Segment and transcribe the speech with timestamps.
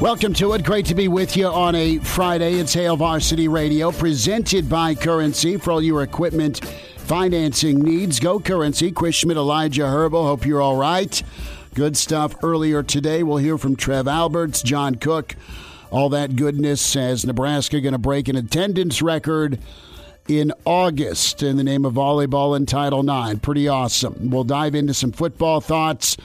[0.00, 0.62] Welcome to it.
[0.62, 2.56] Great to be with you on a Friday.
[2.56, 6.62] It's Hail Varsity Radio, presented by Currency for all your equipment
[6.98, 8.20] financing needs.
[8.20, 8.92] Go Currency.
[8.92, 10.22] Chris Schmidt, Elijah Herbal.
[10.22, 11.22] Hope you're all right.
[11.74, 13.22] Good stuff earlier today.
[13.22, 15.34] We'll hear from Trev Alberts, John Cook,
[15.90, 19.58] all that goodness as Nebraska going to break an attendance record
[20.28, 23.40] in August in the name of volleyball in Title IX.
[23.40, 24.28] Pretty awesome.
[24.28, 26.18] We'll dive into some football thoughts.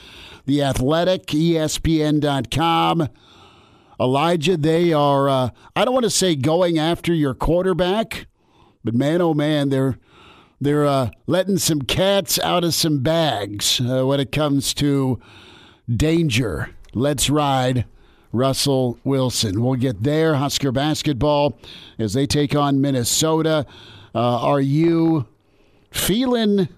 [0.44, 3.08] The Athletic, ESPN.com.
[4.02, 8.26] Elijah, they are, uh, I don't want to say going after your quarterback,
[8.82, 9.96] but man, oh man, they're
[10.60, 15.20] they're uh, letting some cats out of some bags uh, when it comes to
[15.88, 16.70] danger.
[16.94, 17.84] Let's ride
[18.32, 19.62] Russell Wilson.
[19.62, 20.34] We'll get there.
[20.36, 21.58] Husker basketball
[21.98, 23.66] as they take on Minnesota.
[24.14, 25.26] Uh, are you
[25.90, 26.68] feeling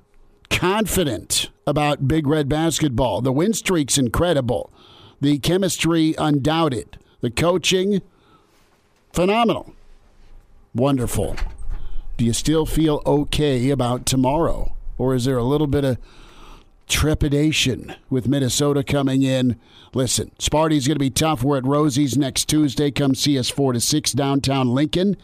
[0.48, 3.20] confident about Big Red basketball?
[3.20, 4.72] The win streak's incredible.
[5.20, 6.98] The chemistry undoubted.
[7.24, 8.02] The coaching,
[9.14, 9.72] phenomenal.
[10.74, 11.36] Wonderful.
[12.18, 14.74] Do you still feel okay about tomorrow?
[14.98, 15.96] Or is there a little bit of
[16.86, 19.58] trepidation with Minnesota coming in?
[19.94, 21.42] Listen, Sparty's going to be tough.
[21.42, 22.90] We're at Rosie's next Tuesday.
[22.90, 25.16] Come see us 4 to 6 downtown Lincoln.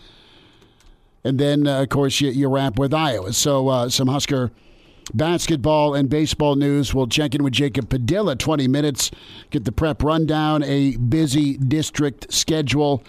[1.23, 3.35] And then, uh, of course, you, you wrap with Iowa.
[3.35, 4.51] So, uh, some Husker
[5.15, 6.95] basketball and baseball news.
[6.95, 9.11] We'll check in with Jacob Padilla 20 minutes,
[9.51, 13.03] get the prep rundown, a busy district schedule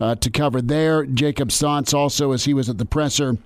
[0.00, 1.04] uh, to cover there.
[1.04, 3.36] Jacob thoughts also as he was at the presser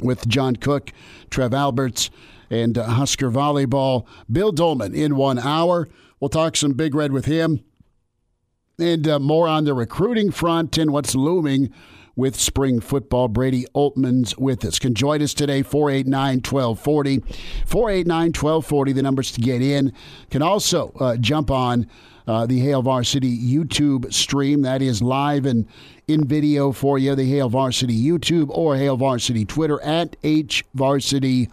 [0.00, 0.92] with John Cook,
[1.30, 2.10] Trev Alberts,
[2.50, 4.06] and uh, Husker Volleyball.
[4.30, 5.88] Bill Dolman in one hour.
[6.20, 7.64] We'll talk some Big Red with him
[8.78, 11.72] and uh, more on the recruiting front and what's looming
[12.16, 13.28] with spring football.
[13.28, 14.78] Brady Oltman's with us.
[14.78, 17.20] Can join us today, 489 1240.
[17.66, 19.92] 489 1240, the numbers to get in.
[20.30, 21.88] Can also uh, jump on
[22.26, 24.62] uh, the Hail Varsity YouTube stream.
[24.62, 25.66] That is live and
[26.06, 27.14] in video for you.
[27.14, 31.50] The Hail Varsity YouTube or Hail Varsity Twitter at H Varsity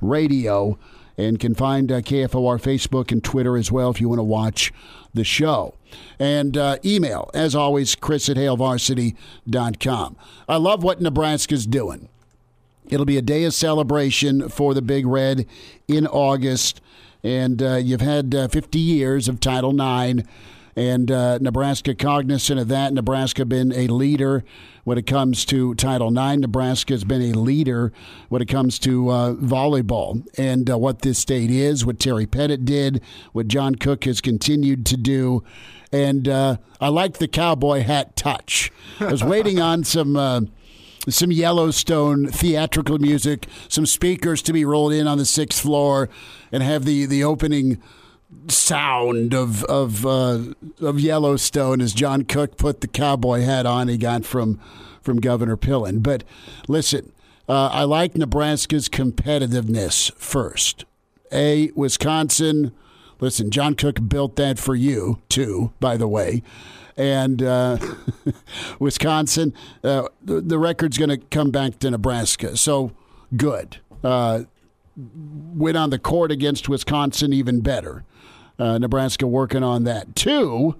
[0.00, 0.78] Radio.
[1.16, 4.72] And can find uh, KFOR Facebook and Twitter as well if you want to watch
[5.12, 5.74] the show.
[6.18, 10.16] And uh, email, as always, chris at hailvarsity.com.
[10.48, 12.08] I love what Nebraska's doing.
[12.88, 15.46] It'll be a day of celebration for the Big Red
[15.86, 16.80] in August.
[17.22, 20.26] And uh, you've had uh, 50 years of Title IX
[20.76, 22.92] and uh, Nebraska cognizant of that.
[22.92, 24.44] Nebraska been a leader
[24.84, 26.40] when it comes to Title IX.
[26.40, 27.92] Nebraska has been a leader
[28.28, 32.64] when it comes to uh, volleyball and uh, what this state is, what Terry Pettit
[32.64, 33.02] did,
[33.32, 35.44] what John Cook has continued to do.
[35.92, 38.70] And uh, I like the cowboy hat touch.
[39.00, 40.42] I was waiting on some uh,
[41.08, 46.08] some Yellowstone theatrical music, some speakers to be rolled in on the sixth floor,
[46.52, 47.82] and have the the opening
[48.48, 50.40] sound of of uh,
[50.80, 54.60] of Yellowstone as John Cook put the cowboy hat on he got from
[55.02, 56.02] from Governor Pillen.
[56.02, 56.24] But
[56.68, 57.12] listen,
[57.48, 60.84] uh, I like Nebraska's competitiveness first.
[61.32, 62.72] A Wisconsin.
[63.20, 66.42] Listen, John Cook built that for you too, by the way.
[66.96, 67.78] And uh,
[68.78, 72.56] Wisconsin, uh, the, the, record's going to come back to Nebraska.
[72.56, 72.92] So
[73.36, 73.78] good.
[74.02, 74.44] Uh,
[74.96, 78.04] win on the court against Wisconsin, even better.
[78.58, 80.14] Uh, Nebraska working on that.
[80.14, 80.76] too.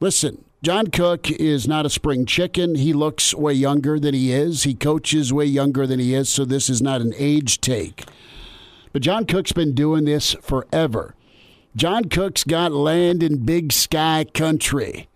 [0.00, 2.76] listen, John Cook is not a spring chicken.
[2.76, 4.62] He looks way younger than he is.
[4.62, 8.04] He coaches way younger than he is, so this is not an age take.
[8.92, 11.14] But John Cook's been doing this forever.
[11.74, 15.08] John Cook's got land in big sky country.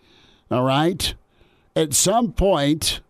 [0.51, 1.15] All right?
[1.75, 3.01] At some point,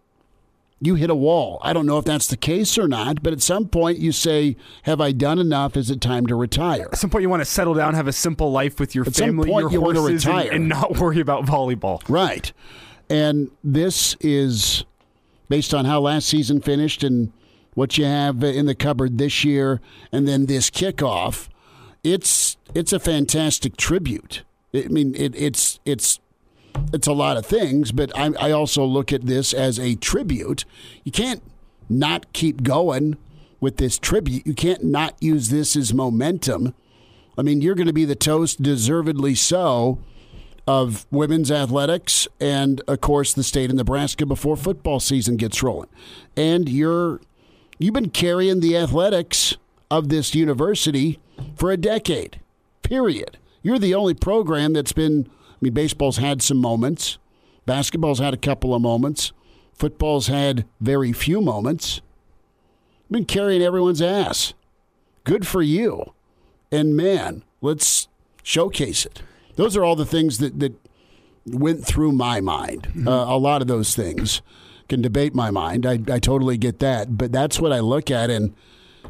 [0.80, 1.58] you hit a wall.
[1.62, 4.56] I don't know if that's the case or not, but at some point you say,
[4.82, 5.76] Have I done enough?
[5.76, 6.88] Is it time to retire?
[6.92, 9.14] At some point you want to settle down, have a simple life with your at
[9.14, 12.02] family, your you horses, and, and, not worry about volleyball.
[12.08, 12.52] Right.
[13.08, 14.84] And this is
[15.48, 17.32] based on how last season finished and
[17.74, 21.48] what you have in the cupboard this year, and then this kickoff.
[22.06, 24.44] It's it's a fantastic tribute.
[24.72, 26.20] I mean, it, it's it's
[26.92, 30.64] it's a lot of things, but I, I also look at this as a tribute.
[31.02, 31.42] You can't
[31.88, 33.16] not keep going
[33.58, 34.46] with this tribute.
[34.46, 36.74] You can't not use this as momentum.
[37.36, 39.98] I mean, you're going to be the toast, deservedly so,
[40.64, 45.88] of women's athletics and, of course, the state of Nebraska before football season gets rolling.
[46.36, 47.20] And you're
[47.80, 49.56] you've been carrying the athletics
[49.90, 51.18] of this university
[51.56, 52.40] for a decade.
[52.82, 53.38] Period.
[53.62, 55.28] You're the only program that's been.
[55.28, 57.18] I mean, baseball's had some moments.
[57.64, 59.32] Basketball's had a couple of moments.
[59.74, 62.00] Football's had very few moments.
[63.10, 64.54] Been carrying everyone's ass.
[65.24, 66.12] Good for you.
[66.70, 68.08] And man, let's
[68.42, 69.22] showcase it.
[69.56, 70.74] Those are all the things that, that
[71.46, 72.88] went through my mind.
[72.90, 73.08] Mm-hmm.
[73.08, 74.42] Uh, a lot of those things
[74.88, 75.86] can debate my mind.
[75.86, 77.16] I, I totally get that.
[77.16, 78.30] But that's what I look at.
[78.30, 78.54] And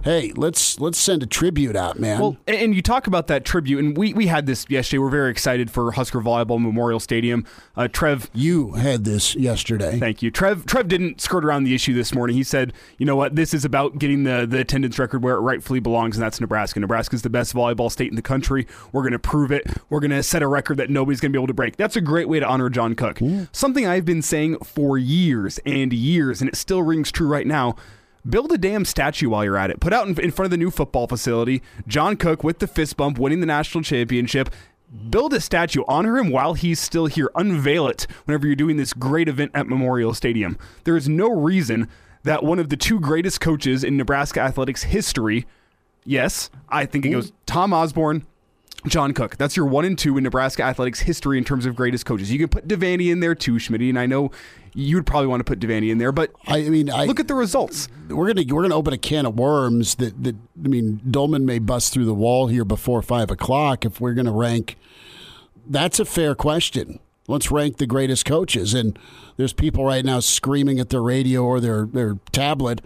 [0.02, 2.20] hey, let's let's send a tribute out, man.
[2.20, 4.98] Well, and you talk about that tribute, and we, we had this yesterday.
[4.98, 7.44] We're very excited for Husker Volleyball Memorial Stadium.
[7.76, 9.98] Uh, Trev, you had this yesterday.
[9.98, 10.66] Thank you, Trev.
[10.66, 12.36] Trev didn't skirt around the issue this morning.
[12.36, 13.36] He said, "You know what?
[13.36, 16.80] This is about getting the the attendance record where it rightfully belongs, and that's Nebraska.
[16.80, 18.66] Nebraska is the best volleyball state in the country.
[18.92, 19.66] We're going to prove it.
[19.90, 21.76] We're going to set a record that nobody's going to be able to break.
[21.76, 23.20] That's a great way to honor John Cook.
[23.52, 27.76] Something I've been saying for years and years, and it still rings true right now."
[28.28, 29.80] Build a damn statue while you're at it.
[29.80, 32.96] Put out in, in front of the new football facility, John Cook with the fist
[32.96, 34.50] bump, winning the national championship.
[35.10, 38.92] Build a statue, honor him while he's still here, unveil it whenever you're doing this
[38.92, 40.56] great event at Memorial Stadium.
[40.84, 41.88] There is no reason
[42.22, 45.44] that one of the two greatest coaches in Nebraska athletics history,
[46.04, 48.24] yes, I think it goes Tom Osborne,
[48.88, 49.36] John Cook.
[49.36, 52.30] That's your one and two in Nebraska athletics history in terms of greatest coaches.
[52.30, 54.30] You can put Devaney in there too, Schmidt, and I know
[54.74, 57.28] you would probably want to put Devaney in there, but I mean, I, look at
[57.28, 57.88] the results.
[58.08, 61.58] We're gonna we're gonna open a can of worms that that I mean, Dolman may
[61.58, 64.76] bust through the wall here before five o'clock if we're gonna rank.
[65.66, 67.00] That's a fair question.
[67.28, 68.96] Let's rank the greatest coaches, and
[69.36, 72.80] there's people right now screaming at their radio or their their tablet.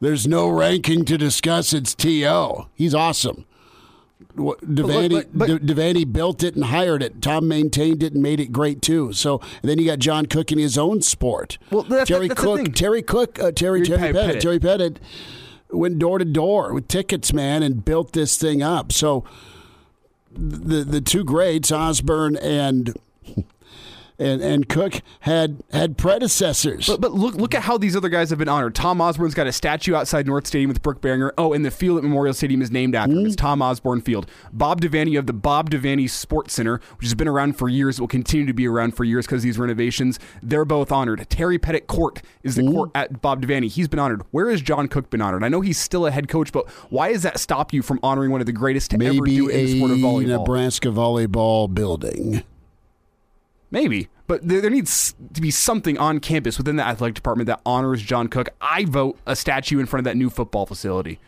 [0.00, 1.72] There's no ranking to discuss.
[1.72, 2.66] It's To.
[2.74, 3.46] He's awesome.
[4.36, 7.22] Devaney, but, but, Devaney built it and hired it.
[7.22, 9.12] Tom maintained it and made it great too.
[9.12, 11.58] So then you got John Cook in his own sport.
[11.70, 15.00] Well, that's, Terry that's Cook, Terry Cook, uh, Terry Terry, Terry Pettit, Pettit, Terry Pettit
[15.70, 18.92] went door to door with tickets, man, and built this thing up.
[18.92, 19.24] So
[20.32, 22.94] the the two greats, Osborne and
[24.18, 26.86] and, and Cook had had predecessors.
[26.86, 28.74] But, but look look at how these other guys have been honored.
[28.74, 31.32] Tom Osborne's got a statue outside North Stadium with Brook Berringer.
[31.36, 33.20] Oh, and the field at Memorial Stadium is named after mm.
[33.20, 33.26] him.
[33.26, 34.30] It's Tom Osborne Field.
[34.52, 38.08] Bob Devaney of the Bob Devaney Sports Center, which has been around for years, will
[38.08, 40.18] continue to be around for years because these renovations.
[40.42, 41.26] They're both honored.
[41.28, 42.72] Terry Pettit Court is the mm.
[42.72, 43.68] court at Bob Devaney.
[43.68, 44.22] He's been honored.
[44.30, 45.42] Where has John Cook been honored?
[45.42, 48.30] I know he's still a head coach, but why does that stop you from honoring
[48.30, 50.38] one of the greatest to Maybe ever do in the sport of volleyball?
[50.38, 52.44] Nebraska volleyball building.
[53.74, 54.08] Maybe.
[54.28, 58.00] But there, there, needs to be something on campus within the athletic department that honors
[58.02, 58.50] John Cook.
[58.60, 61.18] I vote a statue in front of that new football facility.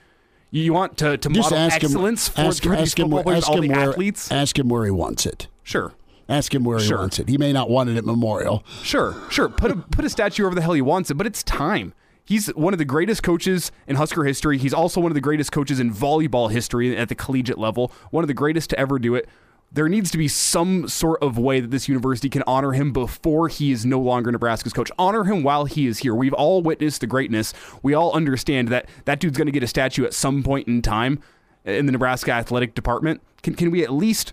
[0.53, 3.91] You want to, to model excellence him, for, ask, ask football players, all the where,
[3.91, 4.31] athletes?
[4.31, 5.49] Ask him where he wants it.
[5.65, 5.93] Sure.
[6.29, 6.99] Ask him where sure.
[6.99, 7.29] he wants it.
[7.29, 8.65] He may not want it at Memorial.
[8.81, 9.49] Sure, sure.
[9.49, 11.95] Put a put a statue over the hell he wants it, but it's time.
[12.25, 14.59] He's one of the greatest coaches in Husker history.
[14.59, 17.93] He's also one of the greatest coaches in volleyball history at the collegiate level.
[18.11, 19.29] One of the greatest to ever do it
[19.77, 23.49] there needs to be some sort of way that this university can honor him before
[23.49, 24.91] he is no longer Nebraska's coach.
[24.99, 26.15] Honor him while he is here.
[26.15, 27.53] We've all witnessed the greatness.
[27.83, 30.81] We all understand that that dude's going to get a statue at some point in
[30.81, 31.21] time
[31.67, 33.21] in the Nebraska athletic department.
[33.43, 34.33] Can, can we at least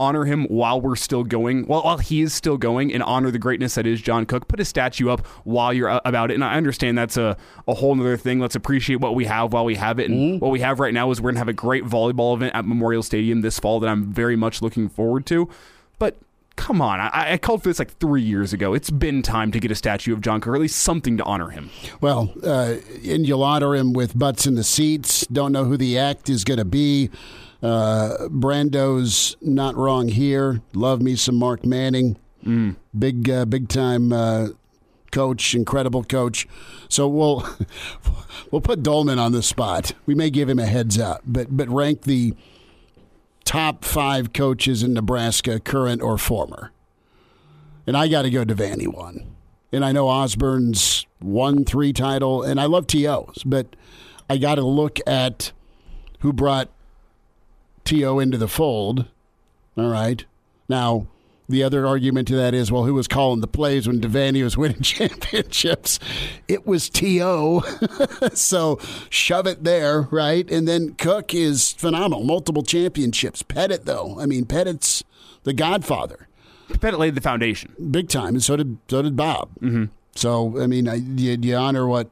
[0.00, 3.38] honor him while we're still going, while, while he is still going, and honor the
[3.38, 4.48] greatness that is John Cook.
[4.48, 6.34] Put a statue up while you're about it.
[6.34, 7.36] And I understand that's a,
[7.68, 8.40] a whole other thing.
[8.40, 10.10] Let's appreciate what we have while we have it.
[10.10, 10.38] And mm-hmm.
[10.38, 12.64] what we have right now is we're going to have a great volleyball event at
[12.64, 15.48] Memorial Stadium this fall that I'm very much looking forward to.
[15.98, 16.16] But
[16.56, 17.00] come on.
[17.00, 18.74] I, I, called for this like three years ago.
[18.74, 21.24] It's been time to get a statue of John Cook, or at least something to
[21.24, 21.70] honor him.
[22.00, 25.26] Well, uh, and you'll honor him with butts in the seats.
[25.26, 27.10] Don't know who the act is going to be.
[27.64, 30.60] Uh, Brando's not wrong here.
[30.74, 32.18] Love me some Mark Manning.
[32.44, 32.76] Mm.
[32.96, 34.48] Big, uh, big time uh,
[35.10, 36.46] coach, incredible coach.
[36.90, 37.48] So we'll
[38.50, 39.92] we'll put Dolman on the spot.
[40.04, 42.34] We may give him a heads up, but but rank the
[43.44, 46.70] top five coaches in Nebraska, current or former.
[47.86, 49.36] And I got to go to Vanny one.
[49.72, 53.74] And I know Osborne's won three title, and I love TOs, but
[54.28, 55.52] I got to look at
[56.20, 56.68] who brought
[57.84, 58.18] T.O.
[58.18, 59.06] into the fold.
[59.76, 60.24] All right.
[60.68, 61.06] Now,
[61.46, 64.56] The other argument to that is, well, who was calling the plays when Devaney was
[64.58, 65.98] winning championships?
[66.48, 67.60] It was T.O.
[68.32, 68.78] so
[69.10, 70.50] shove it there, right?
[70.50, 73.42] And then Cook is phenomenal, multiple championships.
[73.42, 75.04] Pettit, though, I mean, Pettit's
[75.42, 76.28] the godfather.
[76.80, 77.74] Pettit laid the foundation.
[77.90, 79.50] Big time, and so did so did Bob.
[79.60, 79.84] Mm-hmm.
[80.14, 80.86] So, I mean,
[81.18, 82.08] you, you honor what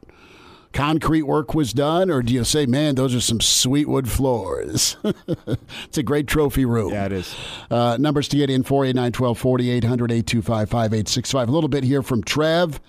[0.73, 4.97] concrete work was done, or do you say, man, those are some sweet wood floors?
[5.03, 6.91] it's a great trophy room.
[6.91, 7.35] Yeah, it is.
[7.71, 11.47] Uh, numbers to get in 489 1240 800 825 5865.
[11.47, 12.81] A little bit here from Trev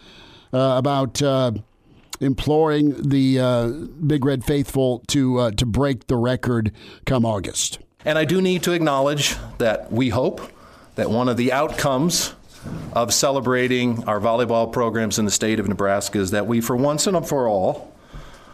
[0.52, 1.22] uh, about.
[1.22, 1.52] Uh,
[2.20, 6.70] imploring the uh, Big Red faithful to uh, to break the record
[7.06, 7.80] come August.
[8.04, 10.40] And I do need to acknowledge that we hope
[10.94, 12.34] that one of the outcomes
[12.92, 17.06] of celebrating our volleyball programs in the state of Nebraska is that we, for once
[17.06, 17.92] and for all,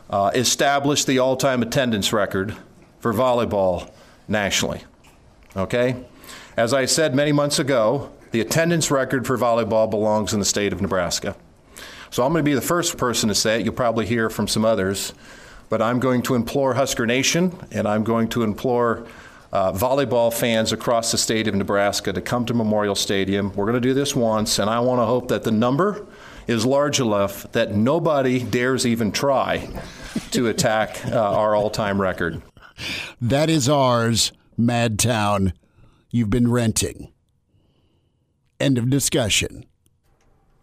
[0.09, 2.55] uh, establish the all time attendance record
[3.01, 3.91] for volleyball
[4.29, 4.83] nationally.
[5.57, 6.05] Okay?
[6.57, 10.73] As I said many months ago, the attendance record for volleyball belongs in the state
[10.73, 11.37] of Nebraska.
[12.11, 13.65] So I'm going to be the first person to say it.
[13.65, 15.15] You'll probably hear from some others.
[15.69, 19.07] But I'm going to implore Husker Nation and I'm going to implore
[19.53, 23.53] uh, volleyball fans across the state of Nebraska to come to Memorial Stadium.
[23.55, 26.07] We're going to do this once, and I want to hope that the number
[26.47, 29.69] is large enough that nobody dares even try
[30.33, 32.43] to attack uh, our all time record.
[33.21, 35.53] That is ours, Madtown.
[36.11, 37.13] You've been renting.
[38.59, 39.65] End of discussion.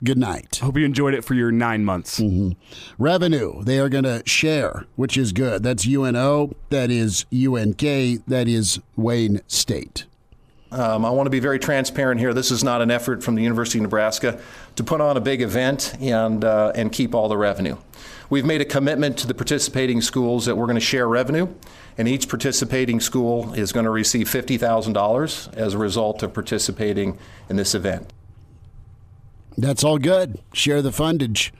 [0.04, 0.58] Good night.
[0.58, 2.20] Hope you enjoyed it for your nine months.
[2.20, 2.52] Mm-hmm.
[3.02, 5.64] Revenue, they are going to share, which is good.
[5.64, 7.80] That's UNO, that is UNK,
[8.28, 10.06] that is Wayne State.
[10.72, 12.34] Um, I want to be very transparent here.
[12.34, 14.40] This is not an effort from the University of Nebraska
[14.76, 17.78] to put on a big event and, uh, and keep all the revenue.
[18.30, 21.48] We've made a commitment to the participating schools that we're going to share revenue,
[21.98, 27.18] and each participating school is going to receive $50,000 as a result of participating
[27.50, 28.12] in this event.
[29.58, 30.40] That's all good.
[30.54, 31.52] Share the fundage.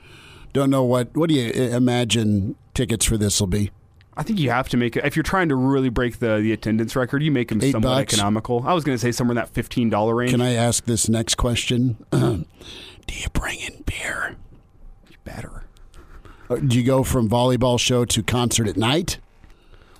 [0.52, 1.14] Don't know what.
[1.16, 3.70] What do you imagine tickets for this will be?
[4.16, 6.52] I think you have to make it if you're trying to really break the the
[6.52, 7.22] attendance record.
[7.22, 8.14] You make them Eight somewhat bucks?
[8.14, 8.64] economical.
[8.66, 10.30] I was going to say somewhere in that fifteen dollar range.
[10.32, 11.96] Can I ask this next question?
[12.10, 12.44] do
[13.08, 14.36] you bring in beer?
[15.24, 15.64] better?
[16.48, 19.18] Or Do you go from volleyball show to concert at night?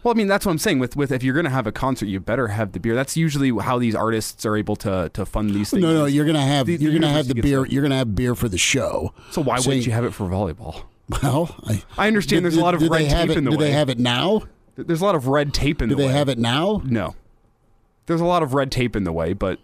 [0.02, 0.78] Well, I mean that's what I'm saying.
[0.78, 2.94] With with if you're going to have a concert, you better have the beer.
[2.94, 5.82] That's usually how these artists are able to to fund these things.
[5.82, 7.62] No, no, you're gonna have The- the you're gonna have the beer.
[7.64, 9.12] gets You're gonna have beer for the show.
[9.32, 10.82] So why Saying- wouldn't you have it for volleyball?
[11.22, 13.64] Well, I, I understand there's a lot of red tape it, in the Do way.
[13.64, 14.42] Do they have it now?
[14.76, 16.82] There's a lot of red tape in Do the they have it now?
[16.84, 17.14] No.
[18.06, 19.58] There's a lot of red tape in the way, but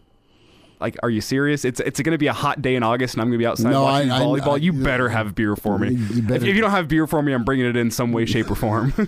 [0.85, 1.65] like, are you serious?
[1.65, 3.47] It's it's going to be a hot day in August, and I'm going to be
[3.47, 4.55] outside No, watching I- I- volleyball.
[4.55, 5.95] I- you better have beer for me.
[5.95, 8.27] You If, if you don't have beer for me, I'm bringing it in some way,
[8.27, 8.93] shape, or form.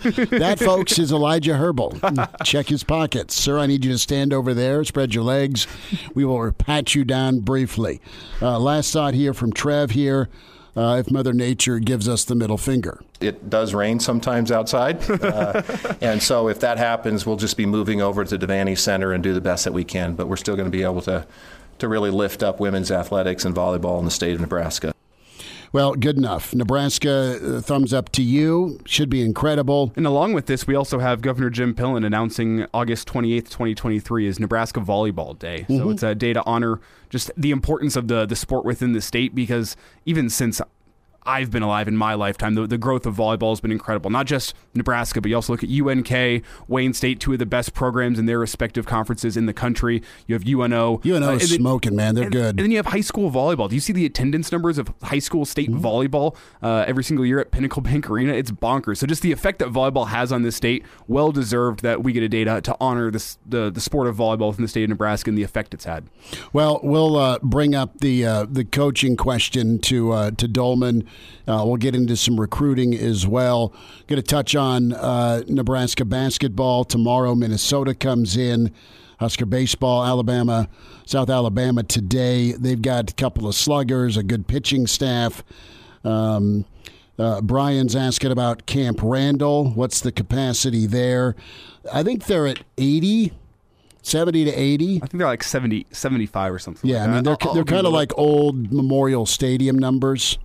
[0.47, 1.99] That, folks, is Elijah Herbal.
[2.45, 3.35] Check his pockets.
[3.35, 5.67] Sir, I need you to stand over there, spread your legs.
[6.15, 8.01] We will pat you down briefly.
[8.41, 10.29] Uh, last thought here from Trev here.
[10.77, 13.01] Uh, if Mother Nature gives us the middle finger.
[13.19, 15.09] It does rain sometimes outside.
[15.11, 15.63] Uh,
[16.03, 19.33] and so if that happens, we'll just be moving over to Devaney Center and do
[19.33, 20.15] the best that we can.
[20.15, 21.27] But we're still going to be able to,
[21.79, 24.93] to really lift up women's athletics and volleyball in the state of Nebraska.
[25.73, 26.55] Well, good enough.
[26.55, 28.81] Nebraska, uh, thumbs up to you.
[28.87, 29.93] Should be incredible.
[29.97, 34.41] and along with this, we also have Governor Jim Pillen announcing August 28th, 2023 is
[34.41, 35.67] Nebraska Volleyball Day.
[35.69, 35.77] Mm-hmm.
[35.77, 36.81] So it's a day to honor
[37.11, 40.61] just the importance of the the sport within the state because even since
[41.27, 42.55] I've been alive in my lifetime.
[42.55, 44.11] The, the growth of volleyball has been incredible.
[44.11, 47.75] Not just Nebraska, but you also look at UNK, Wayne State, two of the best
[47.75, 50.03] programs in their respective conferences in the country.
[50.27, 51.01] You have UNO.
[51.05, 52.15] UNO uh, is then- smoking, man.
[52.15, 52.49] They're and, good.
[52.51, 53.69] And then you have high school volleyball.
[53.69, 55.85] Do you see the attendance numbers of high school state Mm-hmm.
[55.85, 58.33] volleyball uh, every single year at Pinnacle Bank Arena?
[58.33, 58.99] It's bonkers.
[58.99, 62.23] So just the effect that volleyball has on this state, well deserved that we get
[62.23, 65.29] a data to honor this, the the sport of volleyball within the state of Nebraska
[65.31, 66.05] and the effect it's had.
[66.53, 71.09] Well, we'll uh, bring up the uh, the coaching question to uh, to Dolman.
[71.49, 73.73] Uh, we'll get into some recruiting as well.
[74.09, 77.35] Going to touch on uh, Nebraska basketball tomorrow.
[77.35, 78.73] Minnesota comes in.
[79.19, 80.69] Husker baseball, Alabama,
[81.07, 82.53] South Alabama today.
[82.53, 85.43] They've got a couple of sluggers, a good pitching staff.
[86.05, 86.67] Um,
[87.19, 89.71] uh, Brian's asking about Camp Randall.
[89.71, 91.35] What's the capacity there?
[91.91, 93.33] I think they're at 80,
[94.03, 94.97] 70 to 80.
[94.97, 96.91] I think they're like 70, 75 or something.
[96.91, 97.25] Yeah, like I mean that.
[97.41, 100.39] they're I'll- they're I'll kind of like old Memorial Stadium numbers,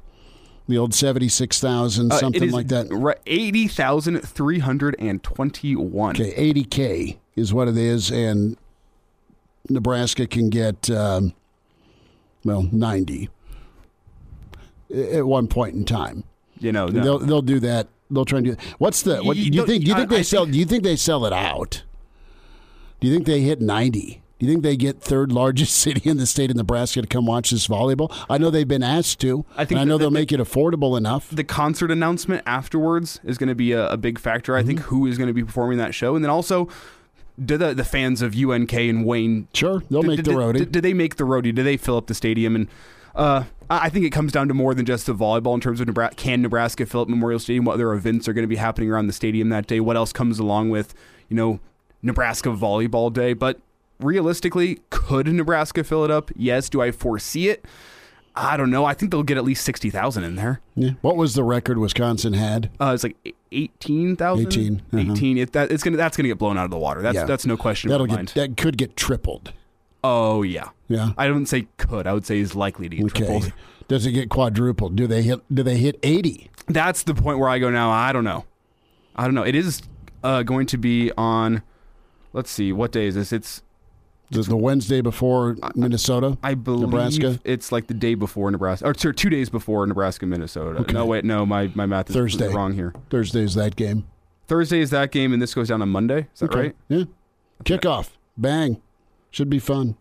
[0.68, 2.88] the old seventy six thousand Uh, something like that.
[2.90, 6.16] re- 80,321.
[6.16, 8.58] Okay, eighty k is what it is, and
[9.70, 11.34] Nebraska can get um,
[12.44, 13.30] well ninety
[14.94, 16.24] at one point in time.
[16.60, 17.04] You know, no.
[17.04, 17.88] They'll they'll do that.
[18.10, 18.56] They'll try and do.
[18.78, 19.36] What's the what?
[19.36, 19.84] Do You you think?
[19.86, 20.44] Do you I- think they I sell?
[20.44, 21.84] think- Do you think they sell it out?
[23.00, 24.22] Do you think they hit ninety?
[24.42, 27.28] Do you think they get third largest city in the state of Nebraska to come
[27.28, 28.12] watch this volleyball?
[28.28, 29.46] I know they've been asked to.
[29.56, 31.30] I think and I know that- they'll that- make it affordable enough.
[31.30, 34.56] the concert announcement afterwards is going to be a, a big factor.
[34.56, 34.90] I think Mm-hmm.
[34.90, 36.68] who is going to be performing that show, and then also
[37.46, 40.58] do the the fans of UNK and Wayne Sure, they'll do- make do- the roadie.
[40.58, 41.54] Do, do they make the roadie?
[41.54, 42.56] Do they fill up the stadium?
[42.56, 42.68] And
[43.14, 45.80] uh, I I think it comes down to more than just the volleyball in terms
[45.82, 46.16] of Nebraska.
[46.16, 47.66] Can Nebraska fill up Memorial Stadium?
[47.66, 49.80] What other events are going to be happening around the stadium that day?
[49.80, 50.96] What else comes along with
[51.30, 51.60] you know
[52.02, 53.34] Nebraska Volleyball Day?
[53.34, 53.60] But
[54.04, 56.32] realistically, could Nebraska fill it up?
[56.36, 56.70] Yes.
[56.70, 57.66] Do I foresee it?
[58.36, 58.86] I don't know.
[58.86, 60.62] I think they'll get at least sixty thousand in there.
[60.76, 60.92] Yeah.
[61.02, 62.70] What was the record Wisconsin had?
[62.80, 63.18] Uh, it's like
[63.52, 64.48] eighteen thousand.
[64.48, 65.12] 18, uh-huh.
[65.14, 65.38] 18.
[65.38, 67.02] It, that, it's gonna that's gonna get blown out of the water.
[67.02, 67.26] That's Yeah.
[67.26, 68.56] that's no question That'll in my get mind.
[68.56, 69.52] that could get tripled.
[70.04, 71.12] oh yeah, Yeah.
[71.18, 72.08] I don't say could.
[72.08, 73.26] I would say is likely to get Okay.
[73.26, 73.54] tripled.
[73.90, 74.96] Does it get quadrupled?
[74.96, 75.42] Do they hit?
[75.54, 76.50] Do they hit eighty?
[76.68, 77.92] That's the point where I go now.
[77.92, 78.46] I don't know.
[79.14, 79.44] I don't know.
[79.44, 79.82] It is
[80.24, 81.64] uh, going to be on.
[82.32, 82.72] Let's see.
[82.72, 83.34] What day is this?
[83.34, 83.62] It's
[84.32, 88.94] The, the Wednesday before Minnesota, I believe Nebraska, it's like the day before Nebraska, or
[88.94, 90.80] sorry, two days before Nebraska, Minnesota.
[90.80, 90.94] Okay.
[90.94, 92.48] No, wait, no, my my math is Thursday.
[92.48, 92.94] wrong here.
[93.10, 94.08] Thursday is that game.
[94.48, 96.28] Thursday is that game, and this goes down on Monday.
[96.34, 96.60] Is that Okay.
[96.60, 96.76] right?
[96.88, 97.04] Yeah.
[97.66, 98.12] Kickoff.
[98.38, 98.82] Bang.
[99.32, 99.96] Should be fun.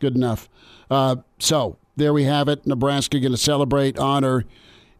[0.00, 0.48] Good enough.
[0.90, 2.66] Uh, so there we have it.
[2.66, 4.44] Nebraska going to celebrate, honor,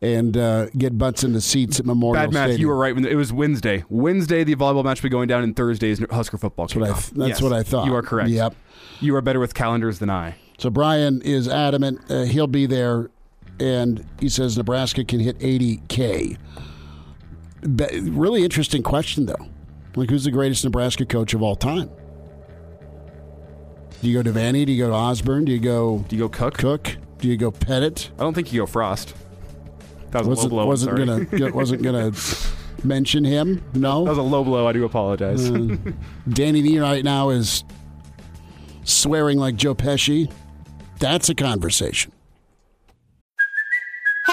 [0.03, 2.43] and uh, get butts in the seats at Memorial Bad math.
[2.49, 2.61] Stadium.
[2.61, 2.95] You were right.
[2.95, 3.85] When it was Wednesday.
[3.89, 6.67] Wednesday, the volleyball match will be going down, and Thursday is Husker football.
[6.67, 7.87] That's what I, th- that's Yes, what I thought.
[7.87, 8.31] You are correct.
[8.31, 8.55] Yep.
[9.01, 10.37] You are better with calendars than I.
[10.59, 13.11] So Brian is adamant uh, he'll be there,
[13.59, 16.37] and he says Nebraska can hit 80K.
[17.77, 19.49] Be- really interesting question, though.
[19.97, 21.91] Like, who's the greatest Nebraska coach of all time?
[24.01, 24.65] Do you go to Devaney?
[24.65, 25.45] Do you go to Osborne?
[25.45, 26.57] Do you go Do you go Cook?
[26.57, 26.97] Cook?
[27.19, 28.11] Do you go Pettit?
[28.19, 29.15] I don't think you go Frost.
[30.11, 30.67] That was Wasn't a low blow.
[30.69, 32.13] wasn't gonna wasn't gonna
[32.85, 33.63] mention him.
[33.75, 34.67] No, That was a low blow.
[34.67, 35.51] I do apologize.
[35.51, 35.77] Uh,
[36.29, 37.63] Danny V right now is
[38.85, 40.31] swearing like Joe Pesci.
[40.99, 42.13] That's a conversation.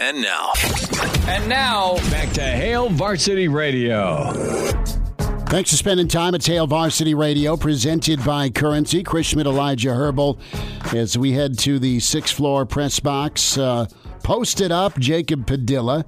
[0.00, 0.50] And now,
[1.28, 4.32] And now, back to Hail Varsity Radio.
[5.46, 9.04] Thanks for spending time at Hail Varsity Radio, presented by Currency.
[9.04, 10.40] Chris Schmidt, Elijah Herbal,
[10.92, 13.56] as we head to the sixth floor press box.
[13.56, 13.86] Uh,
[14.24, 16.04] posted up Jacob Padilla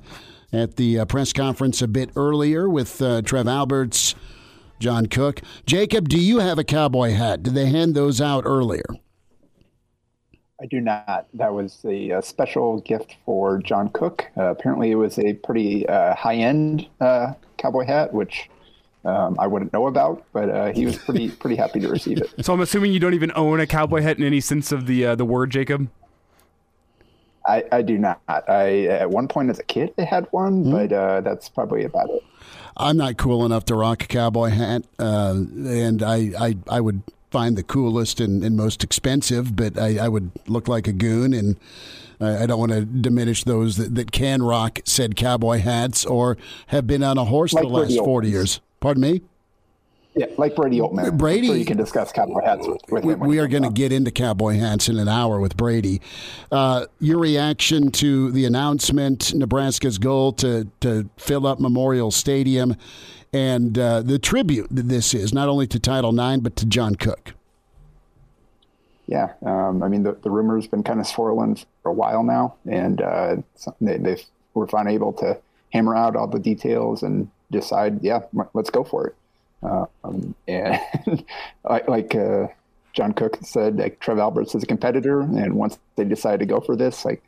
[0.53, 4.16] at the uh, press conference a bit earlier with uh, Trev Alberts,
[4.81, 5.42] John Cook.
[5.64, 7.44] Jacob, do you have a cowboy hat?
[7.44, 8.83] Did they hand those out earlier?
[10.61, 11.27] I do not.
[11.35, 14.27] That was a, uh special gift for John Cook.
[14.37, 18.49] Uh, apparently, it was a pretty uh, high-end uh, cowboy hat, which
[19.05, 22.45] um, I wouldn't know about, but uh, he was pretty pretty happy to receive it.
[22.45, 25.07] so I'm assuming you don't even own a cowboy hat in any sense of the
[25.07, 25.88] uh, the word, Jacob.
[27.47, 28.21] I, I do not.
[28.29, 32.11] I at one point as a kid I had one, but uh, that's probably about
[32.11, 32.23] it.
[32.77, 37.03] I'm not cool enough to rock a cowboy hat, uh, and I, I, I would
[37.37, 41.35] find the coolest and, and most expensive, but I, I would look like a goon,
[41.35, 41.59] and
[42.18, 46.38] I, I don't want to diminish those that, that can rock said cowboy hats or
[46.68, 48.61] have been on a horse Like the last 40 years.
[48.81, 49.20] Pardon me?
[50.14, 51.18] Yeah, like Brady Oltman.
[51.18, 53.20] Brady- sure you can discuss cowboy hats with, with We, him.
[53.20, 56.01] we are going to get into cowboy hats in an hour with Brady.
[56.51, 62.77] Uh, your reaction to the announcement, Nebraska's goal to, to fill up Memorial Stadium,
[63.32, 66.94] and uh, the tribute that this is, not only to Title IX, but to John
[66.94, 67.34] Cook.
[69.06, 72.56] Yeah, um, I mean the, the rumor's been kind of swirling for a while now,
[72.68, 73.36] and uh,
[73.80, 74.16] they they
[74.54, 75.38] were finally able to
[75.72, 78.22] hammer out all the details and decide, yeah,
[78.54, 79.16] let's go for it.
[79.62, 80.80] Um, and
[81.64, 82.48] like, like uh,
[82.92, 86.60] John Cook said, like Trev Alberts is a competitor, and once they decide to go
[86.60, 87.22] for this, like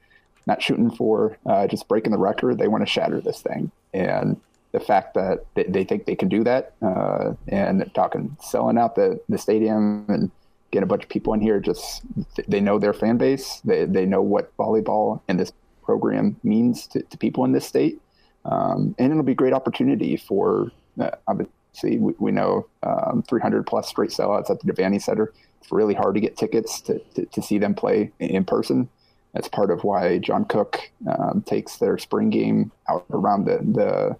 [0.47, 3.71] not shooting for uh, just breaking the record, they want to shatter this thing.
[3.93, 4.41] And
[4.73, 8.95] the fact that they, they think they can do that, uh, and talking selling out
[8.95, 10.31] the, the stadium and
[10.71, 12.03] getting a bunch of people in here, just
[12.47, 15.53] they know their fan base, they they know what volleyball and this
[15.83, 18.01] program means to, to people in this state,
[18.45, 23.67] um, and it'll be a great opportunity for uh, obviously we, we know um, 300
[23.67, 25.33] plus straight sellouts at the Devaney Center.
[25.61, 28.89] It's really hard to get tickets to, to, to see them play in person.
[29.35, 34.17] That's part of why John Cook um, takes their spring game out around the, the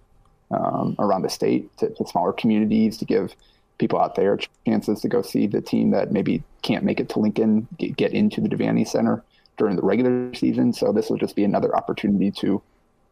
[0.51, 3.35] um, around the state to, to smaller communities to give
[3.77, 7.19] people out there chances to go see the team that maybe can't make it to
[7.19, 9.23] Lincoln get, get into the Devaney Center
[9.57, 10.73] during the regular season.
[10.73, 12.61] So this will just be another opportunity to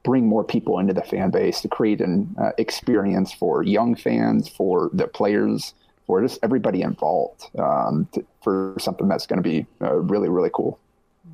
[0.04, 4.48] bring more people into the fan base to create an uh, experience for young fans,
[4.48, 5.74] for the players,
[6.06, 10.50] for just everybody involved um, to, for something that's going to be uh, really, really
[10.54, 10.80] cool.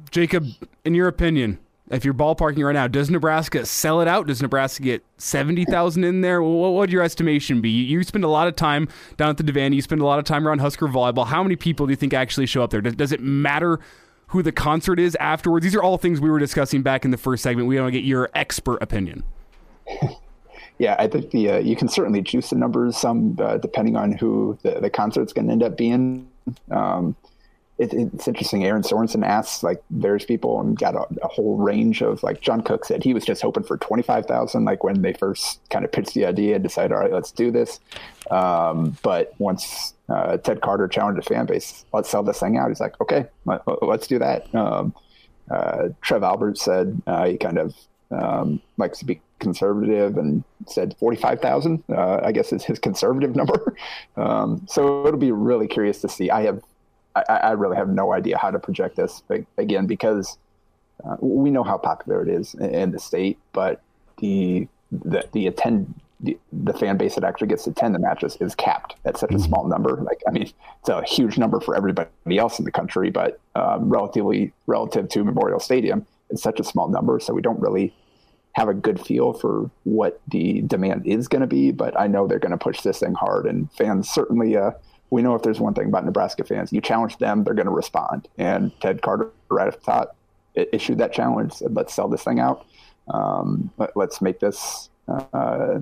[0.09, 0.47] Jacob,
[0.83, 4.27] in your opinion, if you're ballparking right now, does Nebraska sell it out?
[4.27, 6.41] Does Nebraska get 70,000 in there?
[6.41, 7.69] What would your estimation be?
[7.69, 9.75] You spend a lot of time down at the Devaney.
[9.75, 11.27] You spend a lot of time around Husker volleyball.
[11.27, 12.81] How many people do you think actually show up there?
[12.81, 13.79] Does, does it matter
[14.27, 15.63] who the concert is afterwards?
[15.63, 17.67] These are all things we were discussing back in the first segment.
[17.67, 19.23] We want to get your expert opinion.
[20.79, 24.13] yeah, I think the uh, you can certainly juice the numbers some uh, depending on
[24.13, 26.27] who the, the concert's going to end up being.
[26.71, 27.15] Um,
[27.77, 28.63] it, it's interesting.
[28.65, 32.62] Erin Sorensen asks, like, there's people and got a, a, whole range of, like, John
[32.62, 36.13] Cook said he was just hoping for 25,000, like, when they first kind of pitched
[36.13, 37.79] the idea and decided, all right, let's do this.
[38.29, 42.69] Um, but once uh, Ted Carter challenged the fan base, let's sell this thing out,
[42.69, 44.53] he's like, okay, let, us do that.
[44.53, 44.93] Um,
[45.49, 47.75] uh, Trev Albert said uh, he kind of
[48.12, 53.75] um, likes to be conservative and said 45,000, uh, I guess is his conservative number.
[54.15, 56.29] Um, so it'll be really curious to see.
[56.29, 56.63] I have
[57.15, 59.21] I, I, really have no idea how to project this
[59.58, 60.38] again because
[61.04, 63.82] uh, we know how popular it is in the state, but
[64.17, 68.38] the the the attend the, the, fan base that actually gets to attend the matches
[68.39, 69.43] is capped at such a mm-hmm.
[69.43, 69.97] small number.
[70.02, 73.89] Like I mean, it's a huge number for everybody else in the country, but um,
[73.89, 77.93] relatively relative to Memorial Stadium, it's such a small number, so we don't really
[78.54, 81.71] have a good feel for what the demand is going to be.
[81.71, 84.56] But I know they're going to push this thing hard, and fans certainly.
[84.56, 84.71] Uh,
[85.13, 87.71] we know if there's one thing about Nebraska fans, you challenge them, they're going to
[87.71, 88.28] respond.
[88.39, 90.15] And Ted Carter, right at the top,
[90.56, 91.54] issued that challenge.
[91.54, 92.65] Said, "Let's sell this thing out.
[93.10, 95.82] Um, let, us make this." Uh,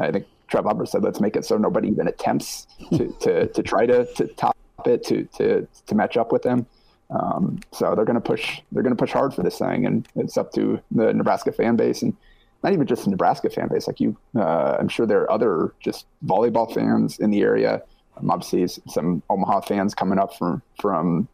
[0.00, 3.62] I think Trev Albert said, "Let's make it so nobody even attempts to to, to
[3.62, 6.66] try to, to top it to to to match up with them."
[7.10, 8.62] Um, so they're going to push.
[8.72, 11.76] They're going to push hard for this thing, and it's up to the Nebraska fan
[11.76, 12.16] base and
[12.64, 13.86] not even just the Nebraska fan base.
[13.86, 17.82] Like you, uh, I'm sure there are other just volleyball fans in the area
[18.16, 21.28] um, obviously, some Omaha fans coming up from from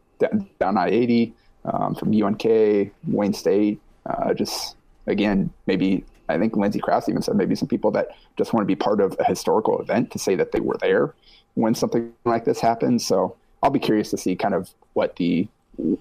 [0.59, 1.33] down I eighty,
[1.65, 3.79] um, from UNK, Wayne State.
[4.05, 4.75] Uh, just
[5.07, 8.67] again, maybe I think Lindsay Krause even said maybe some people that just want to
[8.67, 11.13] be part of a historical event to say that they were there
[11.55, 13.01] when something like this happened.
[13.01, 15.47] So I'll be curious to see kind of what the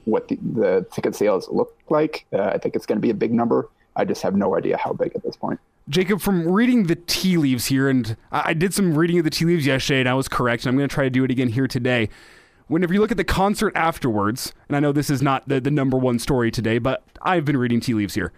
[0.05, 2.27] what the, the ticket sales look like.
[2.33, 3.69] Uh, I think it's going to be a big number.
[3.97, 5.61] I just have no idea how big at this point.
[5.89, 9.47] Jacob, from reading the tea leaves here, and I did some reading of the tea
[9.47, 11.49] leaves yesterday, and I was correct, and I'm going to try to do it again
[11.49, 12.11] here today.
[12.67, 15.71] Whenever you look at the concert afterwards, and I know this is not the, the
[15.71, 18.33] number one story today, but I've been reading tea leaves here.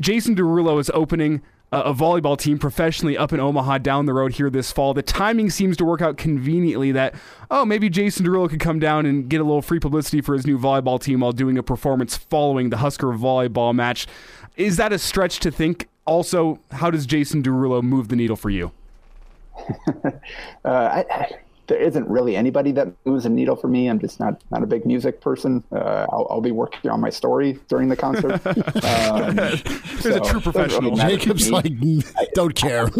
[0.00, 4.34] Jason Derulo is opening a, a volleyball team professionally up in Omaha down the road
[4.34, 4.94] here this fall.
[4.94, 7.16] The timing seems to work out conveniently that,
[7.50, 10.46] oh, maybe Jason Derulo could come down and get a little free publicity for his
[10.46, 14.06] new volleyball team while doing a performance following the Husker volleyball match.
[14.56, 18.50] Is that a stretch to think also, how does Jason Derulo move the needle for
[18.50, 18.72] you?
[20.04, 20.10] uh,
[20.64, 21.36] I,
[21.68, 23.88] there isn't really anybody that moves a needle for me.
[23.88, 25.62] I'm just not not a big music person.
[25.70, 28.44] Uh, I'll, I'll, be working on my story during the concert.
[28.84, 29.62] um, There's
[30.00, 30.96] so a true professional.
[30.96, 31.72] Really Jacob's like,
[32.34, 32.88] don't care.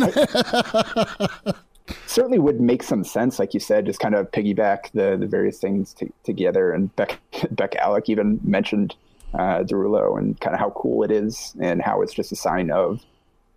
[2.07, 5.59] certainly would make some sense, like you said, just kind of piggyback the the various
[5.59, 6.71] things t- together.
[6.71, 7.19] And Beck
[7.51, 8.95] Beck Allick even mentioned
[9.35, 12.71] uh, Derulo and kind of how cool it is and how it's just a sign
[12.71, 13.01] of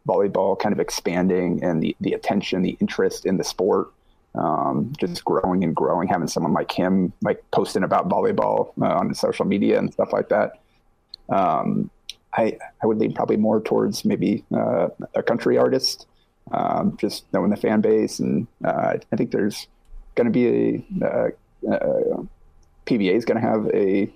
[0.08, 3.92] volleyball kind of expanding and the, the attention, the interest in the sport
[4.36, 6.08] um, just growing and growing.
[6.08, 10.30] Having someone like him like posting about volleyball uh, on social media and stuff like
[10.30, 10.60] that.
[11.30, 11.90] Um,
[12.34, 16.08] I I would lean probably more towards maybe uh, a country artist,
[16.52, 19.68] um, just knowing the fan base, and uh, I think there's
[20.16, 22.24] going to be a uh, uh,
[22.86, 24.12] PBA is going to have a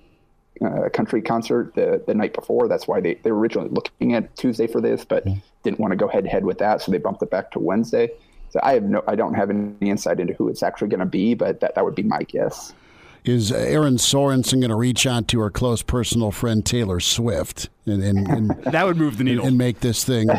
[0.63, 2.67] uh, country concert the, the night before.
[2.67, 5.39] That's why they, they were originally looking at Tuesday for this, but mm-hmm.
[5.63, 7.60] didn't want to go head to head with that, so they bumped it back to
[7.60, 8.12] Wednesday.
[8.50, 11.06] So I have no, I don't have any insight into who it's actually going to
[11.06, 12.74] be, but that, that would be my guess.
[13.26, 18.02] Is Erin Sorensen going to reach out to her close personal friend Taylor Swift and,
[18.02, 20.30] and, and that would move the needle and, make this thing?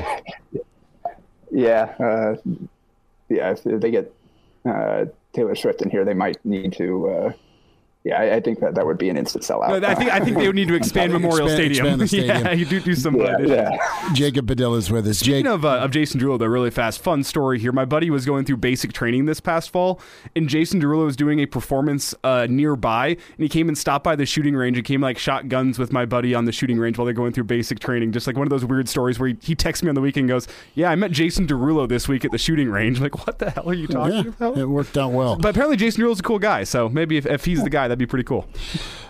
[1.51, 2.37] yeah, uh,
[3.29, 3.55] yeah.
[3.63, 4.15] If they get
[4.65, 5.05] uh,
[5.35, 7.33] Taylor Swift in here, they might need to uh,
[8.05, 9.81] yeah, I, I, think that that would be an instant sellout.
[9.81, 12.01] No, I think I think they would need to expand Memorial expand, Stadium.
[12.01, 12.47] Expand stadium.
[12.47, 13.17] yeah, you do do some.
[13.17, 14.13] Yeah, uh, yeah.
[14.15, 15.19] Jacob Padilla is with us.
[15.19, 17.73] Speaking Jake, of, uh, of Jason Derulo, though, really fast, fun story here.
[17.73, 20.01] My buddy was going through basic training this past fall,
[20.37, 24.15] and Jason Derulo was doing a performance uh, nearby, and he came and stopped by
[24.15, 26.99] the shooting range and came like shot guns with my buddy on the shooting range
[26.99, 28.13] while they're going through basic training.
[28.13, 30.23] Just like one of those weird stories where he, he texts me on the weekend
[30.23, 33.27] and goes, "Yeah, I met Jason Derulo this week at the shooting range." I'm like,
[33.27, 34.57] what the hell are you talking yeah, about?
[34.57, 35.37] it worked out well.
[35.37, 37.99] But apparently, Jason Derulo's a cool guy, so maybe if, if he's the guy, that'd
[37.99, 38.47] be pretty cool.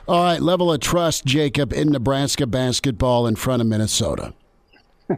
[0.06, 4.32] All right, level of trust, Jacob, in Nebraska basketball in front of Minnesota.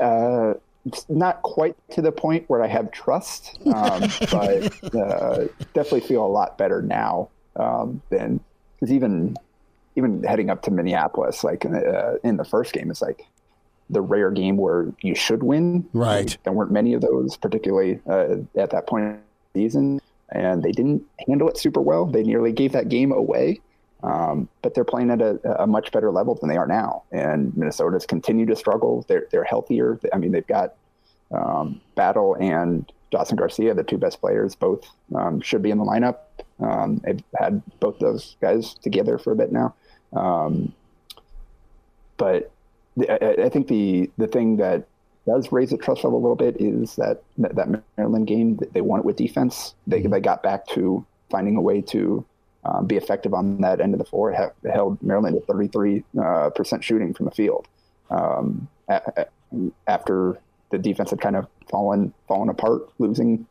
[0.00, 0.54] uh,
[0.86, 6.24] it's not quite to the point where I have trust, um, but uh, definitely feel
[6.24, 8.40] a lot better now um, than
[8.74, 9.36] because even
[9.96, 13.26] even heading up to Minneapolis, like uh, in the first game, it's like
[13.90, 15.88] the rare game where you should win.
[15.92, 16.30] Right.
[16.30, 19.20] Like, there weren't many of those, particularly uh, at that point in
[19.52, 22.06] the season, and they didn't handle it super well.
[22.06, 23.60] They nearly gave that game away.
[24.02, 27.04] Um, but they're playing at a, a, much better level than they are now.
[27.10, 29.02] And Minnesota's continue to struggle.
[29.08, 29.98] They're they're healthier.
[30.12, 30.74] I mean, they've got
[31.30, 34.84] um, Battle and Dawson Garcia, the two best players, both
[35.14, 36.18] um, should be in the lineup.
[36.60, 39.74] Um, they've had both those guys together for a bit now.
[40.12, 40.72] Um,
[42.16, 42.50] but
[42.98, 44.86] I, I, think the the thing that
[45.26, 49.00] does raise the trust level a little bit is that that Maryland game they won
[49.00, 49.74] it with defense.
[49.86, 52.24] They they got back to finding a way to
[52.64, 54.32] um, be effective on that end of the floor.
[54.32, 57.66] Have, held Maryland at 33 uh, percent shooting from the field
[58.10, 59.26] um, a, a,
[59.86, 60.38] after
[60.70, 63.46] the defense had kind of fallen fallen apart, losing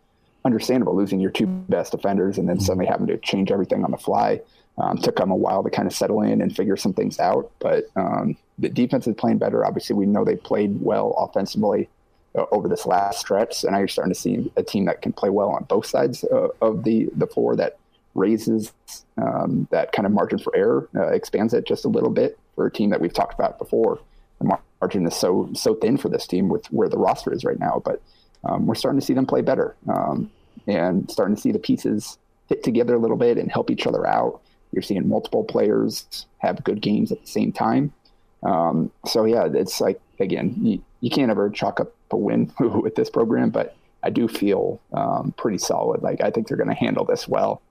[0.46, 3.98] understandable, losing your two best defenders, and then suddenly having to change everything on the
[3.98, 4.42] fly.
[4.78, 7.52] Um, took them a while to kind of settle in and figure some things out,
[7.60, 9.64] but um, the defense is playing better.
[9.64, 11.90] Obviously, we know they played well offensively
[12.36, 15.14] uh, over this last stretch, and now you're starting to see a team that can
[15.14, 17.78] play well on both sides uh, of the the floor that
[18.16, 18.72] raises
[19.18, 22.66] um, that kind of margin for error, uh, expands it just a little bit for
[22.66, 24.00] a team that we've talked about before.
[24.40, 27.60] The margin is so so thin for this team with where the roster is right
[27.60, 28.02] now, but
[28.44, 30.32] um, we're starting to see them play better um,
[30.68, 32.18] and starting to see the pieces
[32.50, 34.42] fit together a little bit and help each other out.
[34.74, 37.94] You're seeing multiple players have good games at the same time.
[38.44, 42.96] Um, so yeah, it's like again, you, you can't ever chalk up a win with
[42.96, 46.02] this program, but I do feel um, pretty solid.
[46.02, 47.62] Like I think they're going to handle this well.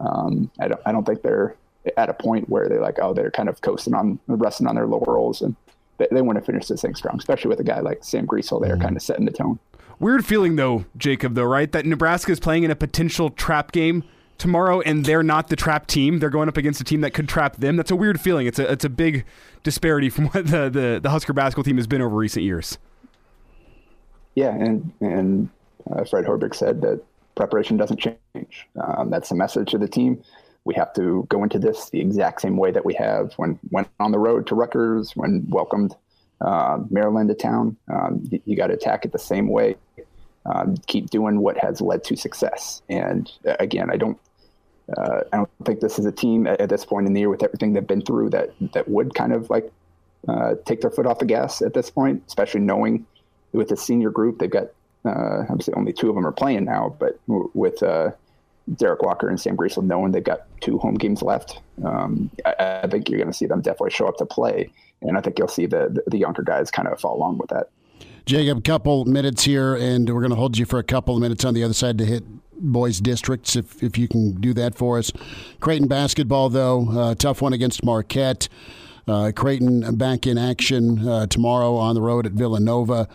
[0.00, 1.56] Um, I don't I don't think they're
[1.96, 4.86] at a point where they're like, oh, they're kind of coasting on resting on their
[4.86, 5.54] laurels and
[5.98, 8.60] they, they want to finish this thing strong, especially with a guy like Sam Griesel
[8.60, 8.82] there, mm-hmm.
[8.82, 9.58] kind of setting the tone.
[10.00, 11.70] Weird feeling though, Jacob, though, right?
[11.70, 14.04] That Nebraska is playing in a potential trap game
[14.38, 16.18] tomorrow, and they're not the trap team.
[16.18, 17.76] They're going up against a team that could trap them.
[17.76, 18.46] That's a weird feeling.
[18.46, 19.24] It's a it's a big
[19.62, 22.78] disparity from what the the, the Husker basketball team has been over recent years.
[24.34, 25.48] Yeah, and and
[25.90, 27.02] uh, Fred Hoiberg said that
[27.34, 28.68] preparation doesn't change.
[28.82, 30.22] Um, that's the message to the team.
[30.64, 33.88] We have to go into this the exact same way that we have when went
[34.00, 35.94] on the road to Rutgers, when welcomed
[36.40, 37.76] uh, Maryland to town.
[37.92, 39.76] Um, you, you got to attack it the same way.
[40.46, 42.82] Um, keep doing what has led to success.
[42.90, 44.18] And uh, again, I don't,
[44.94, 47.30] uh, I don't think this is a team at, at, this point in the year
[47.30, 49.72] with everything they've been through that that would kind of like
[50.28, 53.06] uh, take their foot off the gas at this point, especially knowing
[53.52, 54.68] with the senior group they've got
[55.04, 58.10] uh, obviously only two of them are playing now, but w- with uh,
[58.76, 62.86] Derek Walker and Sam Griesel knowing they've got two home games left, um, I, I,
[62.88, 64.70] think you're going to see them definitely show up to play,
[65.02, 67.68] and I think you'll see the the younger guys kind of follow along with that.
[68.26, 71.20] Jacob, a couple minutes here, and we're going to hold you for a couple of
[71.20, 72.24] minutes on the other side to hit
[72.56, 75.12] boys districts if if you can do that for us.
[75.60, 78.48] Creighton basketball though, uh, tough one against Marquette.
[79.06, 83.06] Uh, Creighton back in action uh, tomorrow on the road at Villanova.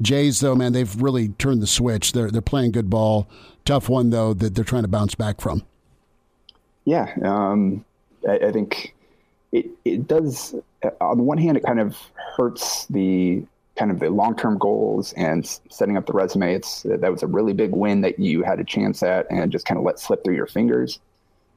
[0.00, 2.12] Jays, though, man, they've really turned the switch.
[2.12, 3.28] They're they're playing good ball.
[3.64, 5.62] Tough one though that they're trying to bounce back from.
[6.84, 7.84] Yeah, um,
[8.28, 8.94] I, I, think
[9.50, 10.54] it it does.
[11.00, 11.96] On the one hand, it kind of
[12.36, 13.44] hurts the
[13.76, 16.54] kind of the long term goals and setting up the resume.
[16.54, 19.66] It's that was a really big win that you had a chance at and just
[19.66, 21.00] kind of let slip through your fingers.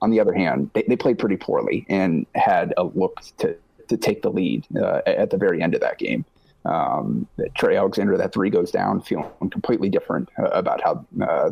[0.02, 3.56] On the other hand, they, they played pretty poorly and had a look to
[3.88, 6.26] to take the lead uh, at the very end of that game.
[6.66, 11.52] Um, Trey Alexander, that three goes down, feeling completely different uh, about how uh,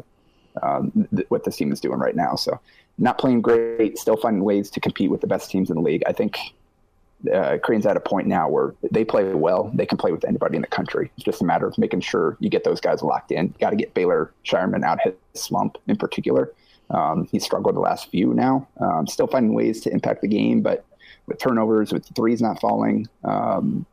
[0.62, 2.36] um, th- what this team is doing right now.
[2.36, 2.60] So,
[2.98, 6.04] not playing great, still finding ways to compete with the best teams in the league.
[6.08, 6.38] I think
[7.32, 9.72] uh, Creighton's at a point now where they play well.
[9.74, 11.12] They can play with anybody in the country.
[11.16, 13.54] It's just a matter of making sure you get those guys locked in.
[13.60, 16.52] Got to get Baylor Scheierman out of his slump in particular.
[16.90, 18.68] Um, he's struggled the last few now.
[18.80, 20.86] Um, still finding ways to impact the game, but
[21.28, 23.86] with turnovers, with threes not falling, um,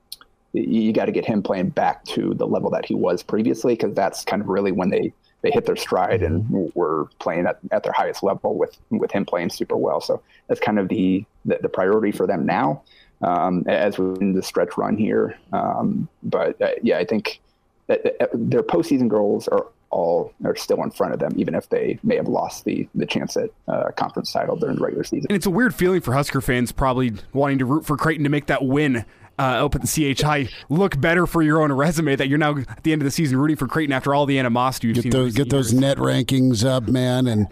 [0.52, 3.94] you got to get him playing back to the level that he was previously because
[3.94, 5.12] that's kind of really when they
[5.42, 9.24] they hit their stride and were playing at, at their highest level with with him
[9.24, 10.00] playing super well.
[10.00, 12.82] So that's kind of the the, the priority for them now
[13.22, 15.38] um, as we're in the stretch run here.
[15.52, 17.40] Um, but uh, yeah, I think
[17.86, 21.98] that their postseason goals are all are still in front of them, even if they
[22.02, 25.26] may have lost the the chance at uh, conference title during the regular season.
[25.28, 28.30] And it's a weird feeling for Husker fans, probably wanting to root for Creighton to
[28.30, 29.04] make that win
[29.40, 32.82] uh, up at the CHI look better for your own resume that you're now at
[32.82, 35.12] the end of the season rooting for Creighton after all the animosity you've get seen.
[35.12, 37.26] Those, get those net rankings up, man.
[37.26, 37.46] And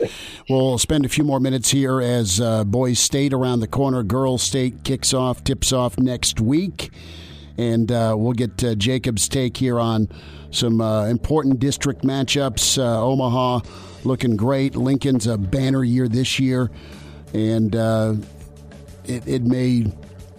[0.50, 4.02] we'll spend a few more minutes here as uh, boys state around the corner.
[4.02, 6.90] Girls state kicks off, tips off next week.
[7.56, 10.08] And uh, we'll get uh, Jacob's take here on
[10.50, 12.78] some uh, important district matchups.
[12.78, 13.60] Uh, Omaha
[14.04, 14.76] looking great.
[14.76, 16.70] Lincoln's a banner year this year.
[17.32, 19.86] And it, it may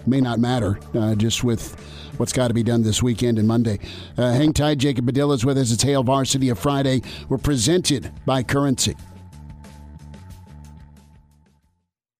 [0.09, 1.75] may not matter uh, just with
[2.17, 3.79] what's got to be done this weekend and Monday.
[4.17, 4.77] Uh, hang tight.
[4.77, 5.71] Jacob Padilla is with us.
[5.71, 7.01] It's Hail Varsity of Friday.
[7.29, 8.95] We're presented by Currency.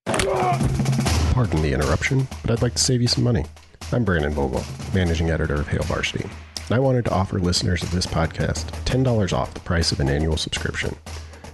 [0.06, 3.46] Pardon the interruption, but I'd like to save you some money.
[3.92, 7.92] I'm Brandon Vogel, managing editor of Hail Varsity, and I wanted to offer listeners of
[7.92, 10.96] this podcast $10 off the price of an annual subscription.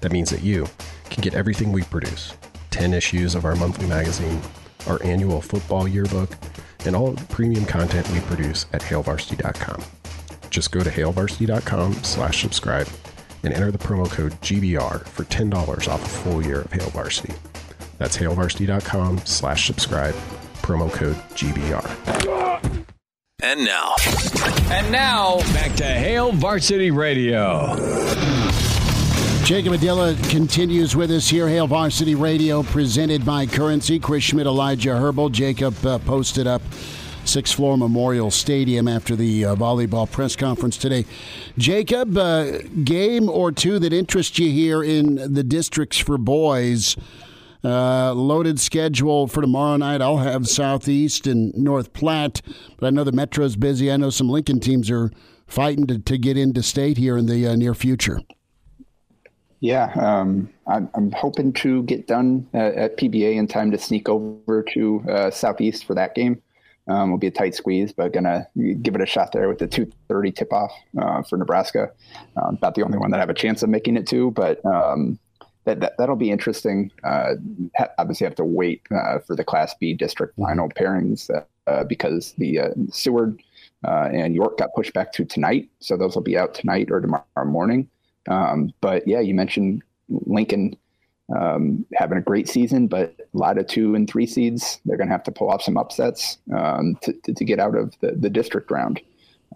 [0.01, 0.67] That means that you
[1.09, 2.35] can get everything we produce
[2.71, 4.41] 10 issues of our monthly magazine
[4.87, 6.31] our annual football yearbook,
[6.85, 9.83] and all the premium content we produce at hailvarsity.com.
[10.49, 12.87] Just go to hailvarsity.com slash subscribe
[13.43, 17.33] and enter the promo code GBR for $10 off a full year of Hail Varsity.
[17.97, 20.15] That's hailvarsity.com slash subscribe,
[20.61, 22.85] promo code GBR.
[23.43, 23.95] And now.
[24.71, 27.75] And now, back to Hail Varsity Radio.
[29.45, 31.47] Jacob Padilla continues with us here.
[31.47, 33.99] Hail Varsity Radio, presented by Currency.
[33.99, 35.29] Chris Schmidt, Elijah Herbal.
[35.29, 36.63] Jacob uh, posted up
[37.25, 41.05] Sixth Floor Memorial Stadium after the uh, volleyball press conference today.
[41.59, 46.97] Jacob, uh, game or two that interest you here in the districts for boys.
[47.63, 50.01] Uh, loaded schedule for tomorrow night.
[50.01, 52.41] I'll have Southeast and North Platte,
[52.77, 53.91] but I know the Metro's busy.
[53.91, 55.11] I know some Lincoln teams are
[55.45, 58.21] fighting to, to get into state here in the uh, near future.
[59.65, 64.07] Yeah, um, I'm, I'm, hoping to get done at, at, PBA in time to sneak
[64.07, 66.39] over to uh, Southeast for that game.
[66.87, 68.47] Um, will be a tight squeeze, but gonna
[68.83, 71.89] give it a shot there with the 2:30 tip off uh, for Nebraska.
[72.37, 74.63] Uh, about the only one that I have a chance of making it to, but
[74.67, 75.17] um,
[75.63, 76.91] that, that will be interesting.
[77.03, 77.33] Uh,
[77.75, 81.27] ha- obviously, have to wait uh, for the Class B district final pairings
[81.65, 83.41] uh, because the Seward
[83.83, 87.23] and York got pushed back to tonight, so those will be out tonight or tomorrow
[87.45, 87.89] morning.
[88.29, 90.75] Um, but yeah, you mentioned Lincoln
[91.35, 94.79] um, having a great season, but a lot of two and three seeds.
[94.85, 97.75] They're going to have to pull off some upsets um, to, to, to, get out
[97.75, 99.01] of the, the district round.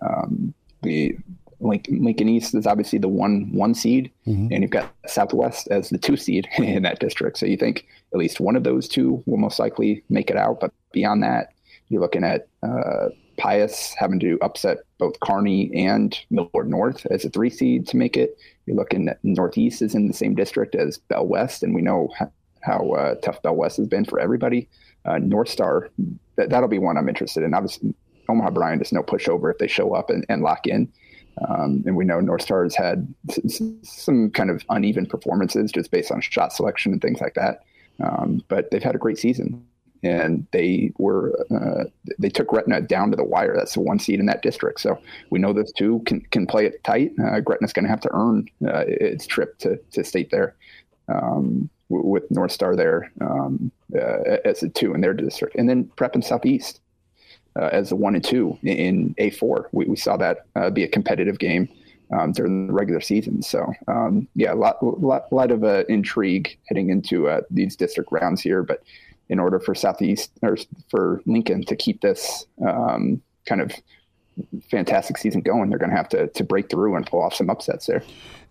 [0.01, 1.15] Um, the
[1.59, 4.47] Lincoln, Lincoln, East is obviously the one one seed, mm-hmm.
[4.51, 7.37] and you've got Southwest as the two seed in that district.
[7.37, 10.59] So you think at least one of those two will most likely make it out.
[10.59, 11.53] But beyond that,
[11.89, 17.29] you're looking at uh, Pius having to upset both Kearney and Millard North as a
[17.29, 18.37] three seed to make it.
[18.65, 22.09] You're looking at Northeast is in the same district as Bell West, and we know
[22.61, 24.67] how uh, tough Bell West has been for everybody.
[25.05, 25.89] Uh, North Star,
[26.35, 27.53] that, that'll be one I'm interested in.
[27.53, 27.93] Obviously,
[28.27, 30.91] Omaha Bryan is no pushover if they show up and, and lock in.
[31.47, 33.07] Um, and we know North Star has had
[33.83, 37.63] some kind of uneven performances just based on shot selection and things like that.
[38.03, 39.65] Um, but they've had a great season
[40.03, 41.83] and they were uh,
[42.17, 43.55] they took Gretna down to the wire.
[43.55, 44.79] That's the one seed in that district.
[44.79, 47.11] So we know those two can can play it tight.
[47.23, 50.55] Uh, Gretna's going to have to earn uh, its trip to to state there
[51.07, 55.85] um, with North Star there um, uh, as a two in their district, and then
[55.95, 56.81] Prep and Southeast
[57.55, 59.69] uh, as a one and two in A four.
[59.71, 61.69] We, we saw that uh, be a competitive game.
[62.11, 63.43] Um, during the regular season.
[63.43, 68.11] So um, yeah, a lot, lot, lot of uh, intrigue heading into uh, these district
[68.11, 68.63] rounds here.
[68.63, 68.81] But
[69.29, 70.57] in order for Southeast or
[70.89, 73.71] for Lincoln to keep this um, kind of
[74.69, 77.49] fantastic season going, they're going to have to to break through and pull off some
[77.49, 78.03] upsets there.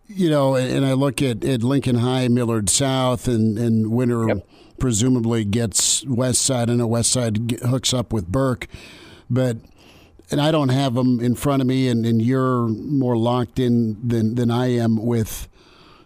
[0.06, 4.46] You know, and I look at, at Lincoln High, Millard South, and and Winter yep.
[4.78, 6.70] presumably gets West Side.
[6.70, 8.68] I know West Side hooks up with Burke,
[9.28, 9.56] but
[10.30, 13.96] and I don't have them in front of me, and, and you're more locked in
[14.06, 15.48] than than I am with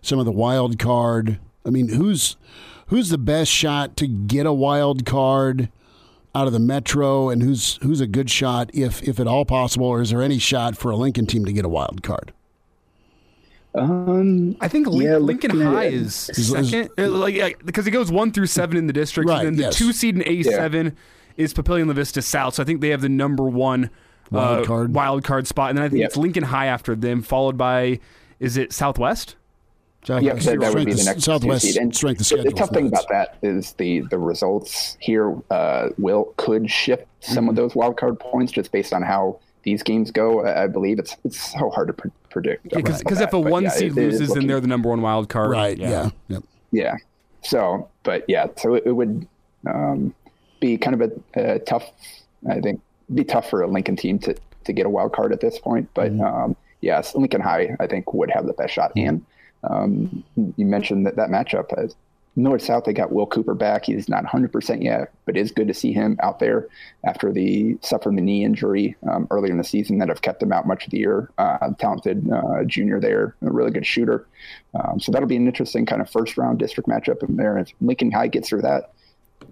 [0.00, 1.38] some of the wild card.
[1.64, 2.36] I mean, who's
[2.92, 5.70] who's the best shot to get a wild card
[6.34, 9.86] out of the Metro, and who's who's a good shot if if at all possible,
[9.86, 12.34] or is there any shot for a Lincoln team to get a wild card?
[13.74, 18.48] Um, I think yeah, Lincoln High is second, uh, like because it goes one through
[18.48, 19.76] seven in the district, right, and then the yes.
[19.76, 21.44] two seed in A seven yeah.
[21.44, 22.56] is Papillion La Vista South.
[22.56, 23.88] So I think they have the number one
[24.30, 26.08] wild uh, card wild card spot, and then I think yep.
[26.08, 28.00] it's Lincoln High after them, followed by
[28.38, 29.36] is it Southwest?
[30.04, 31.76] Southwest, yeah, that, that would be the next Southwest seed.
[31.76, 32.44] And strength the- schedule.
[32.44, 37.44] The tough thing about that is the the results here uh, will could shift some
[37.44, 37.48] Mm-hmm.
[37.50, 40.44] of those wild card points just based on how these games go.
[40.44, 42.64] I I believe it's it's so hard to pre- predict.
[42.64, 44.66] Because about if a one yeah, seed it- it is loses, then looking- they're the
[44.66, 45.50] number one wild card.
[45.50, 45.78] right?
[45.78, 46.10] Yeah.
[46.28, 46.42] Yep.
[46.72, 46.96] yeah.
[47.42, 49.26] So, but yeah, so it, it would
[49.66, 50.14] um,
[50.60, 51.90] be kind of a, a tough.
[52.50, 52.80] I think
[53.14, 54.34] be tough for a Lincoln team to
[54.64, 55.88] to get a wild card at this point.
[55.94, 56.22] But Mm-hmm.
[56.24, 58.90] um, yes, Lincoln High I think would have the best shot.
[58.96, 59.24] And
[59.64, 61.72] um, you mentioned that that matchup.
[61.76, 61.92] Uh,
[62.34, 63.84] North South, they got Will Cooper back.
[63.84, 66.66] He's not 100% yet, but it's good to see him out there
[67.04, 70.50] after the suffering the knee injury um, earlier in the season that have kept him
[70.50, 71.30] out much of the year.
[71.36, 74.26] Uh, talented uh, junior there, a really good shooter.
[74.74, 77.58] Um, so that'll be an interesting kind of first round district matchup in there.
[77.58, 78.92] If Lincoln High gets through that,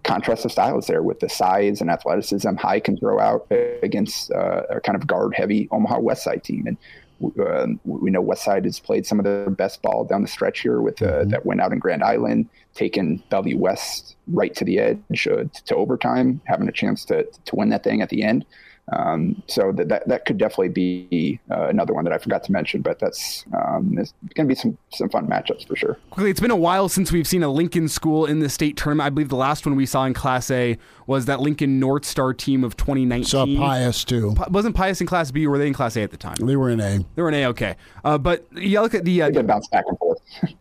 [0.05, 3.47] contrast of styles there with the size and athleticism High can throw out
[3.83, 6.67] against uh, a kind of guard heavy Omaha West Side team.
[6.67, 6.79] And
[7.23, 10.61] uh, we know West Side has played some of their best ball down the stretch
[10.61, 14.79] here with uh, that went out in Grand Island, taking Bellevue West right to the
[14.79, 18.45] edge uh, to overtime, having a chance to to win that thing at the end.
[18.93, 22.53] Um, so that, that that could definitely be uh, another one that I forgot to
[22.53, 25.97] mention, but that's um, there's going to be some some fun matchups for sure.
[26.11, 29.07] Quickly, it's been a while since we've seen a Lincoln school in the state tournament.
[29.07, 30.77] I believe the last one we saw in Class A
[31.07, 33.25] was that Lincoln North Star team of 2019.
[33.25, 34.35] Saw Pius too.
[34.35, 36.37] Pi- wasn't Pius in Class B, or were they in Class A at the time?
[36.41, 37.05] They were in A.
[37.15, 37.77] They were in A, okay.
[38.05, 39.23] Uh, but you look at the.
[39.23, 40.19] Uh, They bounce back and forth.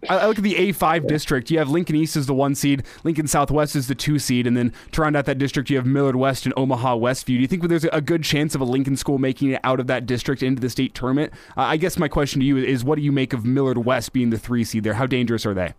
[0.09, 1.49] I I look at the A5 district.
[1.51, 4.55] You have Lincoln East as the one seed, Lincoln Southwest is the two seed, and
[4.57, 7.25] then to round out that district, you have Millard West and Omaha Westview.
[7.25, 9.87] Do you think there's a good chance of a Lincoln school making it out of
[9.87, 11.33] that district into the state tournament?
[11.57, 14.13] Uh, I guess my question to you is, what do you make of Millard West
[14.13, 14.93] being the three seed there?
[14.93, 15.73] How dangerous are they?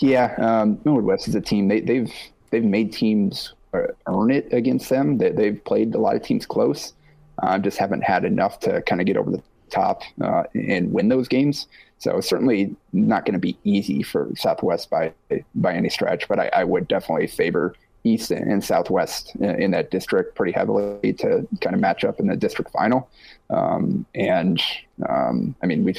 [0.00, 1.68] Yeah, um, Millard West is a team.
[1.68, 2.12] They, they've
[2.50, 5.18] they've made teams uh, earn it against them.
[5.18, 6.94] They, they've played a lot of teams close.
[7.42, 11.08] Uh, just haven't had enough to kind of get over the top uh, and win
[11.08, 11.66] those games.
[11.98, 15.12] So it's certainly not going to be easy for Southwest by
[15.54, 16.28] by any stretch.
[16.28, 17.74] But I, I would definitely favor
[18.04, 22.26] East and Southwest in, in that district pretty heavily to kind of match up in
[22.26, 23.08] the district final.
[23.50, 24.62] Um, and
[25.08, 25.94] um, I mean, we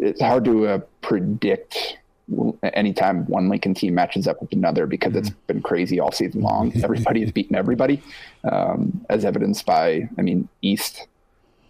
[0.00, 1.98] it's hard to uh, predict
[2.62, 6.72] anytime one Lincoln team matches up with another because it's been crazy all season long.
[6.82, 8.02] Everybody has beaten everybody,
[8.50, 11.06] um, as evidenced by, I mean, East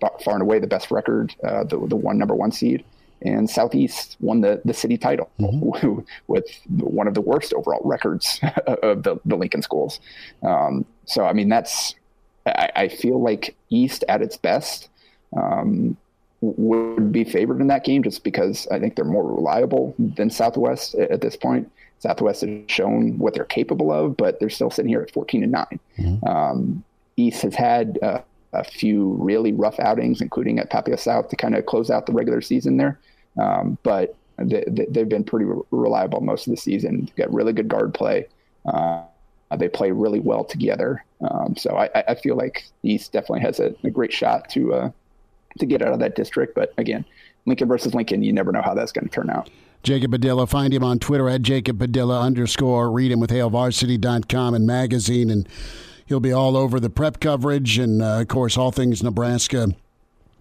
[0.00, 2.84] far far and away the best record, uh, the the one number one seed,
[3.22, 5.30] and Southeast won the the city title
[6.26, 10.00] with one of the worst overall records of the, the Lincoln schools.
[10.42, 11.94] Um, so I mean, that's
[12.46, 14.88] I, I feel like East at its best.
[15.36, 15.96] Um,
[16.42, 20.94] would be favored in that game just because I think they're more reliable than Southwest
[20.94, 21.70] at, at this point.
[21.98, 25.52] Southwest has shown what they're capable of, but they're still sitting here at 14 and
[25.52, 25.80] 9.
[26.26, 26.84] Um,
[27.16, 28.20] East has had uh,
[28.52, 32.12] a few really rough outings, including at Papio South to kind of close out the
[32.12, 32.98] regular season there.
[33.40, 37.00] Um, but they, they've been pretty re- reliable most of the season.
[37.06, 38.28] They've got really good guard play.
[38.64, 39.02] Uh,
[39.56, 41.04] they play really well together.
[41.20, 44.90] Um, so I, I feel like East definitely has a, a great shot to uh,
[45.58, 46.54] to get out of that district.
[46.54, 47.04] But again,
[47.46, 49.48] Lincoln versus Lincoln, you never know how that's going to turn out.
[49.82, 50.46] Jacob Padilla.
[50.46, 52.90] Find him on Twitter at Jacob Padilla underscore.
[52.90, 55.30] Read him with HailVarsity.com and magazine.
[55.30, 55.48] And
[56.06, 59.68] he'll be all over the prep coverage and, uh, of course, all things Nebraska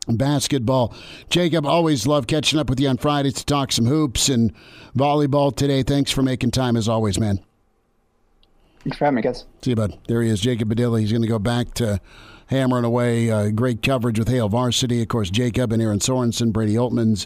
[0.07, 0.93] basketball.
[1.30, 4.53] Jacob, always love catching up with you on Fridays to talk some hoops and
[4.95, 5.84] volleyball today.
[5.84, 7.39] Thanks for making time as always, man.
[8.84, 9.45] Thanks for having me, guys.
[9.63, 9.97] See you, bud.
[10.07, 10.99] There he is, Jacob Padilla.
[10.99, 11.99] He's going to go back to
[12.47, 13.32] hammering away.
[13.32, 15.01] Uh, great coverage with Hail Varsity.
[15.01, 17.26] Of course, Jacob and Erin Sorensen, Brady Oltmans,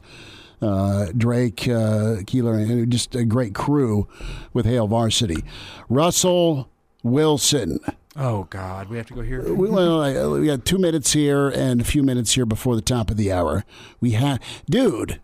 [0.62, 4.08] uh, Drake, uh, Keeler, and just a great crew
[4.54, 5.44] with Hail Varsity.
[5.90, 6.70] Russell
[7.04, 7.80] Wilson.
[8.22, 9.54] Oh God, we have to go here.
[9.54, 12.82] We, well, uh, we got two minutes here and a few minutes here before the
[12.82, 13.64] top of the hour.
[14.02, 15.22] We have, dude.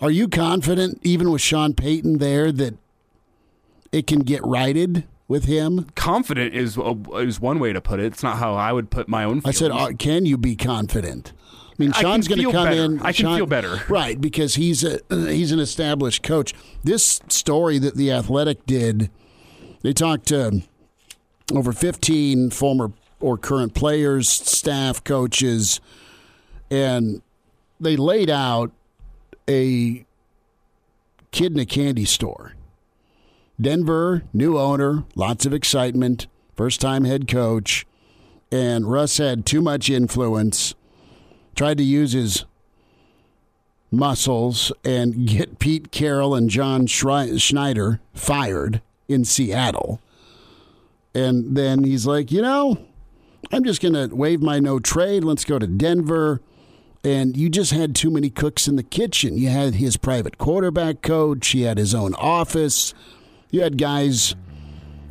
[0.00, 2.74] Are you confident, even with Sean Payton there, that
[3.92, 5.86] it can get righted with him?
[5.94, 8.06] Confident is uh, is one way to put it.
[8.06, 9.42] It's not how I would put my own.
[9.44, 11.34] I said, uh, can you be confident?
[11.44, 12.84] I mean, Sean's going to come better.
[12.84, 13.02] in.
[13.02, 13.82] I can feel better.
[13.90, 14.18] right?
[14.18, 16.54] Because he's a he's an established coach.
[16.82, 19.10] This story that the Athletic did,
[19.82, 20.62] they talked to
[21.56, 25.80] over fifteen former or current players, staff, coaches,
[26.70, 27.22] and
[27.78, 28.72] they laid out
[29.48, 30.04] a
[31.30, 32.54] kid in a candy store.
[33.60, 36.26] Denver, new owner, lots of excitement,
[36.56, 37.86] first time head coach,
[38.50, 40.74] and Russ had too much influence,
[41.54, 42.44] tried to use his
[43.90, 50.00] muscles and get Pete Carroll and John Schneider fired in Seattle.
[51.14, 52.78] And then he's like, you know,
[53.50, 55.24] I'm just going to waive my no trade.
[55.24, 56.40] Let's go to Denver.
[57.04, 59.36] And you just had too many cooks in the kitchen.
[59.36, 62.94] You had his private quarterback coach, he had his own office.
[63.50, 64.34] You had guys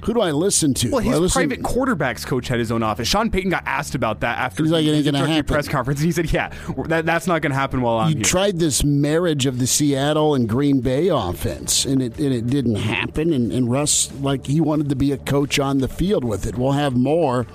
[0.03, 0.89] who do I listen to?
[0.91, 3.07] Well, his listen- private quarterbacks coach had his own office.
[3.07, 5.99] Sean Payton got asked about that after He's like, "It ain't gonna happen." press conference,
[5.99, 6.51] and he said, "Yeah,
[6.87, 9.67] that, that's not going to happen while I'm you here." tried this marriage of the
[9.67, 13.31] Seattle and Green Bay offense, and it and it didn't happen.
[13.33, 16.57] And, and Russ, like he wanted to be a coach on the field with it.
[16.57, 17.45] We'll have more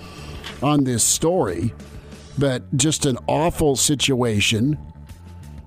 [0.62, 1.74] on this story,
[2.38, 4.78] but just an awful situation.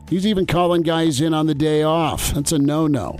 [0.09, 2.33] He's even calling guys in on the day off.
[2.33, 3.19] That's a no-no.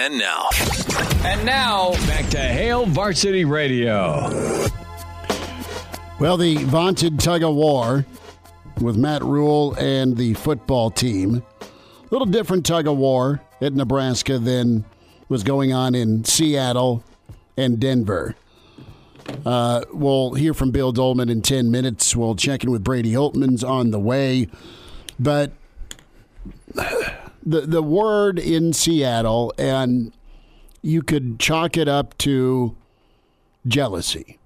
[0.00, 0.48] And now.
[1.24, 4.30] And now, back to Hale Varsity Radio.
[6.20, 8.06] Well, the vaunted tug of war
[8.80, 11.42] with Matt Rhule and the football team.
[11.60, 11.66] A
[12.12, 14.84] little different tug of war at Nebraska than
[15.28, 17.02] was going on in Seattle
[17.56, 18.36] and Denver.
[19.44, 22.14] Uh, we'll hear from Bill Doleman in 10 minutes.
[22.14, 24.46] We'll check in with Brady Oltman's on the way.
[25.18, 25.50] But
[27.44, 30.12] the, the word in Seattle, and
[30.82, 32.76] you could chalk it up to
[33.66, 34.38] jealousy.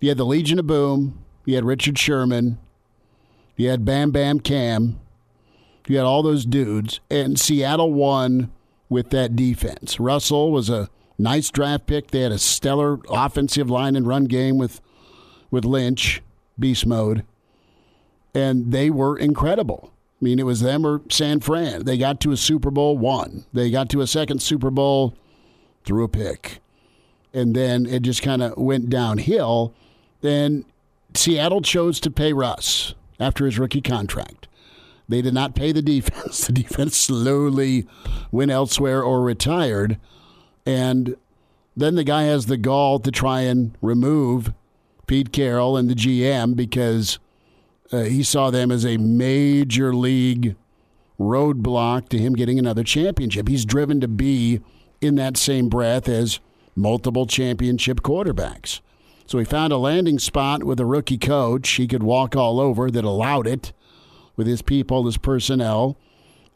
[0.00, 1.22] You had the Legion of Boom.
[1.44, 2.58] You had Richard Sherman.
[3.56, 4.98] You had Bam Bam Kam.
[5.86, 7.00] You had all those dudes.
[7.10, 8.50] And Seattle won
[8.88, 10.00] with that defense.
[10.00, 10.88] Russell was a
[11.18, 12.10] nice draft pick.
[12.10, 14.80] They had a stellar offensive line and run game with,
[15.50, 16.22] with Lynch,
[16.58, 17.24] beast mode.
[18.34, 19.92] And they were incredible.
[20.20, 21.84] I mean, it was them or San Fran.
[21.84, 23.46] They got to a Super Bowl, won.
[23.52, 25.14] They got to a second Super Bowl,
[25.84, 26.60] through a pick
[27.32, 29.74] and then it just kind of went downhill.
[30.20, 30.64] Then
[31.14, 34.48] Seattle chose to pay Russ after his rookie contract.
[35.08, 36.46] They did not pay the defense.
[36.50, 37.86] The defense slowly
[38.30, 39.98] went elsewhere or retired.
[40.66, 41.16] And
[41.76, 44.52] then the guy has the gall to try and remove
[45.06, 47.18] Pete Carroll and the GM because
[47.92, 50.56] uh, he saw them as a major league
[51.18, 53.48] roadblock to him getting another championship.
[53.48, 54.60] He's driven to be
[55.00, 56.40] in that same breath as
[56.74, 58.80] multiple championship quarterbacks.
[59.26, 62.90] So he found a landing spot with a rookie coach he could walk all over
[62.90, 63.72] that allowed it
[64.36, 65.96] with his people, his personnel.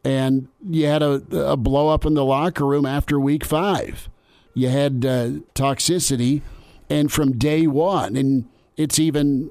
[0.04, 4.08] And you had a, a blow up in the locker room after week five.
[4.54, 6.42] You had uh, toxicity,
[6.88, 9.50] and from day one, and it's even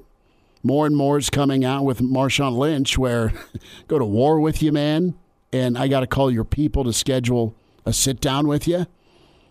[0.64, 3.32] more and more is coming out with Marshawn Lynch, where
[3.88, 5.14] go to war with you, man,
[5.52, 7.54] and I got to call your people to schedule
[7.86, 8.86] a sit down with you.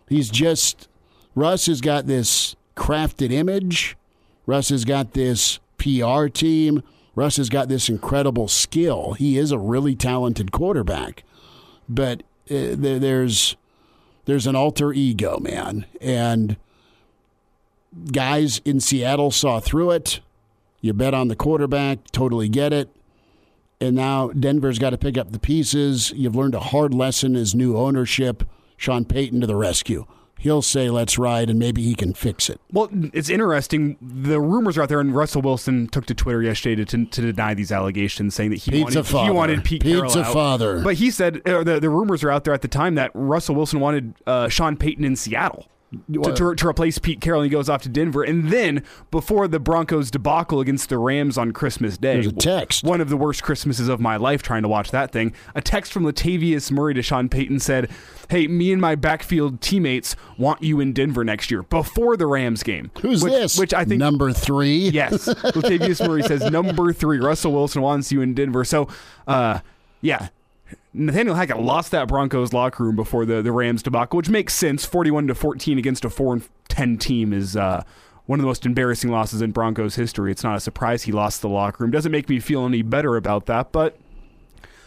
[0.09, 0.89] He's just
[1.35, 3.95] Russ has got this crafted image.
[4.45, 6.83] Russ has got this PR team.
[7.15, 9.13] Russ has got this incredible skill.
[9.13, 11.23] He is a really talented quarterback,
[11.87, 13.55] but uh, there, there's
[14.25, 16.57] there's an alter ego, man, and
[18.11, 20.21] guys in Seattle saw through it.
[20.83, 22.89] You bet on the quarterback, totally get it.
[23.79, 26.11] And now Denver's got to pick up the pieces.
[26.13, 28.43] You've learned a hard lesson as new ownership.
[28.75, 30.05] Sean Payton to the rescue.
[30.37, 32.59] He'll say, let's ride, and maybe he can fix it.
[32.69, 33.95] Well, it's interesting.
[34.01, 37.53] The rumors are out there, and Russell Wilson took to Twitter yesterday to, to deny
[37.53, 39.25] these allegations, saying that he Pizza wanted father.
[39.25, 40.33] he wanted Pete Carroll Pizza out.
[40.33, 40.81] father.
[40.83, 43.55] But he said uh, the the rumors are out there at the time that Russell
[43.55, 45.69] Wilson wanted uh, Sean Payton in Seattle.
[46.13, 48.23] To, to, to replace Pete Carroll, and he goes off to Denver.
[48.23, 52.83] And then, before the Broncos debacle against the Rams on Christmas Day, There's a text.
[52.83, 55.33] one of the worst Christmases of my life trying to watch that thing.
[55.55, 57.89] A text from Latavius Murray to Sean Payton said,
[58.29, 62.63] Hey, me and my backfield teammates want you in Denver next year before the Rams
[62.63, 62.89] game.
[63.01, 63.59] Who's which, this?
[63.59, 64.89] Which I think number three.
[64.89, 65.27] Yes.
[65.27, 67.19] Latavius Murray says number three.
[67.19, 68.63] Russell Wilson wants you in Denver.
[68.63, 68.87] So,
[69.27, 69.59] uh,
[70.01, 70.29] yeah.
[70.93, 74.85] Nathaniel Hackett lost that Broncos locker room before the, the Rams debacle, which makes sense.
[74.85, 77.83] 41 to 14 against a 4 and 10 team is uh,
[78.25, 80.31] one of the most embarrassing losses in Broncos history.
[80.31, 81.91] It's not a surprise he lost the locker room.
[81.91, 83.97] Doesn't make me feel any better about that, but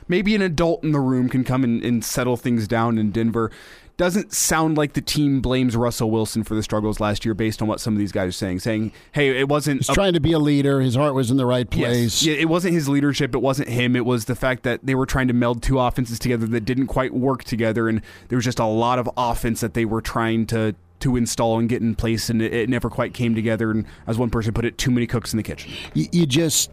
[0.06, 3.50] maybe an adult in the room can come and, and settle things down in Denver.
[3.96, 7.68] Doesn't sound like the team blames Russell Wilson for the struggles last year based on
[7.68, 8.58] what some of these guys are saying.
[8.60, 10.82] Saying, hey, it wasn't He's a- trying to be a leader.
[10.82, 12.22] His heart was in the right place.
[12.22, 12.22] Yes.
[12.22, 13.34] Yeah, it wasn't his leadership.
[13.34, 13.96] It wasn't him.
[13.96, 16.88] It was the fact that they were trying to meld two offenses together that didn't
[16.88, 20.44] quite work together, and there was just a lot of offense that they were trying
[20.48, 23.70] to to install and get in place, and it, it never quite came together.
[23.70, 25.70] And as one person put it, too many cooks in the kitchen.
[25.94, 26.70] You, you just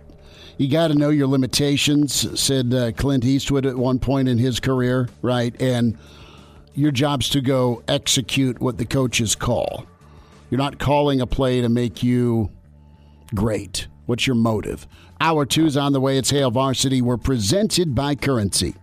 [0.57, 4.59] you got to know your limitations, said uh, Clint Eastwood at one point in his
[4.59, 5.55] career, right?
[5.61, 5.97] And
[6.73, 9.85] your job's to go execute what the coaches call.
[10.49, 12.51] You're not calling a play to make you
[13.33, 13.87] great.
[14.05, 14.87] What's your motive?
[15.21, 16.17] Hour two's on the way.
[16.17, 17.01] It's Hail Varsity.
[17.01, 18.75] We're presented by Currency.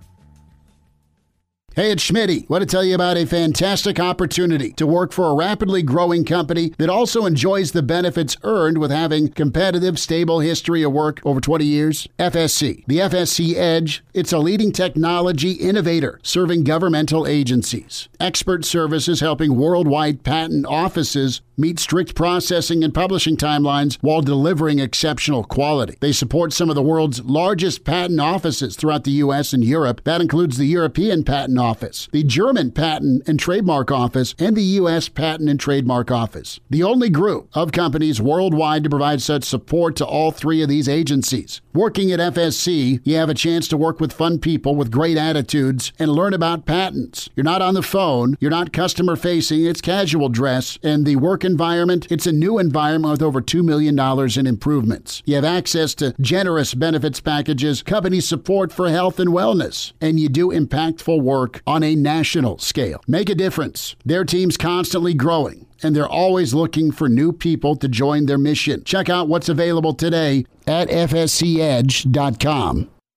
[1.77, 2.51] Hey, it's Schmitty.
[2.51, 6.73] Want to tell you about a fantastic opportunity to work for a rapidly growing company
[6.79, 11.64] that also enjoys the benefits earned with having competitive, stable history of work over 20
[11.64, 12.09] years?
[12.18, 12.85] FSC.
[12.89, 18.09] The FSC Edge, it's a leading technology innovator serving governmental agencies.
[18.18, 25.45] Expert services helping worldwide patent offices meet strict processing and publishing timelines while delivering exceptional
[25.45, 25.97] quality.
[26.01, 29.53] They support some of the world's largest patent offices throughout the U.S.
[29.53, 30.03] and Europe.
[30.05, 35.09] That includes the European Patent Office, the German Patent and Trademark Office, and the U.S.
[35.09, 36.61] Patent and Trademark Office.
[36.71, 40.89] The only group of companies worldwide to provide such support to all three of these
[40.89, 41.61] agencies.
[41.75, 45.93] Working at FSC, you have a chance to work with fun people with great attitudes
[45.99, 47.29] and learn about patents.
[47.37, 51.45] You're not on the phone, you're not customer facing, it's casual dress, and the work
[51.51, 53.99] environment, it's a new environment with over $2 million
[54.39, 55.23] in improvements.
[55.27, 60.29] You have access to generous benefits packages, company support for health and wellness, and you
[60.29, 63.01] do impactful work on a national scale.
[63.07, 63.97] Make a difference.
[64.05, 68.85] Their team's constantly growing and they're always looking for new people to join their mission.
[68.85, 72.11] Check out what's available today at fscedge.com.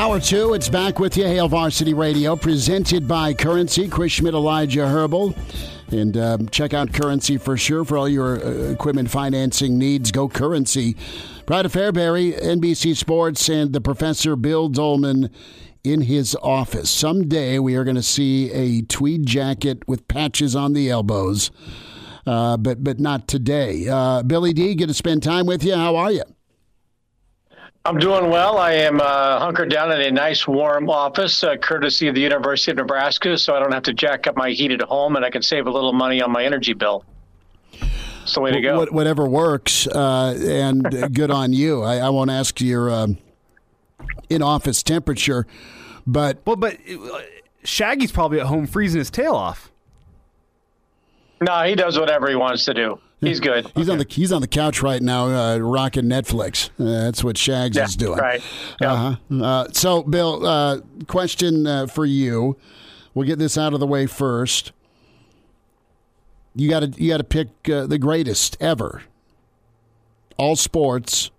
[0.00, 3.86] Hour two, it's back with you, Hail Varsity Radio, presented by Currency.
[3.86, 5.34] Chris Schmidt, Elijah Herbal.
[5.92, 10.10] And um, check out Currency for sure for all your uh, equipment financing needs.
[10.10, 10.96] Go Currency.
[11.44, 15.28] Pride of Fairbury, NBC Sports, and the Professor Bill Doleman
[15.84, 16.88] in his office.
[16.88, 21.50] Someday we are going to see a tweed jacket with patches on the elbows,
[22.26, 23.86] uh, but but not today.
[23.86, 25.74] Uh, Billy D, get to spend time with you.
[25.74, 26.24] How are you?
[27.84, 28.58] I'm doing well.
[28.58, 32.72] I am uh, hunkered down in a nice warm office, uh, courtesy of the University
[32.72, 35.30] of Nebraska, so I don't have to jack up my heat at home, and I
[35.30, 37.04] can save a little money on my energy bill.
[38.22, 38.84] It's the way to go.
[38.90, 40.82] whatever works, uh, and
[41.14, 41.82] good on you.
[41.82, 43.16] I, I, won't ask your um,
[44.28, 45.46] in-office temperature,
[46.06, 47.20] but well, but uh,
[47.64, 49.72] Shaggy's probably at home freezing his tail off.
[51.40, 53.00] No, he does whatever he wants to do.
[53.20, 53.70] He's good.
[53.74, 53.92] He's okay.
[53.92, 56.70] on the he's on the couch right now, uh, rocking Netflix.
[56.78, 58.18] Uh, that's what Shags yeah, is doing.
[58.18, 58.42] Right.
[58.80, 58.90] Yep.
[58.90, 59.44] Uh-huh.
[59.44, 62.56] Uh, so, Bill, uh, question uh, for you.
[63.12, 64.72] We'll get this out of the way first.
[66.54, 69.02] You got to you got to pick uh, the greatest ever.
[70.38, 71.30] All sports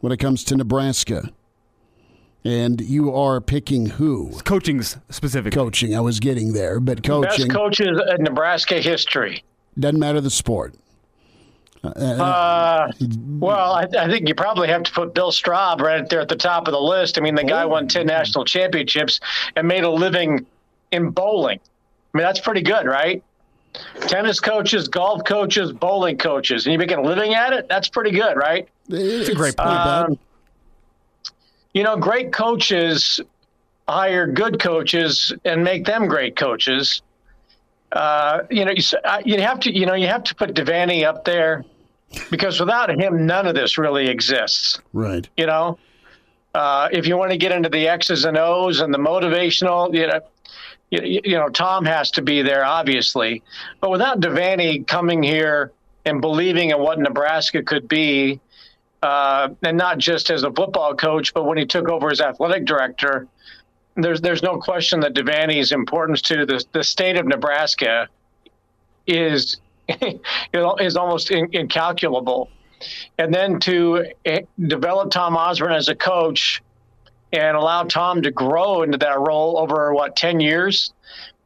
[0.00, 1.32] when it comes to Nebraska.
[2.44, 4.32] And you are picking who?
[4.44, 5.54] Coaching's specific.
[5.54, 5.94] Coaching.
[5.94, 7.46] I was getting there, but coaching.
[7.46, 9.44] Best coaches in Nebraska history.
[9.78, 10.74] Doesn't matter the sport.
[11.84, 12.92] Uh,
[13.40, 16.36] well, I, I, think you probably have to put Bill Straub right there at the
[16.36, 17.18] top of the list.
[17.18, 19.18] I mean, the guy won 10 national championships
[19.56, 20.46] and made a living
[20.92, 21.58] in bowling.
[22.14, 23.20] I mean, that's pretty good, right?
[24.02, 27.68] Tennis coaches, golf coaches, bowling coaches, and you make a living at it?
[27.68, 28.68] That's pretty good, right?
[28.88, 30.18] It's a great point, um,
[31.74, 33.20] You know, great coaches
[33.88, 37.02] hire good coaches and make them great coaches.
[37.92, 41.04] Uh, you know, you, uh, you have to, you know, you have to put Devaney
[41.04, 41.64] up there
[42.30, 44.80] because without him, none of this really exists.
[44.92, 45.28] Right.
[45.36, 45.78] You know,
[46.54, 50.06] uh, if you want to get into the X's and O's and the motivational, you
[50.06, 50.20] know,
[50.90, 53.42] you, you know, Tom has to be there, obviously.
[53.80, 55.72] But without Devaney coming here
[56.04, 58.40] and believing in what Nebraska could be,
[59.02, 62.64] uh, and not just as a football coach, but when he took over as athletic
[62.64, 63.26] director,
[63.96, 68.08] there's there's no question that Devaney's importance to the the state of Nebraska
[69.06, 69.60] is
[70.52, 72.50] is almost in, incalculable.
[73.18, 76.62] And then to eh, develop Tom Osborne as a coach
[77.32, 80.92] and allow Tom to grow into that role over what ten years.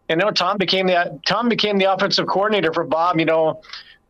[0.09, 3.18] And you know, Tom became the Tom became the offensive coordinator for Bob.
[3.18, 3.61] You know,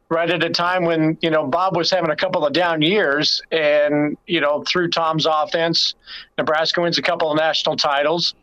[0.08, 3.40] right at a time when you know Bob was having a couple of down years,
[3.50, 5.94] and you know through Tom's offense,
[6.38, 8.34] Nebraska wins a couple of national titles,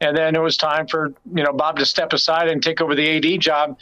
[0.00, 2.94] and then it was time for you know Bob to step aside and take over
[2.94, 3.78] the AD job.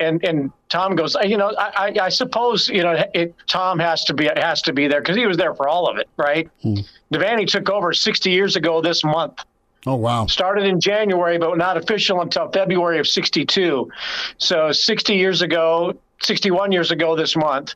[0.00, 4.04] and and Tom goes, you know, I, I, I suppose you know it, Tom has
[4.04, 6.48] to be has to be there because he was there for all of it, right?
[6.62, 6.74] Hmm.
[7.12, 9.38] Devaney took over 60 years ago this month.
[9.86, 10.26] Oh wow!
[10.26, 13.90] Started in January, but not official until February of '62.
[14.38, 17.74] So 60 years ago, 61 years ago this month,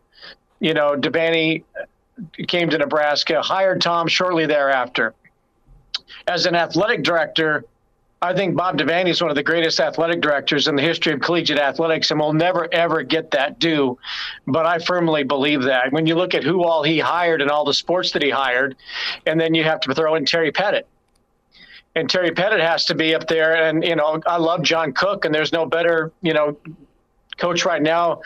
[0.60, 1.64] you know, Devaney
[2.46, 5.14] came to Nebraska, hired Tom shortly thereafter.
[6.26, 7.64] As an athletic director,
[8.20, 11.20] I think Bob Devaney is one of the greatest athletic directors in the history of
[11.20, 13.96] collegiate athletics, and we'll never ever get that due.
[14.46, 15.92] But I firmly believe that.
[15.92, 18.76] When you look at who all he hired and all the sports that he hired,
[19.26, 20.88] and then you have to throw in Terry Pettit.
[21.94, 23.54] And Terry Pettit has to be up there.
[23.54, 26.56] And, you know, I love John Cook, and there's no better, you know,
[27.38, 28.20] coach right now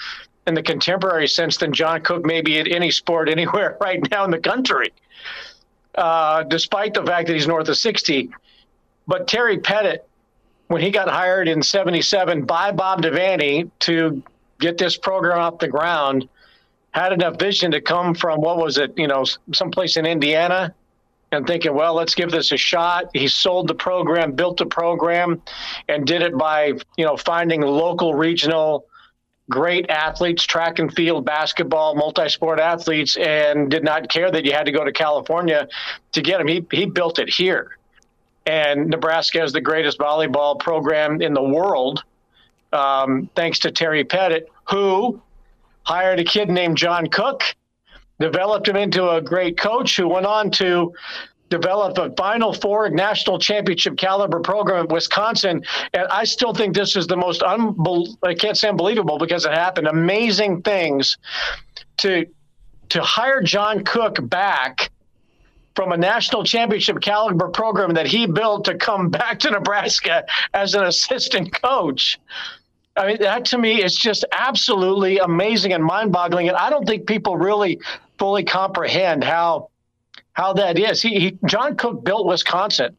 [0.46, 4.30] in the contemporary sense than John Cook, maybe at any sport anywhere right now in
[4.30, 4.92] the country,
[5.94, 8.30] uh, despite the fact that he's north of 60
[9.06, 10.06] but Terry Pettit,
[10.68, 14.22] when he got hired in 77 by Bob Devaney to
[14.60, 16.28] get this program off the ground,
[16.92, 20.74] had enough vision to come from what was it, you know, someplace in Indiana
[21.32, 23.06] and thinking, well, let's give this a shot.
[23.14, 25.42] He sold the program, built the program,
[25.88, 28.86] and did it by, you know, finding local, regional,
[29.50, 34.66] great athletes, track and field, basketball, multi-sport athletes, and did not care that you had
[34.66, 35.68] to go to California
[36.12, 36.48] to get them.
[36.48, 37.76] He he built it here
[38.46, 42.02] and Nebraska has the greatest volleyball program in the world,
[42.72, 45.20] um, thanks to Terry Pettit, who
[45.84, 47.42] hired a kid named John Cook,
[48.18, 50.92] developed him into a great coach who went on to
[51.52, 55.62] develop a Final Four national championship caliber program at Wisconsin.
[55.92, 59.52] And I still think this is the most unbel- I can't say unbelievable because it
[59.52, 59.86] happened.
[59.86, 61.18] Amazing things
[61.98, 62.26] to
[62.88, 64.90] to hire John Cook back
[65.74, 70.24] from a national championship caliber program that he built to come back to Nebraska
[70.54, 72.18] as an assistant coach.
[72.96, 76.48] I mean, that to me is just absolutely amazing and mind boggling.
[76.48, 77.78] And I don't think people really
[78.18, 79.68] fully comprehend how
[80.32, 81.02] how that is.
[81.02, 82.96] He, he John Cook built Wisconsin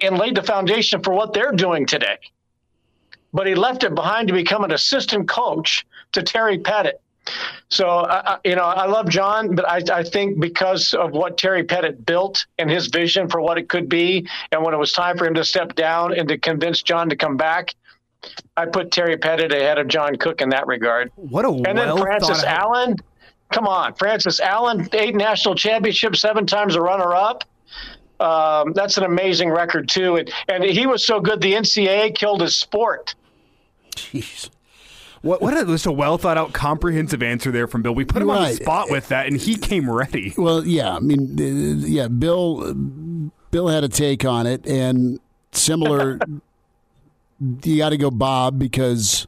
[0.00, 2.18] and laid the foundation for what they're doing today.
[3.32, 7.00] But he left it behind to become an assistant coach to Terry Pettit
[7.68, 11.64] so, uh, you know, I love John, but I, I, think because of what Terry
[11.64, 15.18] Pettit built and his vision for what it could be, and when it was time
[15.18, 17.74] for him to step down and to convince John to come back,
[18.56, 21.12] I put Terry Pettit ahead of John Cook in that regard.
[21.16, 22.96] What a and then Francis Allen.
[23.52, 27.44] Come on, Francis Allen, eight national championships, seven times a runner-up.
[28.20, 32.40] Um, that's an amazing record too, and, and he was so good the NCAA killed
[32.40, 33.14] his sport.
[33.94, 34.50] Jeez.
[35.22, 37.94] What what a, just a well thought out, comprehensive answer there from Bill.
[37.94, 38.38] We put him right.
[38.38, 40.32] on the spot with that, and he came ready.
[40.36, 42.74] Well, yeah, I mean, uh, yeah, Bill
[43.50, 45.20] Bill had a take on it, and
[45.52, 46.18] similar.
[47.62, 49.26] you got to go Bob because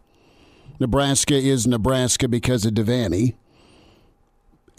[0.78, 3.34] Nebraska is Nebraska because of Devaney,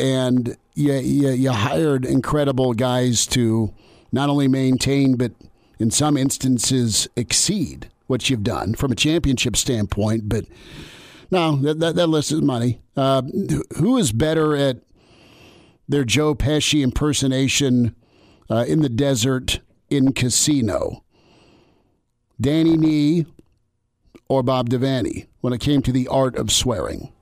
[0.02, 3.74] and you, you you hired incredible guys to
[4.12, 5.32] not only maintain but
[5.80, 10.46] in some instances exceed what you've done from a championship standpoint, but
[11.32, 12.82] no, that, that, that list is money.
[12.96, 13.22] Uh,
[13.78, 14.78] who is better at
[15.88, 17.96] their Joe Pesci impersonation
[18.50, 21.04] uh, in the desert in Casino?
[22.40, 23.26] Danny Nee
[24.28, 27.14] or Bob Devaney when it came to the art of swearing?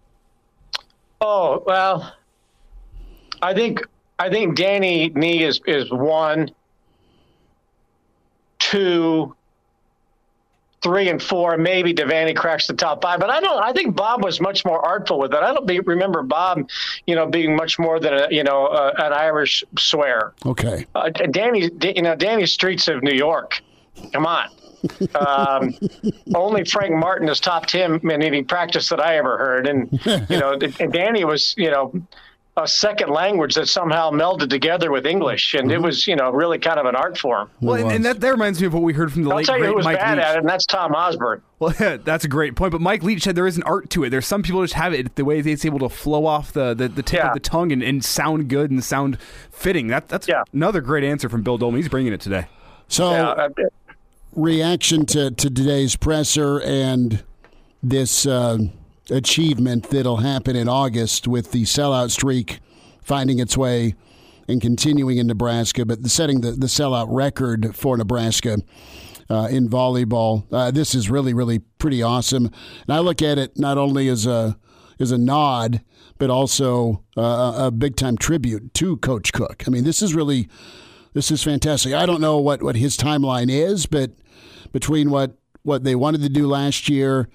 [1.22, 2.14] Oh well,
[3.42, 3.82] I think
[4.18, 6.52] I think Danny Nee is is one,
[8.60, 9.36] two,
[10.82, 11.58] three and four.
[11.58, 13.64] Maybe Devaney cracks the top five, but I don't.
[13.64, 15.38] I think Bob was much more artful with it.
[15.38, 16.70] I don't be, remember Bob,
[17.08, 20.34] you know, being much more than a you know uh, an Irish swear.
[20.46, 20.86] Okay.
[20.96, 23.62] Uh, Danny, you know, Danny streets of New York.
[24.14, 24.50] Come on.
[25.16, 25.74] um,
[26.36, 29.90] only Frank Martin has topped him in any practice that I ever heard, and
[30.30, 30.56] you know,
[30.92, 31.94] Danny was you know
[32.58, 35.72] a second language that somehow melded together with English, and mm-hmm.
[35.72, 37.50] it was you know really kind of an art form.
[37.62, 39.46] Well, and, and, that, that reminds me of what we heard from the I'll late
[39.46, 40.26] tell you great who was Mike bad Leach.
[40.26, 41.42] at it, and that's Tom Osborne.
[41.60, 42.72] Well, yeah, that's a great point.
[42.72, 44.10] But Mike Leach said there is an art to it.
[44.10, 46.88] There's some people just have it the way it's able to flow off the the,
[46.88, 47.28] the tip Yeah.
[47.30, 49.18] of the tongue and, and sound good and sound
[49.52, 49.88] fitting.
[49.88, 50.44] That that's Yeah.
[50.54, 51.82] another great answer from Bill Doleman.
[51.82, 52.48] He's bringing it today.
[52.88, 53.48] So, Yeah,
[54.36, 57.24] reaction to, to today's presser and
[57.82, 58.58] this uh,
[59.12, 62.60] achievement that'll happen in August with the sellout streak
[63.02, 63.96] finding its way
[64.48, 68.58] and continuing in Nebraska, but setting the, the sellout record for Nebraska
[69.30, 70.46] uh, in volleyball.
[70.52, 72.46] Uh, this is really, really pretty awesome.
[72.46, 74.58] And I look at it not only as a
[75.00, 75.82] as a nod,
[76.18, 79.64] but also uh, a big time tribute to Coach Cook.
[79.66, 80.50] I mean, this is really
[81.14, 81.94] this is fantastic.
[81.94, 84.12] I don't know what, what his timeline is, but
[84.72, 87.28] between what, what they wanted to do last year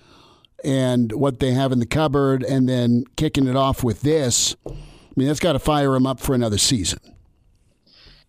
[0.64, 4.56] and what they have in the cupboard, and then kicking it off with this.
[4.66, 4.72] I
[5.16, 6.98] mean, that's got to fire him up for another season.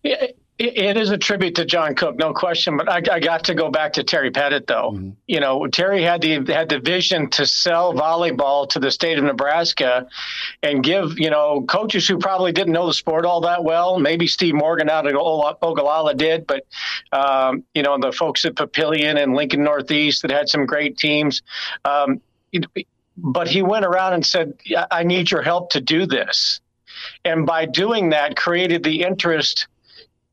[0.02, 0.26] Yeah,
[0.58, 2.78] it is a tribute to John Cook, no question.
[2.78, 4.92] But I, I got to go back to Terry Pettit, though.
[4.92, 5.10] Mm-hmm.
[5.26, 9.24] You know, Terry had the had the vision to sell volleyball to the state of
[9.24, 10.08] Nebraska,
[10.62, 13.98] and give you know coaches who probably didn't know the sport all that well.
[13.98, 16.66] Maybe Steve Morgan out at Ogallala did, but
[17.12, 21.42] um, you know the folks at Papillion and Lincoln Northeast that had some great teams.
[21.84, 22.22] Um,
[23.18, 24.54] but he went around and said,
[24.90, 26.60] "I need your help to do this,"
[27.26, 29.66] and by doing that, created the interest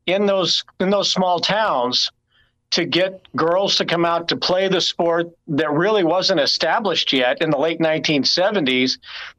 [0.06, 2.10] in those in those small towns
[2.70, 7.40] to get girls to come out to play the sport that really wasn't established yet
[7.40, 8.98] in the late 1970s,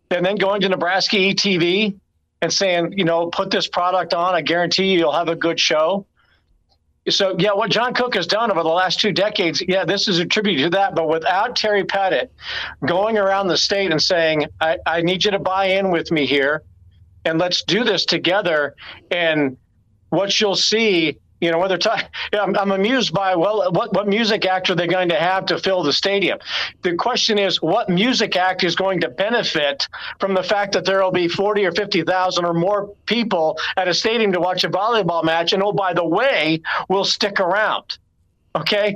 [0.09, 1.99] and then going to Nebraska ETV
[2.41, 4.35] and saying, you know, put this product on.
[4.35, 6.05] I guarantee you, you'll have a good show.
[7.09, 10.17] So, yeah, what John Cook has done over the last two decades, yeah, this is
[10.19, 10.95] a tribute to that.
[10.95, 12.31] But without Terry Pettit
[12.85, 16.25] going around the state and saying, I, I need you to buy in with me
[16.25, 16.63] here
[17.25, 18.75] and let's do this together.
[19.11, 19.57] And
[20.15, 22.03] what you'll see you know, whether talk,
[22.33, 25.59] I'm, I'm, amused by well, what what music act are they going to have to
[25.59, 26.39] fill the stadium?
[26.81, 29.87] The question is, what music act is going to benefit
[30.19, 33.87] from the fact that there will be forty or fifty thousand or more people at
[33.87, 35.53] a stadium to watch a volleyball match?
[35.53, 37.97] And oh, by the way, will stick around.
[38.55, 38.95] Okay,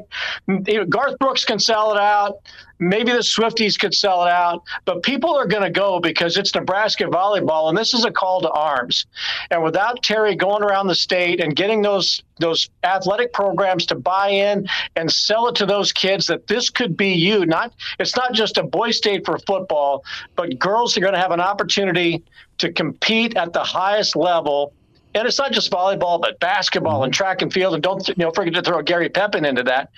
[0.88, 2.38] Garth Brooks can sell it out.
[2.80, 6.56] Maybe the Swifties could sell it out, but people are going to go because it's
[6.56, 9.06] Nebraska volleyball, and this is a call to arms.
[9.52, 14.30] And without Terry going around the state and getting those those athletic programs to buy
[14.30, 14.66] in
[14.96, 18.58] and sell it to those kids that this could be you, not it's not just
[18.58, 20.06] a boy state for football,
[20.38, 22.24] but girls are going to have an opportunity
[22.60, 24.74] to compete at the highest level
[25.16, 27.18] and it's not just volleyball, but basketball and mm-hmm.
[27.18, 27.74] track and field.
[27.74, 29.90] And don't you know forget to throw Gary Pepin into that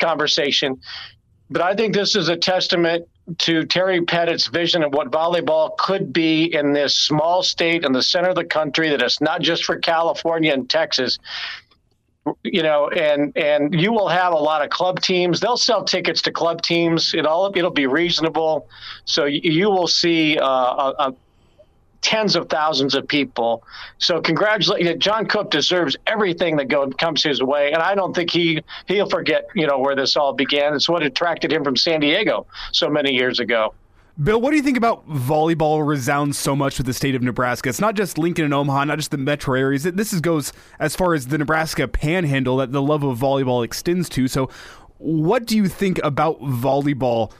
[0.00, 0.80] conversation.
[1.50, 6.12] But I think this is a testament to Terry Pettit's vision of what volleyball could
[6.12, 8.90] be in this small state in the center of the country.
[8.90, 11.18] That it's not just for California and Texas.
[12.42, 15.40] You know, and and you will have a lot of club teams.
[15.40, 17.14] They'll sell tickets to club teams.
[17.14, 18.68] It all it'll be reasonable.
[19.06, 21.14] So you will see uh, a, a
[22.00, 23.62] tens of thousands of people.
[23.98, 28.30] So congratulations, John Cook deserves everything that go, comes his way, and I don't think
[28.30, 30.74] he he'll forget you know where this all began.
[30.74, 33.74] It's what attracted him from San Diego so many years ago.
[34.20, 37.68] Bill, what do you think about volleyball resounds so much with the state of Nebraska?
[37.68, 39.84] It's not just Lincoln and Omaha, not just the metro areas.
[39.84, 44.08] This is, goes as far as the Nebraska panhandle that the love of volleyball extends
[44.10, 44.26] to.
[44.26, 44.50] So,
[44.98, 47.30] what do you think about volleyball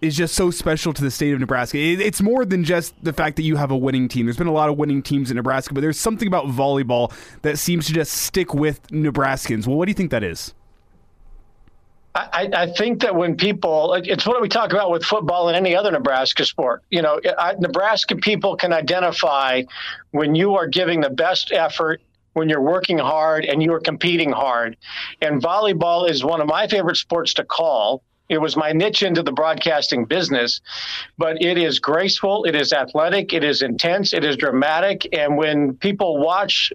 [0.00, 1.78] is just so special to the state of Nebraska.
[1.78, 4.26] It's more than just the fact that you have a winning team.
[4.26, 7.58] There's been a lot of winning teams in Nebraska, but there's something about volleyball that
[7.58, 9.66] seems to just stick with Nebraskans.
[9.66, 10.54] Well, what do you think that is?
[12.12, 15.76] I, I, think that when people, it's what we talk about with football and any
[15.76, 16.82] other Nebraska sport.
[16.90, 19.62] You know, I, Nebraska people can identify
[20.10, 24.32] when you are giving the best effort, when you're working hard, and you are competing
[24.32, 24.76] hard.
[25.22, 29.22] And volleyball is one of my favorite sports to call it was my niche into
[29.22, 30.60] the broadcasting business,
[31.18, 35.06] but it is graceful, it is athletic, it is intense, it is dramatic.
[35.12, 36.72] And when people watch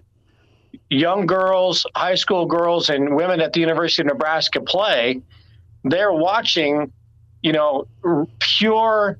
[0.90, 5.22] young girls, high school girls, and women at the University of Nebraska play,
[5.82, 6.92] they're watching,
[7.42, 7.88] you know,
[8.38, 9.18] pure,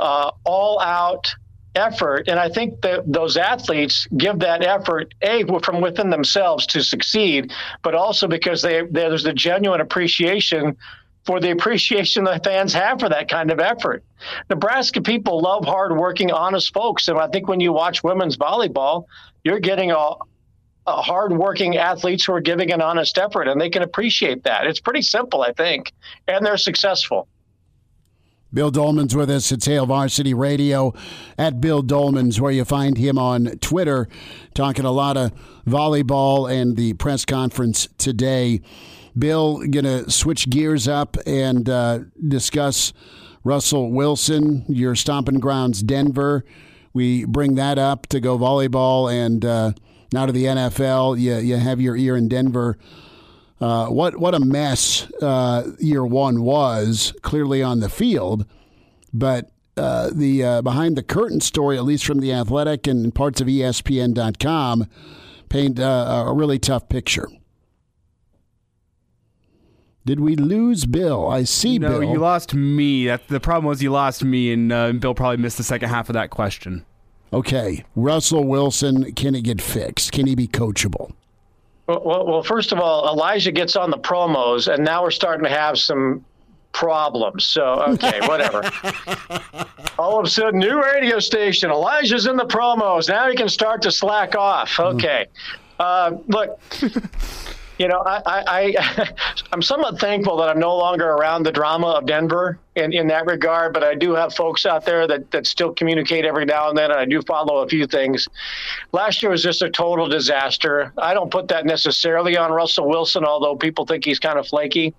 [0.00, 1.32] uh, all out
[1.76, 2.26] effort.
[2.26, 7.52] And I think that those athletes give that effort, A, from within themselves to succeed,
[7.82, 10.76] but also because they, there's a genuine appreciation
[11.24, 14.04] for the appreciation the fans have for that kind of effort.
[14.48, 17.08] Nebraska people love hardworking, honest folks.
[17.08, 19.04] And I think when you watch women's volleyball,
[19.44, 19.94] you're getting a,
[20.86, 24.66] a hardworking athletes who are giving an honest effort, and they can appreciate that.
[24.66, 25.92] It's pretty simple, I think,
[26.26, 27.28] and they're successful.
[28.52, 30.92] Bill Doleman's with us at Hail Varsity Radio
[31.38, 34.08] at Bill Doleman's, where you find him on Twitter,
[34.54, 35.32] talking a lot of
[35.66, 38.60] volleyball and the press conference today.
[39.18, 42.92] Bill, going to switch gears up and uh, discuss
[43.44, 46.44] Russell Wilson, your stomping grounds, Denver.
[46.92, 49.72] We bring that up to go volleyball and uh,
[50.12, 51.18] now to the NFL.
[51.18, 52.76] You, you have your ear in Denver.
[53.60, 58.46] Uh, what what a mess uh, year one was clearly on the field,
[59.12, 63.40] but uh, the uh, behind the curtain story, at least from the Athletic and parts
[63.40, 64.86] of ESPN.com,
[65.50, 67.28] paint a really tough picture.
[70.10, 71.28] Did we lose Bill?
[71.28, 72.02] I see no, Bill.
[72.02, 73.06] you lost me.
[73.06, 76.08] That, the problem was you lost me, and uh, Bill probably missed the second half
[76.08, 76.84] of that question.
[77.32, 80.10] Okay, Russell Wilson, can it get fixed?
[80.10, 81.12] Can he be coachable?
[81.86, 85.44] Well, well, well, first of all, Elijah gets on the promos, and now we're starting
[85.44, 86.24] to have some
[86.72, 87.44] problems.
[87.44, 88.68] So, okay, whatever.
[89.96, 91.70] All of a sudden, new radio station.
[91.70, 93.08] Elijah's in the promos.
[93.08, 94.76] Now he can start to slack off.
[94.80, 95.26] Okay.
[95.78, 96.60] Uh, look,
[97.80, 99.08] you know, I, I, I,
[99.52, 103.24] I'm somewhat thankful that I'm no longer around the drama of Denver in, in that
[103.24, 106.76] regard, but I do have folks out there that, that still communicate every now and
[106.76, 108.28] then, and I do follow a few things.
[108.92, 110.92] Last year was just a total disaster.
[110.98, 114.94] I don't put that necessarily on Russell Wilson, although people think he's kind of flaky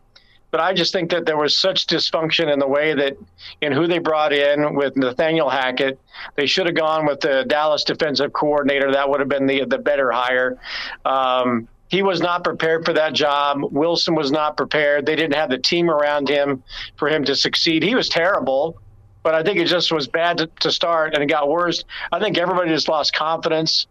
[0.49, 3.15] but I just think that there was such dysfunction in the way that
[3.61, 5.97] in who they brought in with Nathaniel Hackett.
[6.35, 8.91] They should have gone with the Dallas defensive coordinator.
[8.91, 10.59] That would have been the the better hire.
[11.05, 13.59] Um, he was not prepared for that job.
[13.71, 15.05] Wilson was not prepared.
[15.05, 16.63] They didn't have the team around him
[16.95, 17.83] for him to succeed.
[17.83, 18.77] He was terrible,
[19.23, 21.83] but I think it just was bad to, to start, and it got worse.
[22.11, 23.87] I think everybody just lost confidence.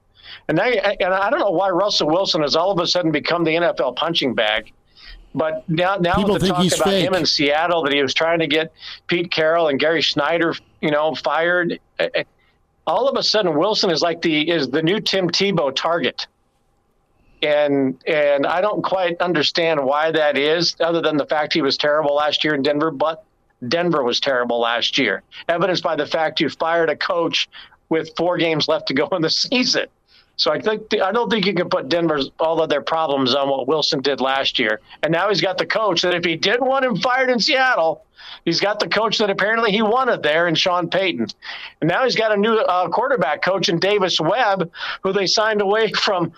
[0.48, 3.44] And now, and I don't know why Russell Wilson has all of a sudden become
[3.44, 4.72] the NFL punching bag.
[5.34, 7.04] But now, now People with the talk about fake.
[7.06, 8.72] him in Seattle that he was trying to get
[9.08, 11.78] Pete Carroll and Gary Schneider, you know, fired.
[11.98, 12.24] eh, eh,
[12.86, 16.26] All of a sudden, Wilson is like the is the new Tim Tebow target,
[17.42, 21.76] and and I don't quite understand why that is, other than the fact he was
[21.76, 22.90] terrible last year in Denver.
[22.90, 23.24] But
[23.68, 27.48] Denver was terrible last year, evidenced by the fact you fired a coach
[27.88, 29.86] with four games left to go in the season.
[30.36, 33.50] So I think I don't think you can put Denver's all of their problems on
[33.50, 34.80] what Wilson did last year.
[35.02, 38.06] And now he's got the coach that if he didn't want him fired in Seattle,
[38.46, 41.26] he's got the coach that apparently he wanted there in Sean Payton.
[41.82, 44.70] And now he's got a new uh, quarterback coach in Davis Webb,
[45.02, 46.32] who they signed away from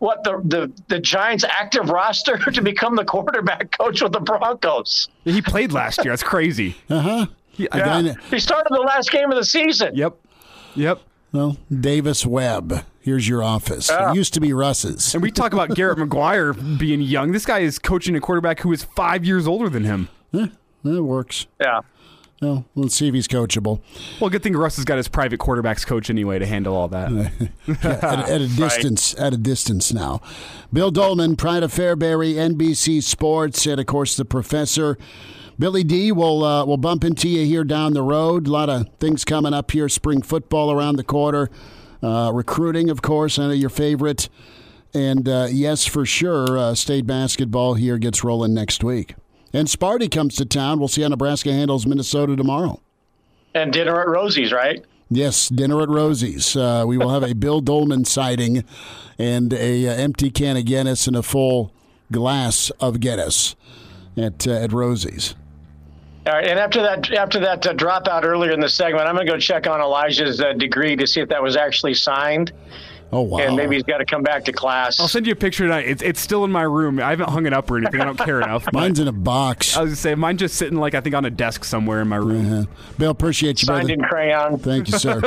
[0.00, 5.08] what the, the the Giants active roster to become the quarterback coach with the Broncos.
[5.24, 6.12] He played last year.
[6.12, 6.76] That's crazy.
[6.88, 7.26] Uh huh.
[7.56, 8.14] Yeah.
[8.30, 9.94] He started the last game of the season.
[9.96, 10.16] Yep.
[10.76, 11.00] Yep.
[11.32, 12.84] Well, Davis Webb.
[13.00, 13.88] Here's your office.
[13.90, 14.12] Yeah.
[14.12, 15.14] It used to be Russ's.
[15.14, 17.32] And we talk about Garrett McGuire being young.
[17.32, 20.08] This guy is coaching a quarterback who is five years older than him.
[20.30, 20.46] Yeah,
[20.84, 21.46] that works.
[21.60, 21.80] Yeah.
[22.40, 23.80] Well, let's see if he's coachable.
[24.20, 27.10] Well, good thing Russ has got his private quarterbacks coach anyway to handle all that.
[27.82, 30.20] At, at a distance, at a distance now.
[30.72, 34.96] Bill Doleman, Pride of Fairbury, NBC Sports, and of course the professor.
[35.58, 38.46] Billy D will uh, will bump into you here down the road.
[38.46, 39.88] A lot of things coming up here.
[39.88, 41.50] Spring football around the corner.
[42.00, 44.28] Uh, recruiting, of course, I know your favorite.
[44.94, 49.16] And uh, yes, for sure, uh, state basketball here gets rolling next week.
[49.52, 50.78] And Sparty comes to town.
[50.78, 52.80] We'll see how Nebraska handles Minnesota tomorrow.
[53.54, 54.84] And dinner at Rosie's, right?
[55.10, 56.54] Yes, dinner at Rosie's.
[56.54, 58.64] Uh, we will have a Bill Doleman sighting
[59.18, 61.72] and a uh, empty can of Guinness and a full
[62.12, 63.56] glass of Guinness
[64.16, 65.34] at uh, at Rosie's.
[66.26, 69.26] All right, and after that, after that uh, dropout earlier in the segment, I'm going
[69.26, 72.52] to go check on Elijah's uh, degree to see if that was actually signed,
[73.10, 73.38] Oh wow!
[73.38, 75.00] and maybe he's got to come back to class.
[75.00, 75.86] I'll send you a picture tonight.
[75.86, 77.00] It's, it's still in my room.
[77.00, 78.00] I haven't hung it up or anything.
[78.02, 78.70] I don't care enough.
[78.72, 79.76] Mine's in a box.
[79.76, 82.02] I was going to say, mine's just sitting, like, I think on a desk somewhere
[82.02, 82.52] in my room.
[82.52, 82.66] Uh-huh.
[82.98, 83.92] Bill, appreciate you, Signed brother.
[83.94, 84.58] in crayon.
[84.58, 85.20] Thank you, sir.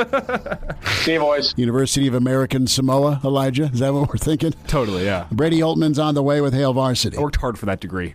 [1.02, 1.54] See you, boys.
[1.56, 3.64] University of American Samoa, Elijah.
[3.64, 4.52] Is that what we're thinking?
[4.68, 5.26] Totally, yeah.
[5.32, 7.16] Brady Oltman's on the way with Hail Varsity.
[7.16, 8.14] I worked hard for that degree.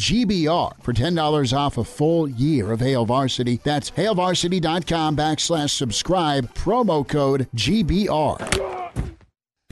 [0.00, 3.60] GBR for $10 off a full year of Hail Varsity.
[3.62, 8.90] That's HailVarsity.com backslash subscribe, promo code GBR.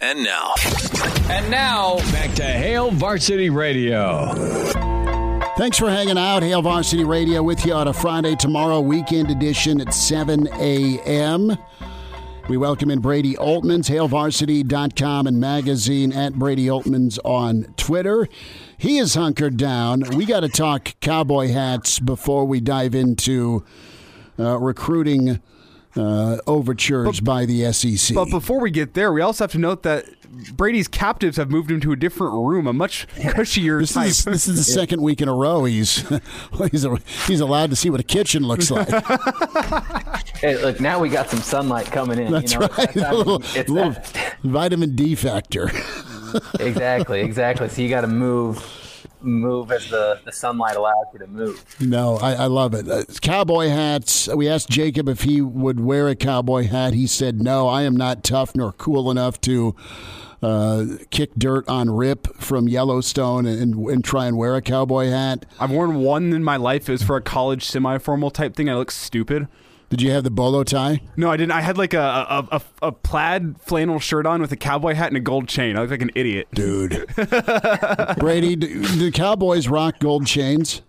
[0.01, 0.53] And now.
[1.31, 4.35] And now, back to Hail Varsity Radio.
[5.57, 6.43] Thanks for hanging out.
[6.43, 11.57] Hail Varsity Radio with you on a Friday tomorrow, weekend edition at 7 a.m.
[12.51, 18.29] We welcome in Brady Oltman's, HailVarsity.com and magazine at Brady Oltman's on Twitter.
[18.79, 20.03] He is hunkered down.
[20.16, 23.64] We got to talk cowboy hats before we dive into
[24.39, 25.41] uh, recruiting
[25.97, 28.14] uh, overtures by the SEC.
[28.14, 30.05] But before we get there, we also have to note that
[30.57, 34.07] Brady's captives have moved him to a different room, a much cushier This type.
[34.09, 36.05] is this is the second week in a row he's
[36.70, 36.87] he's
[37.26, 38.89] he's allowed to see what a kitchen looks like.
[40.39, 42.31] Hey, look, now we got some sunlight coming in.
[42.31, 42.85] That's you know, right.
[42.85, 43.97] It's that a time- little, it's little
[44.45, 45.68] vitamin D factor.
[46.61, 47.68] Exactly, exactly.
[47.68, 48.64] So you got to move
[49.20, 51.64] move as the, the sunlight allows you to move.
[51.81, 52.89] No, I, I love it.
[52.89, 54.29] Uh, cowboy hats.
[54.29, 56.95] We asked Jacob if he would wear a cowboy hat.
[56.95, 59.74] He said, "No, I am not tough nor cool enough to."
[60.41, 65.45] Uh, kick dirt on Rip from Yellowstone and, and try and wear a cowboy hat.
[65.59, 66.89] I've worn one in my life.
[66.89, 68.70] It was for a college semi-formal type thing.
[68.70, 69.49] I look stupid.
[69.91, 71.01] Did you have the bolo tie?
[71.16, 71.53] No, I didn't.
[71.53, 75.09] I had like a a, a, a plaid flannel shirt on with a cowboy hat
[75.09, 75.76] and a gold chain.
[75.76, 76.49] I looked like an idiot.
[76.53, 77.07] Dude.
[78.18, 80.82] Brady, do, do Cowboys rock gold chains?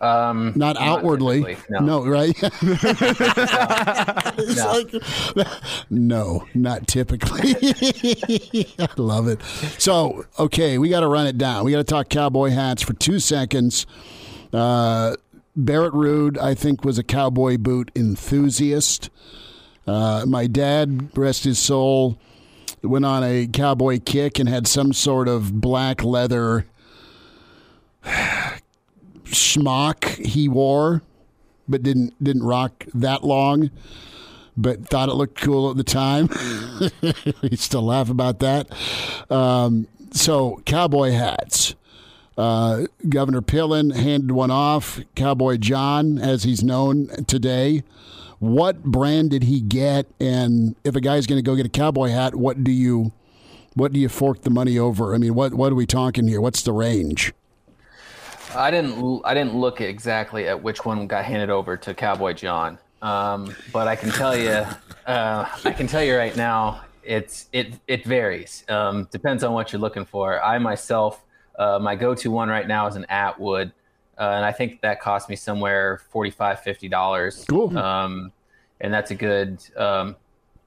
[0.00, 1.42] Um, Not outwardly.
[1.42, 2.06] typically, no.
[2.06, 2.32] right?
[4.38, 4.84] No.
[4.84, 5.46] It's like,
[5.90, 7.56] no, not typically.
[8.78, 9.42] I love it.
[9.78, 11.64] So, okay, we got to run it down.
[11.64, 13.86] We got to talk cowboy hats for two seconds.
[14.52, 15.16] Uh,
[15.58, 19.10] Barrett Ruud, I think, was a cowboy boot enthusiast.
[19.88, 22.16] Uh, my dad, rest his soul,
[22.82, 26.66] went on a cowboy kick and had some sort of black leather
[29.24, 31.02] schmuck he wore,
[31.68, 33.70] but didn't didn't rock that long.
[34.56, 36.28] But thought it looked cool at the time.
[37.42, 38.68] we still laugh about that.
[39.28, 41.74] Um, so cowboy hats.
[42.38, 45.00] Uh, Governor Pillen handed one off.
[45.16, 47.82] Cowboy John, as he's known today.
[48.38, 50.06] What brand did he get?
[50.20, 53.12] And if a guy's going to go get a cowboy hat, what do you
[53.74, 55.14] what do you fork the money over?
[55.14, 56.40] I mean, what what are we talking here?
[56.40, 57.32] What's the range?
[58.54, 59.22] I didn't.
[59.24, 63.88] I didn't look exactly at which one got handed over to Cowboy John, um, but
[63.88, 64.64] I can tell you.
[65.06, 66.82] Uh, I can tell you right now.
[67.02, 68.64] It's it it varies.
[68.68, 70.42] Um, depends on what you're looking for.
[70.42, 71.24] I myself,
[71.58, 73.72] uh, my go-to one right now is an Atwood,
[74.18, 77.44] uh, and I think that cost me somewhere 45 50 dollars.
[77.48, 77.76] Cool.
[77.76, 78.32] Um,
[78.80, 80.16] and that's a good um,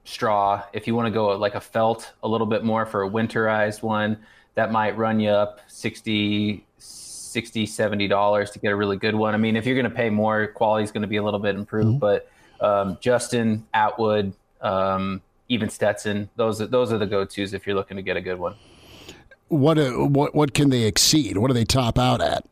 [0.03, 0.63] straw.
[0.73, 3.81] If you want to go like a felt a little bit more for a winterized
[3.81, 4.17] one,
[4.55, 9.33] that might run you up 60 60 70 dollars to get a really good one
[9.33, 11.39] i mean if you're going to pay more quality is going to be a little
[11.39, 12.29] bit improved but
[12.59, 17.97] um, justin atwood um, even stetson those are, those are the go-to's if you're looking
[17.97, 18.55] to get a good one
[19.51, 21.37] What uh, what what can they exceed?
[21.37, 22.45] What do they top out at?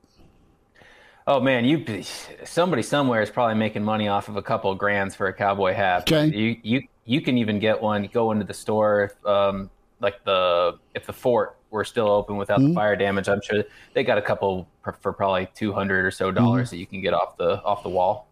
[1.25, 2.03] Oh man, you
[2.43, 5.73] somebody somewhere is probably making money off of a couple of grands for a cowboy
[5.73, 6.01] hat.
[6.01, 6.25] Okay.
[6.35, 8.09] You you you can even get one.
[8.11, 9.69] Go into the store, um,
[10.01, 12.69] like the if the fort were still open without Mm-hmm.
[12.69, 13.29] the fire damage.
[13.29, 16.75] I'm sure they got a couple for, for probably two hundred or so dollars Mm-hmm.
[16.75, 18.27] that you can get off the off the wall.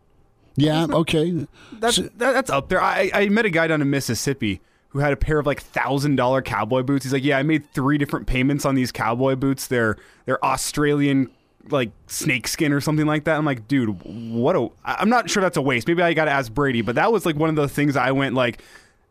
[0.57, 1.47] Yeah, okay.
[1.72, 2.82] That's that, that's up there.
[2.82, 4.59] I I met a guy down in Mississippi
[4.97, 7.05] who had a pair of like thousand dollar cowboy boots.
[7.05, 9.67] He's like, yeah, I made three different payments on these cowboy boots.
[9.67, 9.95] They're
[10.25, 11.29] they're Australian
[11.69, 13.37] like snakeskin or something like that.
[13.37, 14.69] I'm like, dude, what a.
[14.83, 15.87] I'm not sure that's a waste.
[15.87, 18.11] Maybe I got to ask Brady, but that was like one of the things I
[18.11, 18.61] went like.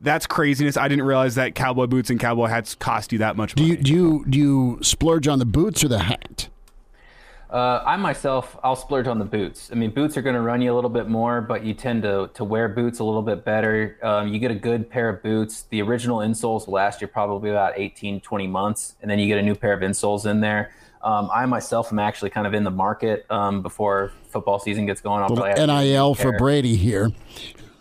[0.00, 0.76] That's craziness.
[0.76, 3.76] I didn't realize that cowboy boots and cowboy hats cost you that much Do you
[3.78, 6.48] do you do you splurge on the boots or the hat?
[7.50, 9.70] Uh, I myself, I'll splurge on the boots.
[9.70, 12.02] I mean, boots are going to run you a little bit more, but you tend
[12.02, 13.98] to, to wear boots a little bit better.
[14.02, 15.62] Um, you get a good pair of boots.
[15.70, 19.38] The original insoles will last you probably about 18, 20 months, and then you get
[19.38, 20.72] a new pair of insoles in there.
[21.02, 25.00] Um, I myself am actually kind of in the market um, before football season gets
[25.00, 25.22] going.
[25.22, 26.36] I'll probably have to get a NIL for.
[26.36, 27.12] Brady here.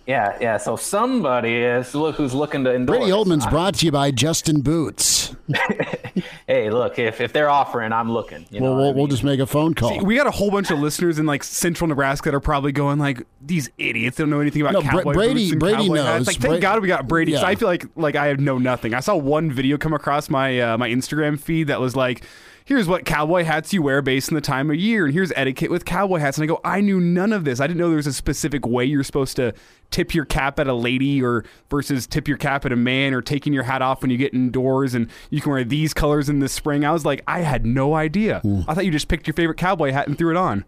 [0.05, 0.57] Yeah, yeah.
[0.57, 2.99] So somebody is look who's looking to endorse.
[2.99, 5.35] Brady Oltman's brought to you by Justin Boots.
[6.47, 8.45] Hey, look, if, if they're offering, I'm looking.
[8.49, 9.89] You know Well, what I we'll, we'll just make a phone call.
[9.89, 12.71] See, we got a whole bunch of listeners in like central Nebraska that are probably
[12.71, 15.75] going like these idiots don't know anything about No, Bra- cowboy Brady- boots and Brady
[15.77, 16.05] cowboy knows.
[16.05, 16.27] hats.
[16.27, 17.31] Like, thank Bra- God we got Brady.
[17.33, 17.45] Yeah.
[17.45, 18.93] I feel like like I know nothing.
[18.93, 22.23] I saw one video come across my uh, my Instagram feed that was like,
[22.65, 25.71] "Here's what cowboy hats you wear based on the time of year, and here's etiquette
[25.71, 27.59] with cowboy hats." And I go, I knew none of this.
[27.59, 29.53] I didn't know there was a specific way you're supposed to
[29.91, 33.21] tip your cap at a lady or versus tip your cap at a man or
[33.21, 36.39] taking your hat off when you get indoors and you can wear these colors in
[36.39, 36.83] the spring.
[36.83, 38.41] I was like, I had no idea.
[38.67, 40.65] I thought you just picked your favorite cowboy hat and threw it on.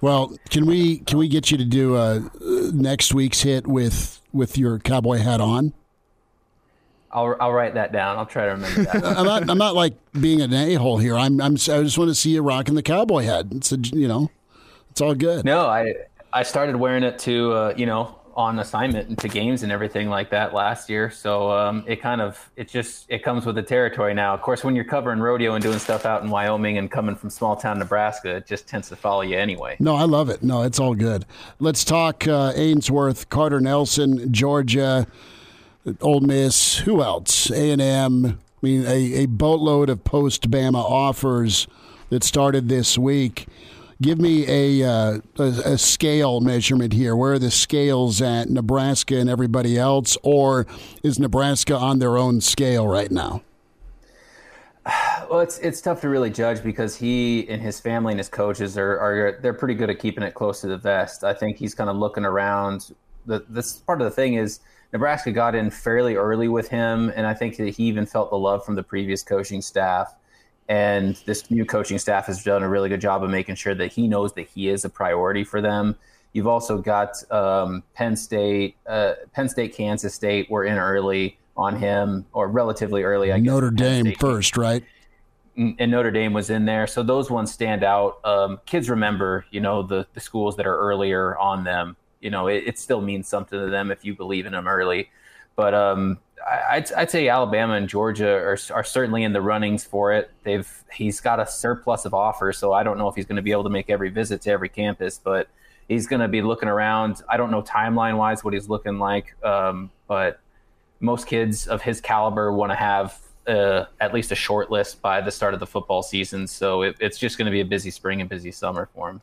[0.00, 2.20] Well, can we can we get you to do uh,
[2.72, 5.72] next week's hit with with your cowboy hat on?
[7.16, 8.18] I'll, I'll write that down.
[8.18, 9.04] I'll try to remember that.
[9.18, 11.16] I'm not I'm not like being an a hole here.
[11.16, 13.46] I'm I'm I just want to see you rocking the cowboy hat.
[13.52, 14.30] It's a, you know,
[14.90, 15.44] it's all good.
[15.46, 15.94] No, I
[16.30, 20.10] I started wearing it to uh, you know on assignment and to games and everything
[20.10, 21.10] like that last year.
[21.10, 24.34] So um, it kind of it just it comes with the territory now.
[24.34, 27.30] Of course, when you're covering rodeo and doing stuff out in Wyoming and coming from
[27.30, 29.76] small town Nebraska, it just tends to follow you anyway.
[29.80, 30.42] No, I love it.
[30.42, 31.24] No, it's all good.
[31.60, 35.06] Let's talk uh, Ainsworth, Carter Nelson, Georgia,
[36.00, 36.78] Ole Miss.
[36.78, 37.50] Who else?
[37.50, 38.26] A and M.
[38.26, 41.68] I mean, a, a boatload of post Bama offers
[42.10, 43.46] that started this week.
[44.02, 47.16] Give me a, uh, a a scale measurement here.
[47.16, 50.66] Where are the scales at Nebraska and everybody else, or
[51.02, 53.42] is Nebraska on their own scale right now?
[55.30, 58.76] Well, it's it's tough to really judge because he and his family and his coaches
[58.76, 61.24] are are they're pretty good at keeping it close to the vest.
[61.24, 62.94] I think he's kind of looking around.
[63.24, 64.60] The this part of the thing is
[64.96, 68.38] Nebraska got in fairly early with him, and I think that he even felt the
[68.38, 70.14] love from the previous coaching staff.
[70.70, 73.92] And this new coaching staff has done a really good job of making sure that
[73.92, 75.96] he knows that he is a priority for them.
[76.32, 81.76] You've also got um, Penn State, uh, Penn State, Kansas State were in early on
[81.76, 83.32] him, or relatively early.
[83.32, 84.82] I guess Notre Dame first, right?
[85.58, 86.86] and Notre Dame was in there.
[86.86, 88.18] So those ones stand out.
[88.24, 91.96] Um, kids remember, you know, the, the schools that are earlier on them.
[92.26, 95.10] You know, it, it still means something to them if you believe in them early.
[95.54, 96.18] But um,
[96.68, 100.32] I'd, I'd say Alabama and Georgia are, are certainly in the runnings for it.
[100.42, 103.42] They've he's got a surplus of offers, so I don't know if he's going to
[103.42, 105.48] be able to make every visit to every campus, but
[105.86, 107.22] he's going to be looking around.
[107.28, 110.40] I don't know timeline wise what he's looking like, um, but
[110.98, 115.20] most kids of his caliber want to have uh, at least a short list by
[115.20, 116.48] the start of the football season.
[116.48, 119.22] So it, it's just going to be a busy spring and busy summer for him.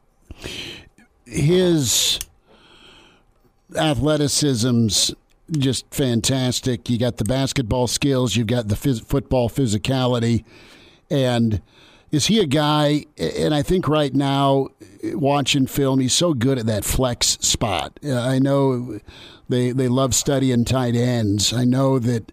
[1.26, 2.18] His
[3.76, 5.14] athleticism's
[5.52, 6.90] just fantastic.
[6.90, 10.44] You got the basketball skills, you've got the phys- football physicality,
[11.10, 11.62] and
[12.12, 13.06] is he a guy?
[13.18, 14.68] And I think right now,
[15.04, 18.00] watching film, he's so good at that flex spot.
[18.06, 19.00] Uh, I know
[19.50, 21.52] they they love studying tight ends.
[21.54, 22.32] I know that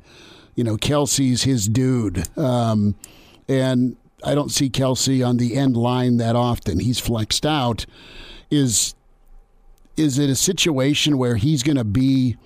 [0.55, 2.95] you know Kelsey's his dude, um,
[3.49, 6.81] and I don't see Kelsey on the end line that often.
[6.81, 7.87] He's flexed out.
[8.51, 8.95] Is
[9.97, 12.37] is it a situation where he's going to be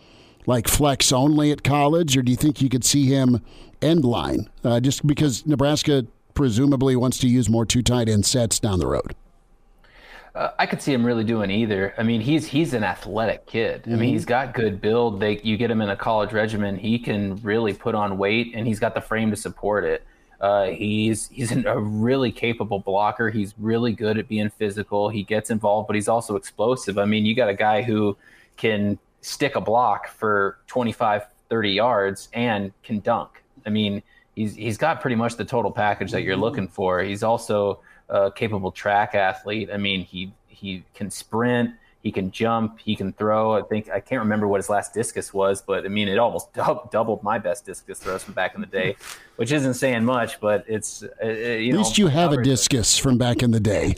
[0.46, 3.40] like flex only at college, or do you think you could see him
[3.80, 8.58] end line uh, just because Nebraska presumably wants to use more two tight end sets
[8.58, 9.14] down the road?
[10.34, 11.94] Uh, I could see him really doing either.
[11.96, 13.82] I mean, he's he's an athletic kid.
[13.82, 13.92] Mm-hmm.
[13.92, 15.20] I mean, he's got good build.
[15.20, 18.66] They you get him in a college regimen, he can really put on weight, and
[18.66, 20.04] he's got the frame to support it.
[20.44, 23.30] Uh, he's he's a really capable blocker.
[23.30, 25.08] He's really good at being physical.
[25.08, 26.98] He gets involved, but he's also explosive.
[26.98, 28.14] I mean, you got a guy who
[28.58, 33.42] can stick a block for 25, 30 yards and can dunk.
[33.64, 34.02] I mean,
[34.34, 37.00] he's he's got pretty much the total package that you're looking for.
[37.00, 37.80] He's also
[38.10, 39.70] a capable track athlete.
[39.72, 41.70] I mean, he he can sprint,
[42.04, 43.54] he can jump, he can throw.
[43.54, 46.52] I think I can't remember what his last discus was, but I mean, it almost
[46.90, 48.96] doubled my best discus throws from back in the day,
[49.36, 52.98] which isn't saying much, but it's uh, you At least know, you have a discus
[52.98, 53.96] from back in the day.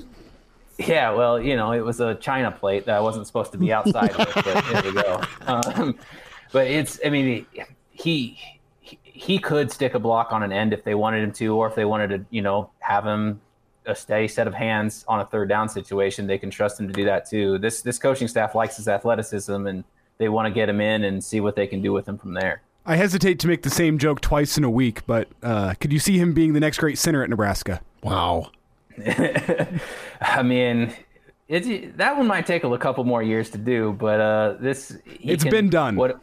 [0.78, 3.72] Yeah, well, you know, it was a china plate that I wasn't supposed to be
[3.72, 5.20] outside with, but there we go.
[5.46, 5.98] Um,
[6.52, 8.38] but it's, I mean, he, he
[9.02, 11.74] he could stick a block on an end if they wanted him to, or if
[11.74, 13.40] they wanted to, you know, have him
[13.86, 16.92] a steady set of hands on a third down situation, they can trust him to
[16.92, 17.58] do that too.
[17.58, 19.84] This this coaching staff likes his athleticism, and
[20.18, 22.34] they want to get him in and see what they can do with him from
[22.34, 22.62] there.
[22.84, 25.98] I hesitate to make the same joke twice in a week, but uh, could you
[25.98, 27.80] see him being the next great center at Nebraska?
[28.02, 28.52] Wow.
[30.20, 30.94] I mean,
[31.48, 35.42] it, that one might take a couple more years to do, but uh, this it's
[35.42, 35.96] can, been done.
[35.96, 36.20] What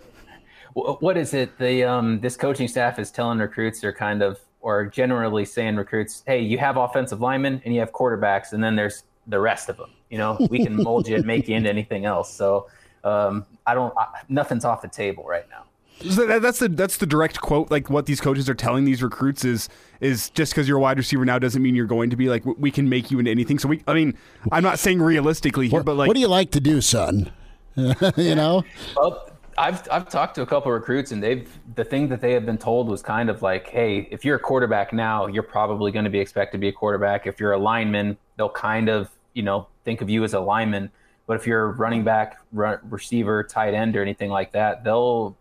[0.73, 1.57] what is it?
[1.59, 6.23] The um, this coaching staff is telling recruits they're kind of or generally saying recruits,
[6.25, 9.77] hey, you have offensive linemen and you have quarterbacks, and then there's the rest of
[9.77, 9.91] them.
[10.09, 12.33] You know, we can mold you and make you into anything else.
[12.33, 12.67] So
[13.03, 15.65] um, I don't, I, nothing's off the table right now.
[16.09, 17.69] So that's the that's the direct quote.
[17.71, 19.69] Like what these coaches are telling these recruits is
[20.01, 22.43] is just because you're a wide receiver now doesn't mean you're going to be like
[22.45, 23.59] we can make you into anything.
[23.59, 24.17] So we, I mean,
[24.51, 27.31] I'm not saying realistically here, what, but like, what do you like to do, son?
[27.75, 28.63] you know.
[28.97, 32.45] Well, I've I've talked to a couple recruits and they've the thing that they have
[32.45, 36.05] been told was kind of like, hey, if you're a quarterback now, you're probably going
[36.05, 37.27] to be expected to be a quarterback.
[37.27, 40.91] If you're a lineman, they'll kind of you know think of you as a lineman.
[41.25, 45.37] But if you're running back, run, receiver, tight end, or anything like that, they'll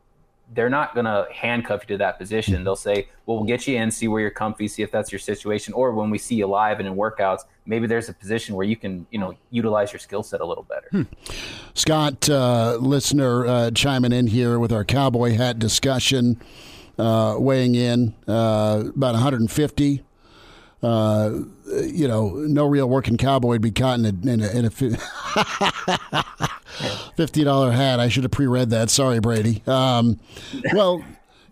[0.54, 2.62] they're not going to handcuff you to that position.
[2.64, 5.18] They'll say, well, we'll get you in, see where you're comfy, see if that's your
[5.18, 5.74] situation.
[5.74, 8.76] Or when we see you live and in workouts, maybe there's a position where you
[8.76, 10.88] can, you know, utilize your skill set a little better.
[10.90, 11.02] Hmm.
[11.74, 16.40] Scott, uh, listener, uh, chiming in here with our cowboy hat discussion,
[16.98, 20.04] uh, weighing in uh, about 150
[20.82, 21.30] uh,
[21.84, 24.70] you know, no real working cowboy would be caught in a, in a, in a
[27.16, 28.00] fifty dollar hat.
[28.00, 28.90] I should have pre-read that.
[28.90, 29.62] Sorry, Brady.
[29.66, 30.18] Um,
[30.72, 31.04] well,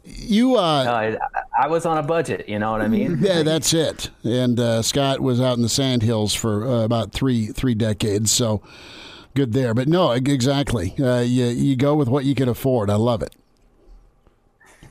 [0.04, 0.56] you.
[0.56, 1.16] Uh, no, I,
[1.58, 2.48] I, was on a budget.
[2.48, 3.18] You know what I mean?
[3.20, 4.10] Yeah, that's it.
[4.24, 8.32] And uh, Scott was out in the Sandhills for uh, about three three decades.
[8.32, 8.62] So
[9.34, 9.74] good there.
[9.74, 10.94] But no, exactly.
[10.98, 12.90] Uh, you you go with what you can afford.
[12.90, 13.34] I love it.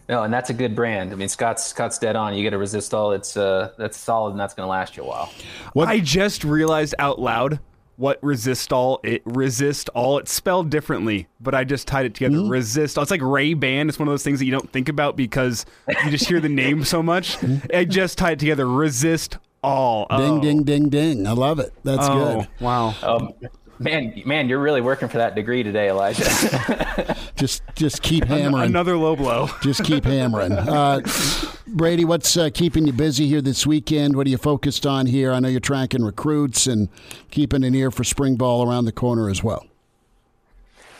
[0.09, 1.11] No, and that's a good brand.
[1.11, 2.33] I mean, Scott's Scott's dead on.
[2.33, 3.11] You get a all.
[3.11, 5.31] It's uh, that's solid, and that's going to last you a while.
[5.73, 7.59] What I just realized out loud
[7.99, 12.37] what resist all it resist all it's spelled differently but i just tied it together
[12.37, 12.49] Mm-hmm.
[12.49, 14.87] resist all it's like ray ban it's one of those things that you don't think
[14.87, 15.65] about because
[16.05, 17.37] you just hear the name so much
[17.73, 20.07] i just tied it together resist all.
[20.09, 20.39] Ding, Oh.
[20.39, 21.27] ding, ding, ding.
[21.27, 21.73] I love it.
[21.83, 22.47] That's Oh, good.
[22.61, 23.33] wow Um,
[23.79, 27.17] man, man, you're really working for that degree today, Elijah.
[27.35, 28.65] Just, just keep hammering.
[28.65, 30.51] another low blow Just keep hammering.
[30.69, 30.99] Uh,
[31.67, 34.15] Brady, what's uh, keeping you busy here this weekend?
[34.15, 35.31] What are you focused on here?
[35.31, 36.89] I know you're tracking recruits and
[37.31, 39.68] keeping an ear for spring ball around the corner as well.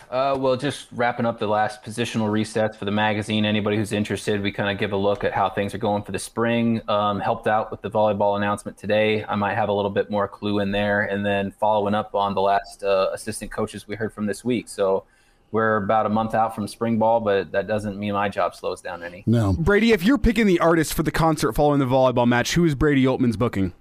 [0.09, 3.45] Uh, well, just wrapping up the last positional resets for the magazine.
[3.45, 6.11] Anybody who's interested, we kind of give a look at how things are going for
[6.11, 6.81] the spring.
[6.89, 9.23] Um, helped out with the volleyball announcement today.
[9.25, 12.33] I might have a little bit more clue in there, and then following up on
[12.33, 14.67] the last uh, assistant coaches we heard from this week.
[14.67, 15.03] So
[15.51, 18.81] we're about a month out from spring ball, but that doesn't mean my job slows
[18.81, 19.23] down any.
[19.27, 19.53] No.
[19.53, 22.75] brady if you're picking the artist for the concert following the volleyball match who is
[22.75, 23.73] brady oltman's booking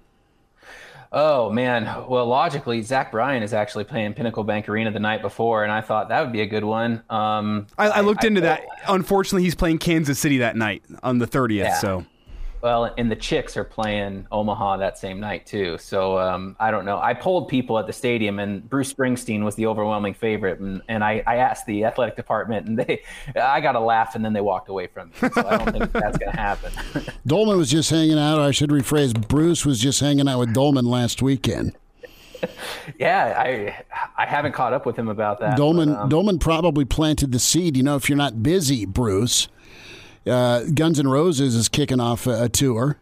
[1.11, 5.63] Oh man, well logically, Zach Bryan is actually playing Pinnacle Bank Arena the night before,
[5.63, 7.01] and I thought that would be a good one.
[7.09, 8.63] Um, I, I looked into that.
[8.87, 11.55] Unfortunately, he's playing Kansas City that night on the 30th.
[11.55, 11.79] Yeah.
[11.79, 12.05] So
[12.61, 15.77] Well, and the Chicks are playing Omaha that same night too.
[15.77, 16.99] So um, I don't know.
[16.99, 20.59] I polled people at the stadium, and Bruce Springsteen was the overwhelming favorite.
[20.59, 23.03] And, and I, I asked the athletic department, and they,
[23.41, 25.29] I got a laugh, and then they walked away from me.
[25.33, 26.71] So I don't think that's going to happen.
[27.27, 28.39] Doleman was just hanging out.
[28.39, 29.27] I should rephrase.
[29.27, 31.75] Bruce was just hanging out with Doleman last weekend.
[32.99, 33.83] yeah, I
[34.17, 35.57] I haven't caught up with him about that.
[35.57, 37.77] Doleman but, um, Doleman probably planted the seed.
[37.77, 39.47] You know, if you're not busy, Bruce,
[40.27, 42.97] uh, Guns N' Roses is kicking off a, a tour.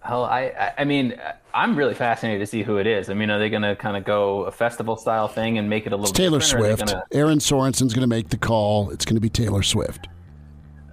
[0.00, 1.14] Hell, I, I- mean,
[1.52, 3.10] I'm really fascinated to see who it is.
[3.10, 5.86] I mean, are they going to kind of go a festival style thing and make
[5.86, 6.92] it a little It's Taylor different, or are they Swift.
[6.92, 8.90] gonna- Erin Sorensen's going to make the call.
[8.90, 10.08] It's going to be Taylor Swift.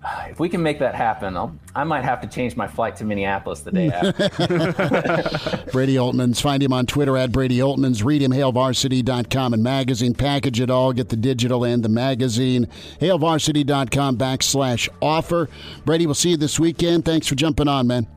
[0.29, 3.05] if we can make that happen, I'll, I might have to change my flight to
[3.05, 4.11] Minneapolis the day after.
[5.71, 6.41] Brady Oltman's.
[6.41, 8.03] Find him on Twitter at Brady Oltman's.
[8.03, 10.13] Read him, HailVarsity.com and magazine.
[10.13, 10.93] Package it all.
[10.93, 12.67] Get the digital and the magazine.
[12.99, 15.49] HailVarsity.com backslash offer.
[15.85, 17.05] Brady, we'll see you this weekend.
[17.05, 18.07] Thanks for jumping on, man.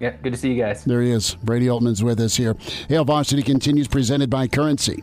[0.00, 0.84] yeah, good to see you guys.
[0.84, 1.34] There he is.
[1.36, 2.54] Brady Oltman's with us here.
[2.88, 5.02] Hail Varsity continues presented by Currency.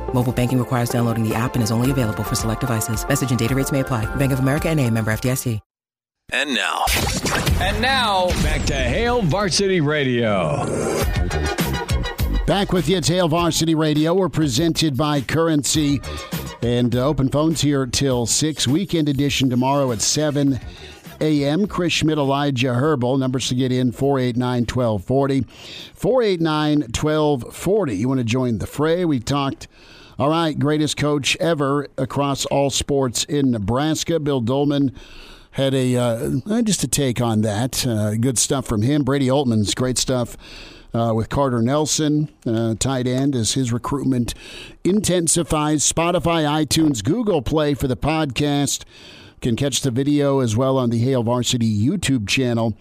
[0.13, 3.07] Mobile banking requires downloading the app and is only available for select devices.
[3.07, 4.05] Message and data rates may apply.
[4.17, 5.59] Bank of America and a member FDIC.
[6.33, 6.85] And now.
[7.59, 10.65] And now, back to Hail Varsity Radio.
[12.47, 12.97] Back with you.
[12.97, 14.13] It's Hail Varsity Radio.
[14.13, 15.99] We're presented by Currency.
[16.61, 18.67] And uh, open phones here till 6.
[18.67, 20.59] Weekend edition tomorrow at 7
[21.19, 21.67] a.m.
[21.67, 23.17] Chris Schmidt, Elijah Herbal.
[23.17, 25.41] Numbers to get in 489 1240.
[25.95, 27.95] 489 1240.
[27.95, 29.03] You want to join the fray?
[29.03, 29.67] We talked.
[30.21, 34.19] All right, greatest coach ever across all sports in Nebraska.
[34.19, 34.93] Bill Doleman
[35.49, 37.87] had a uh, just a take on that.
[37.87, 39.01] Uh, good stuff from him.
[39.01, 40.37] Brady Oltman's great stuff
[40.93, 44.35] uh, with Carter Nelson, uh, tight end, as his recruitment
[44.83, 45.91] intensifies.
[45.91, 48.83] Spotify, iTunes, Google Play for the podcast.
[49.41, 52.77] Can catch the video as well on the Hail Varsity YouTube channel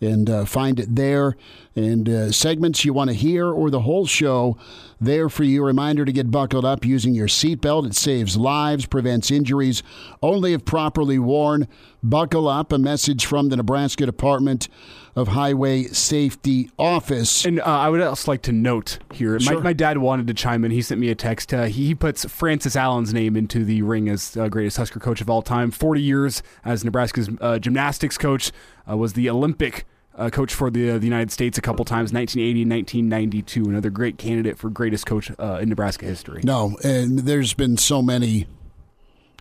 [0.00, 1.36] and uh, find it there.
[1.76, 4.56] And uh, segments you want to hear or the whole show
[5.00, 5.64] there for you.
[5.64, 7.86] Reminder to get buckled up using your seatbelt.
[7.86, 9.82] It saves lives, prevents injuries,
[10.22, 11.66] only if properly worn.
[12.02, 12.72] Buckle up.
[12.72, 14.68] A message from the Nebraska Department
[15.16, 17.44] of Highway Safety Office.
[17.44, 19.56] And uh, I would also like to note here, Sure.
[19.56, 20.70] my, my dad wanted to chime in.
[20.72, 21.54] He sent me a text.
[21.54, 25.20] Uh, he, he puts Francis Allen's name into the ring as uh, greatest Husker coach
[25.20, 25.70] of all time.
[25.70, 28.50] 40 years as Nebraska's uh, gymnastics coach,
[28.90, 29.84] uh, was the Olympic
[30.16, 33.68] uh, coach for the, uh, the United States a couple times, 1980 and 1992.
[33.70, 36.40] Another great candidate for greatest coach uh, in Nebraska history.
[36.44, 38.46] No, and there's been so many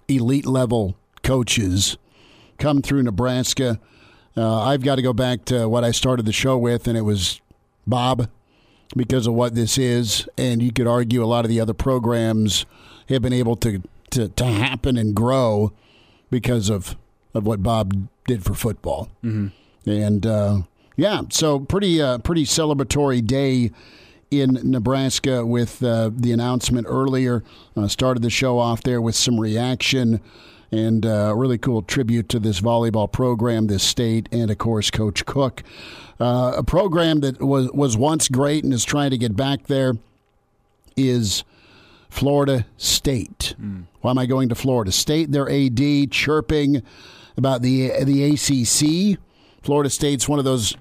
[0.08, 1.98] elite level coaches
[2.60, 3.80] come through Nebraska.
[4.36, 7.02] Uh, I've got to go back to what I started the show with, and it
[7.02, 7.40] was
[7.86, 8.30] Bob
[8.96, 10.28] because of what this is.
[10.38, 12.66] And you could argue a lot of the other programs
[13.10, 15.74] have been able to, to, to happen and grow
[16.30, 16.96] because of,
[17.34, 19.10] of what Bob did for football.
[19.24, 19.90] Mm-hmm.
[19.90, 20.62] And uh,
[20.96, 23.72] yeah, so pretty uh, pretty celebratory day
[24.32, 27.44] in Nebraska with uh, the announcement earlier.
[27.76, 30.22] Uh, started the show off there with some reaction
[30.74, 34.90] and uh, a really cool tribute to this volleyball program, this state, and of course
[34.90, 35.62] Coach Cook,
[36.20, 39.94] uh, a program that was was once great and is trying to get back there.
[40.98, 41.44] Is
[42.10, 43.56] Florida State.
[44.02, 45.32] Why am I going to Florida State?
[45.32, 46.82] Their AD chirping
[47.38, 49.20] about the the ACC.
[49.62, 50.76] Florida State's one of those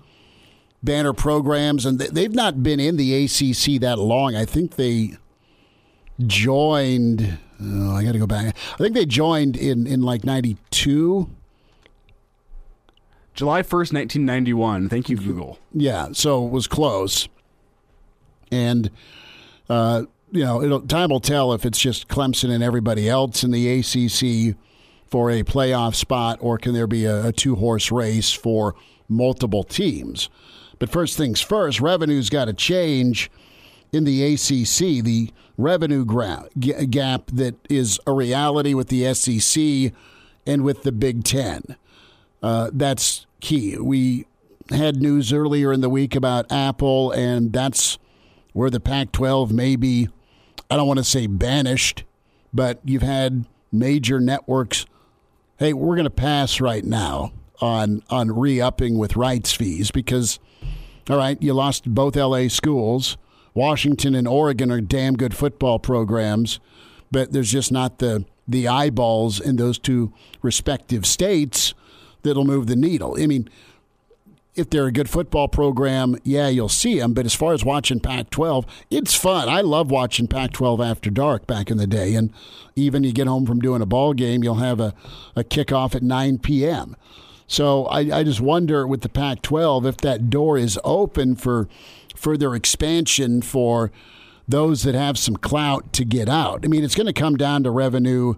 [0.83, 4.35] banner programs, and they've not been in the ACC that long.
[4.35, 5.17] I think they
[6.27, 7.39] joined.
[7.63, 8.57] Oh, I got to go back.
[8.75, 11.31] I think they joined in in like '92.
[13.35, 14.89] July 1st, 1991.
[14.91, 15.59] Thank you, Google.
[15.73, 17.29] Yeah, so it was close.
[18.51, 18.91] And,
[19.71, 23.51] uh, you know, it'll, time will tell if it's just Clemson and everybody else in
[23.51, 24.55] the ACC
[25.07, 28.75] for a playoff spot, or can there be a, a two horse race for
[29.09, 30.29] multiple teams?
[30.79, 33.31] But first things first, revenue's got to change
[33.93, 35.05] in the ACC.
[35.05, 39.93] The revenue gra- g- gap that is a reality with the SEC
[40.47, 41.77] and with the Big Ten.
[42.43, 43.77] Uh, that's key.
[43.79, 44.27] We
[44.71, 47.99] had news earlier in the week about Apple, and that's
[48.53, 50.09] where the Pac 12 may be,
[50.71, 52.05] I don't want to say banished,
[52.53, 54.87] but you've had major networks.
[55.59, 60.41] Hey, we're going to pass right now on on re-upping with rights fees because,
[61.09, 63.17] all right, you lost both LA schools.
[63.55, 66.61] Washington and Oregon are damn good football programs,
[67.11, 70.13] but there's just not the the eyeballs in those two
[70.43, 71.75] respective states
[72.23, 73.17] that'll move the needle.
[73.19, 73.49] I mean,
[74.55, 77.15] if they're a good football program, yeah, you'll see them.
[77.15, 79.49] But as far as watching Pac 12, it's fun.
[79.49, 82.15] I love watching Pac 12 after dark back in the day.
[82.15, 82.33] And
[82.77, 84.95] even you get home from doing a ball game, you'll have a,
[85.35, 86.97] a kickoff at 9 p.m.
[87.47, 91.69] So I, I just wonder with the Pac 12 if that door is open for
[92.15, 93.91] further expansion for
[94.47, 96.65] those that have some clout to get out.
[96.65, 98.35] I mean, it's going to come down to revenue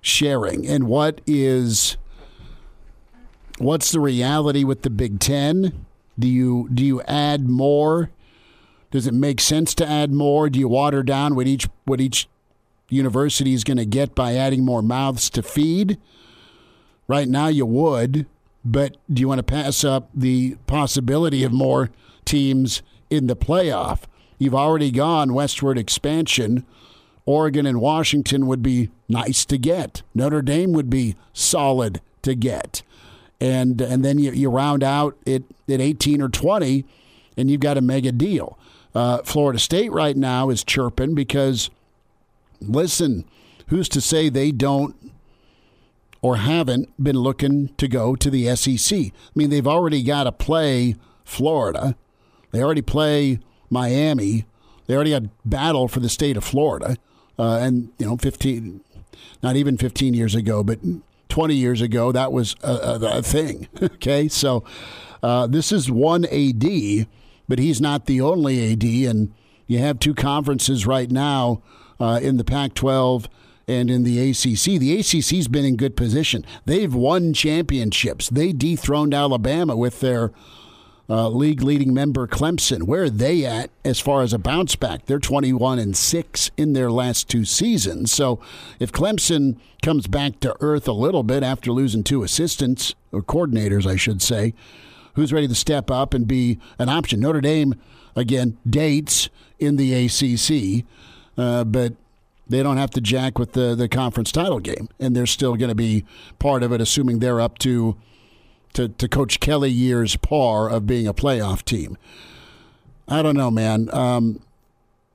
[0.00, 1.96] sharing and what is
[3.58, 5.86] what's the reality with the Big Ten?
[6.18, 8.10] Do you do you add more?
[8.90, 10.50] Does it make sense to add more?
[10.50, 12.28] Do you water down what each what each
[12.88, 15.98] university is going to get by adding more mouths to feed?
[17.08, 18.26] Right now, you would,
[18.64, 21.90] but do you want to pass up the possibility of more
[22.24, 22.82] teams
[23.12, 24.00] in the playoff?
[24.38, 26.66] You've already gone westward expansion.
[27.24, 30.02] Oregon and Washington would be nice to get.
[30.14, 32.82] Notre Dame would be solid to get
[33.42, 36.84] and and then you, you round out it at 18 or 20,
[37.36, 38.56] and you've got a mega deal.
[38.94, 41.68] Uh, Florida State right now is chirping because,
[42.60, 43.24] listen,
[43.66, 44.94] who's to say they don't
[46.20, 48.96] or haven't been looking to go to the SEC?
[48.96, 50.94] I mean, they've already got to play
[51.24, 51.96] Florida,
[52.52, 54.44] they already play Miami,
[54.86, 56.96] they already had battle for the state of Florida,
[57.38, 58.80] uh, and you know, 15,
[59.42, 60.78] not even 15 years ago, but
[61.28, 63.68] 20 years ago, that was a, a, a thing.
[63.82, 64.62] okay, so
[65.22, 67.06] uh, this is one AD,
[67.48, 69.32] but he's not the only AD, and
[69.66, 71.62] you have two conferences right now
[71.98, 73.28] uh, in the Pac 12
[73.68, 74.78] and in the ACC.
[74.78, 76.44] The ACC's been in good position.
[76.64, 78.28] They've won championships.
[78.28, 80.32] They dethroned Alabama with their
[81.12, 82.84] uh, league leading member Clemson.
[82.84, 85.04] Where are they at as far as a bounce back?
[85.04, 88.10] They're 21 and 6 in their last two seasons.
[88.10, 88.40] So
[88.80, 93.86] if Clemson comes back to earth a little bit after losing two assistants, or coordinators,
[93.86, 94.54] I should say,
[95.12, 97.20] who's ready to step up and be an option?
[97.20, 97.74] Notre Dame,
[98.16, 99.28] again, dates
[99.58, 100.86] in the ACC,
[101.36, 101.92] uh, but
[102.48, 105.68] they don't have to jack with the, the conference title game, and they're still going
[105.68, 106.06] to be
[106.38, 107.98] part of it, assuming they're up to
[108.74, 111.96] to, to Coach Kelly years par of being a playoff team.
[113.08, 113.88] I don't know, man.
[113.92, 114.40] Um,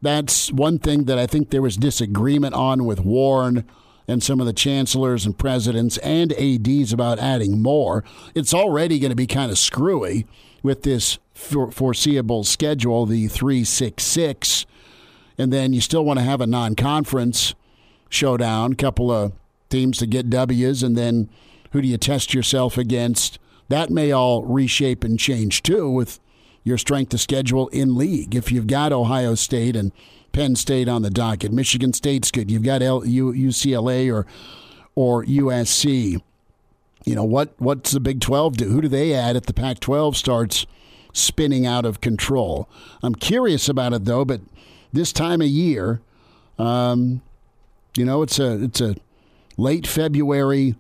[0.01, 3.65] that's one thing that I think there was disagreement on with Warren
[4.07, 8.03] and some of the chancellors and presidents and ADs about adding more.
[8.35, 10.25] It's already going to be kind of screwy
[10.63, 14.65] with this for- foreseeable schedule, the 366.
[15.38, 17.53] And then you still want to have a non conference
[18.09, 19.34] showdown, a couple of
[19.69, 21.29] teams to get W's, and then
[21.71, 23.39] who do you test yourself against?
[23.69, 26.19] That may all reshape and change too with
[26.64, 28.35] your strength of schedule in league.
[28.35, 29.91] If you've got Ohio State and
[30.34, 32.52] Penn State on the docket, Michigan State's good.
[32.52, 34.26] You've got L- U- UCLA or
[34.95, 36.22] or USC.
[37.06, 37.53] You know what?
[37.57, 38.69] What's the Big Twelve do?
[38.69, 40.65] Who do they add if the Pac twelve starts
[41.14, 42.69] spinning out of control?
[43.02, 44.26] I'm curious about it though.
[44.26, 44.41] But
[44.91, 46.02] this time of year,
[46.60, 47.22] um,
[47.95, 48.95] you know, it's a it's a
[49.56, 50.76] late February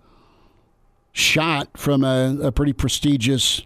[1.17, 3.65] shot from a, a pretty prestigious,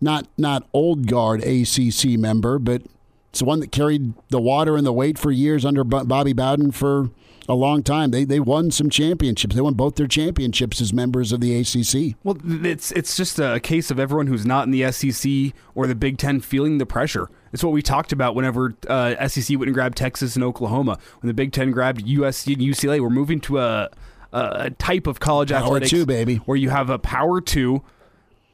[0.00, 2.82] not not old guard ACC member, but
[3.30, 6.70] It's the one that carried the water and the weight for years under Bobby Bowden
[6.70, 7.10] for
[7.48, 8.10] a long time.
[8.10, 9.54] They they won some championships.
[9.54, 12.16] They won both their championships as members of the ACC.
[12.22, 15.94] Well, it's it's just a case of everyone who's not in the SEC or the
[15.94, 17.30] Big Ten feeling the pressure.
[17.52, 20.98] It's what we talked about whenever uh, SEC wouldn't grab Texas and Oklahoma.
[21.20, 23.90] When the Big Ten grabbed USC and UCLA, we're moving to a
[24.34, 27.82] a type of college power athletics two, baby, where you have a power two,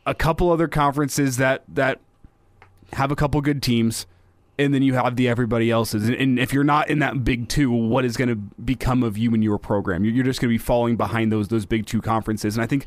[0.05, 2.01] a couple other conferences that that
[2.93, 4.07] have a couple good teams
[4.61, 6.09] and then you have the everybody else's.
[6.09, 9.33] And, if you're not in that big two, what is going to become of you
[9.33, 10.05] and your program?
[10.05, 12.57] You're, just going to be falling behind those those big two conferences.
[12.57, 12.85] And I think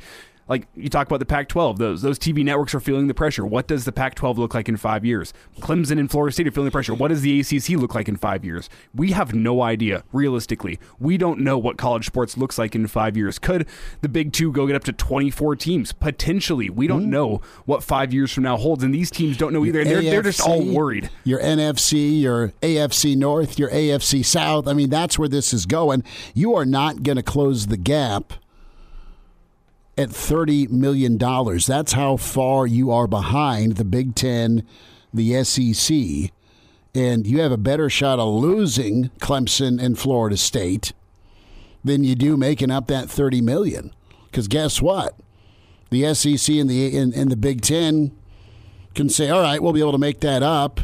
[0.48, 3.46] like you talk about the Pac-12, those those TV networks are feeling the pressure.
[3.46, 5.34] What does the Pac-12 look like in five years?
[5.60, 6.94] Clemson and Florida State are feeling the pressure.
[6.94, 8.70] What does the ACC look like in five years?
[8.94, 10.04] We have no idea.
[10.12, 13.40] Realistically, we don't know what college sports looks like in five years.
[13.40, 13.68] Could
[14.02, 16.70] the Big Two go get up to 24 teams potentially?
[16.70, 17.10] We don't mm.
[17.10, 19.82] know what five years from now holds, and these teams don't know either.
[19.82, 21.10] And they're, AFC, they're just all worried.
[21.24, 24.68] Your NFC, your AFC North, your AFC South.
[24.68, 26.04] I mean, that's where this is going.
[26.34, 28.34] You are not going to close the gap
[29.98, 31.18] at $30 million.
[31.18, 34.66] That's how far you are behind the Big Ten,
[35.14, 36.32] the SEC.
[36.96, 40.94] And you have a better shot of losing Clemson and Florida State
[41.84, 43.94] than you do making up that 30 million.
[44.26, 45.16] Because guess what?
[45.90, 48.16] The SEC and the and, and the Big Ten
[48.96, 50.82] can say, all right, we'll be able to make that up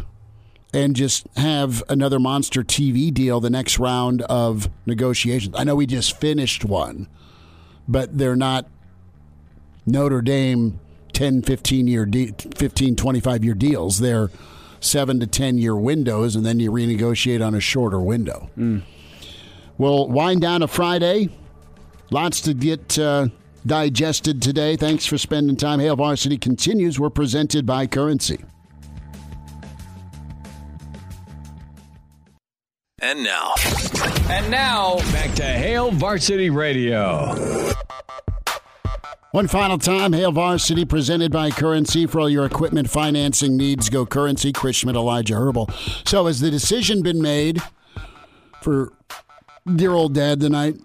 [0.73, 5.55] and just have another monster TV deal the next round of negotiations.
[5.57, 7.07] I know we just finished one,
[7.87, 8.67] but they're not
[9.89, 10.79] Notre Dame
[11.13, 13.99] 10, 15 year, de- 15, 25 year deals.
[13.99, 14.29] They're
[14.79, 18.49] seven to 10 year windows, and then you renegotiate on a shorter window.
[18.57, 18.83] Mm.
[19.77, 21.29] We'll wind down a Friday.
[22.11, 23.27] Lots to get uh,
[23.65, 24.75] digested today.
[24.75, 25.79] Thanks for spending time.
[25.79, 26.99] Hail Varsity continues.
[26.99, 28.43] We're presented by Currency.
[33.01, 33.53] And now.
[34.29, 37.33] And now, back to Hail Varsity Radio.
[39.31, 42.07] One final time, Hail Varsity presented by Currency.
[42.07, 44.51] For all your equipment financing needs, go Currency.
[44.51, 45.69] Chris Schmidt, Elijah Herbal.
[46.03, 47.61] So, has the decision been made
[48.63, 48.91] for
[49.75, 50.77] dear old dad tonight?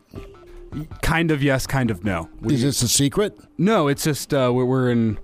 [1.00, 2.28] Kind of yes, kind of no.
[2.44, 3.38] Is this a secret?
[3.56, 5.18] No, it's just uh, we're, we're in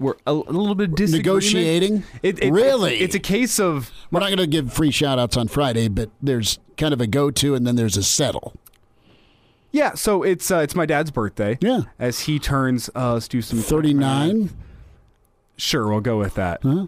[0.00, 2.02] we're a, a little bit negotiating.
[2.24, 5.20] It, it, really, it's, it's, a case of we're not going to give free shout
[5.20, 8.54] outs on Friday, but there's kind of a go to, and then there's a settle.
[9.72, 11.58] Yeah, so it's uh, it's my dad's birthday.
[11.60, 14.50] Yeah, as he turns, uh, let's do some thirty nine.
[15.56, 16.60] Sure, we'll go with that.
[16.62, 16.86] Huh?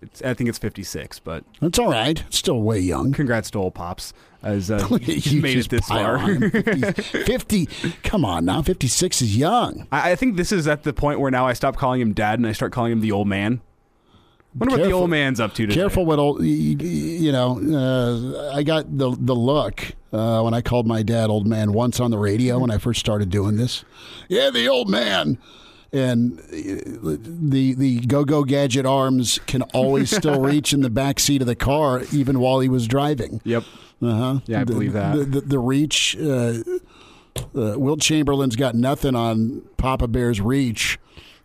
[0.00, 2.22] It's, I think it's fifty six, but that's all right.
[2.30, 3.12] Still way young.
[3.12, 4.12] Congrats to old pops
[4.42, 6.18] as uh, you made it this far.
[6.18, 6.92] 50,
[7.24, 7.66] 50,
[8.02, 9.86] Come on now, fifty six is young.
[9.92, 12.38] I, I think this is at the point where now I stop calling him dad
[12.38, 13.60] and I start calling him the old man.
[14.54, 15.74] Wonder careful, what the old man's up to today.
[15.74, 17.58] Careful what old you, know.
[17.58, 22.00] Uh, I got the the look uh, when I called my dad old man once
[22.00, 23.84] on the radio when I first started doing this.
[24.28, 25.38] Yeah, the old man.
[25.90, 31.18] And uh, the the go go gadget arms can always still reach in the back
[31.18, 33.40] seat of the car even while he was driving.
[33.44, 33.64] Yep.
[34.02, 34.40] Uh huh.
[34.46, 35.16] Yeah, I the, believe that.
[35.16, 36.16] The, the, the reach.
[36.16, 36.58] Uh,
[37.56, 40.98] uh, Wilt Chamberlain's got nothing on Papa Bear's reach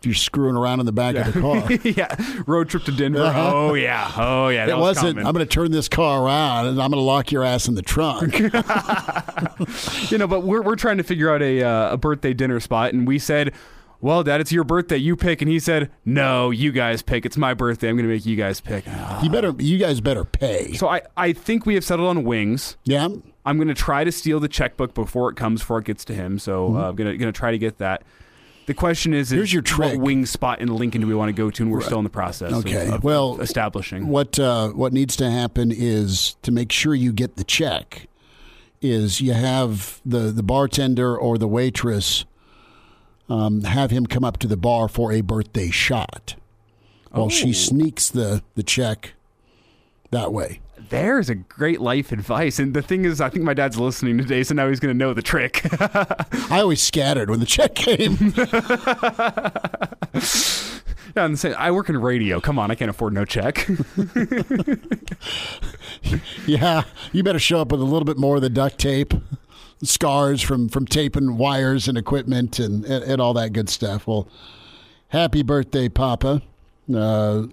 [0.07, 1.27] you're screwing around in the back yeah.
[1.27, 1.71] of the car.
[1.83, 3.21] yeah, road trip to Denver.
[3.21, 3.51] Uh-huh.
[3.53, 4.67] Oh yeah, oh yeah.
[4.67, 7.31] it was not I'm going to turn this car around and I'm going to lock
[7.31, 8.39] your ass in the trunk.
[10.11, 12.93] you know, but we're we're trying to figure out a uh, a birthday dinner spot,
[12.93, 13.53] and we said.
[13.99, 14.97] Well, Dad, it's your birthday.
[14.97, 17.25] You pick, and he said, "No, you guys pick.
[17.25, 17.89] It's my birthday.
[17.89, 18.85] I'm going to make you guys pick."
[19.23, 20.73] You better, you guys better pay.
[20.73, 22.77] So I, I think we have settled on wings.
[22.83, 23.07] Yeah,
[23.47, 26.13] I'm going to try to steal the checkbook before it comes, before it gets to
[26.13, 26.37] him.
[26.37, 26.77] So mm-hmm.
[26.77, 28.03] uh, I'm going to going to try to get that.
[28.67, 29.93] The question is, here's your trick.
[29.93, 31.63] What wing spot in Lincoln do we want to go to?
[31.63, 32.51] And we're still in the process.
[32.51, 32.89] Okay.
[32.89, 37.37] Of, well, establishing what uh, what needs to happen is to make sure you get
[37.37, 38.07] the check.
[38.81, 42.25] Is you have the the bartender or the waitress
[43.29, 46.35] um, have him come up to the bar for a birthday shot,
[47.11, 47.29] while oh.
[47.29, 49.13] she sneaks the the check
[50.11, 52.59] that way there's a great life advice.
[52.59, 54.97] And the thing is, I think my dad's listening today, so now he's going to
[54.97, 55.61] know the trick.
[56.51, 58.33] I always scattered when the check came.
[61.15, 62.39] yeah, I'm saying, I work in radio.
[62.39, 63.67] Come on, I can't afford no check.
[66.47, 69.13] yeah, you better show up with a little bit more of the duct tape,
[69.83, 74.07] scars from from taping wires and equipment and, and, and all that good stuff.
[74.07, 74.27] Well,
[75.09, 76.41] happy birthday, Papa.
[76.93, 77.47] Uh,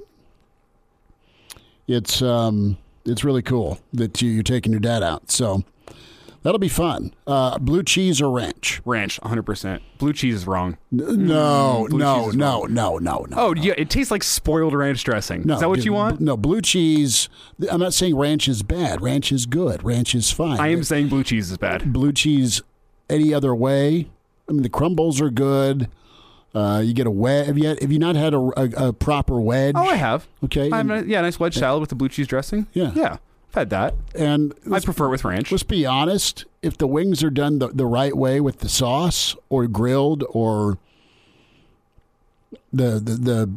[1.86, 5.30] it's um, it's really cool that you, are taking your dad out.
[5.30, 5.64] So
[6.42, 7.14] That'll be fun.
[7.26, 8.82] Uh, blue cheese or ranch?
[8.84, 9.80] Ranch, 100%.
[9.96, 10.76] Blue cheese is wrong.
[10.90, 12.74] No, Mm, no, is no, wrong.
[12.74, 13.36] no, no, no.
[13.38, 15.40] Oh, yeah, it tastes like spoiled ranch dressing.
[15.46, 16.20] No, is that what dude, you want?
[16.20, 17.30] No, blue cheese.
[17.70, 19.00] I'm not saying ranch is bad.
[19.00, 19.82] Ranch is good.
[19.82, 20.60] Ranch is fine.
[20.60, 21.94] I am saying blue cheese is bad.
[21.94, 22.60] blue cheese
[23.08, 24.10] any other way.
[24.46, 25.88] I mean, the crumbles are good.
[26.54, 27.46] Uh, you get a wedge.
[27.46, 29.74] Have you had, have you not had a, a, a proper wedge?
[29.76, 30.28] Oh, I have.
[30.44, 30.70] Okay.
[30.70, 32.68] I have a, yeah, nice wedge salad with the blue cheese dressing.
[32.72, 32.92] Yeah.
[32.94, 33.16] Yeah.
[33.48, 33.94] I've had that.
[34.14, 35.50] and I prefer it with ranch.
[35.50, 36.44] Let's be honest.
[36.62, 40.78] If the wings are done the, the right way with the sauce or grilled or
[42.72, 43.50] the, the the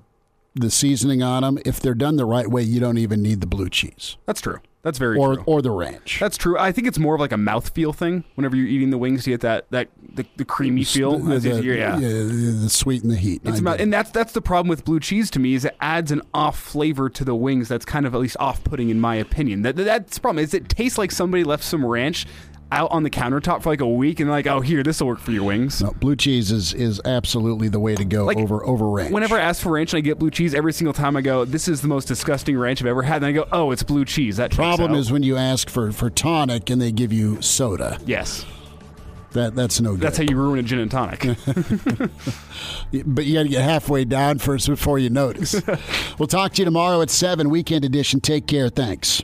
[0.55, 3.47] the seasoning on them, if they're done the right way, you don't even need the
[3.47, 4.59] blue cheese That's true.
[4.83, 5.43] That's very or true.
[5.45, 6.17] or the ranch.
[6.19, 6.57] That's true.
[6.57, 8.23] I think it's more of like a mouthfeel thing.
[8.35, 11.17] Whenever you're eating the wings, you get that that the, the creamy feel.
[11.17, 11.97] The, the- yeah.
[11.97, 13.41] the sweet and the heat.
[13.43, 16.11] It's about, and that's that's the problem with blue cheese to me is it adds
[16.11, 19.15] an off flavor to the wings that's kind of at least off putting in my
[19.15, 19.63] opinion.
[19.63, 22.25] That that's the problem is it tastes like somebody left some ranch
[22.71, 25.19] out on the countertop for like a week and like oh here this will work
[25.19, 25.81] for your wings.
[25.81, 29.11] No, blue cheese is, is absolutely the way to go Like, over over ranch.
[29.11, 31.45] Whenever I ask for ranch and I get blue cheese, every single time I go,
[31.45, 34.03] "This is the most disgusting ranch I've ever had." And I go, "Oh, it's blue
[34.05, 37.97] cheese." That Problem is when you ask for, for tonic and they give you soda.
[38.05, 38.45] yes,
[39.31, 40.01] That that's no good.
[40.01, 41.21] that's how you ruin a gin and tonic.
[43.05, 45.55] but you got to get halfway down first before you notice.
[46.19, 48.19] we'll talk to you tomorrow at seven, weekend edition.
[48.19, 48.69] Take care.
[48.69, 49.23] Thanks.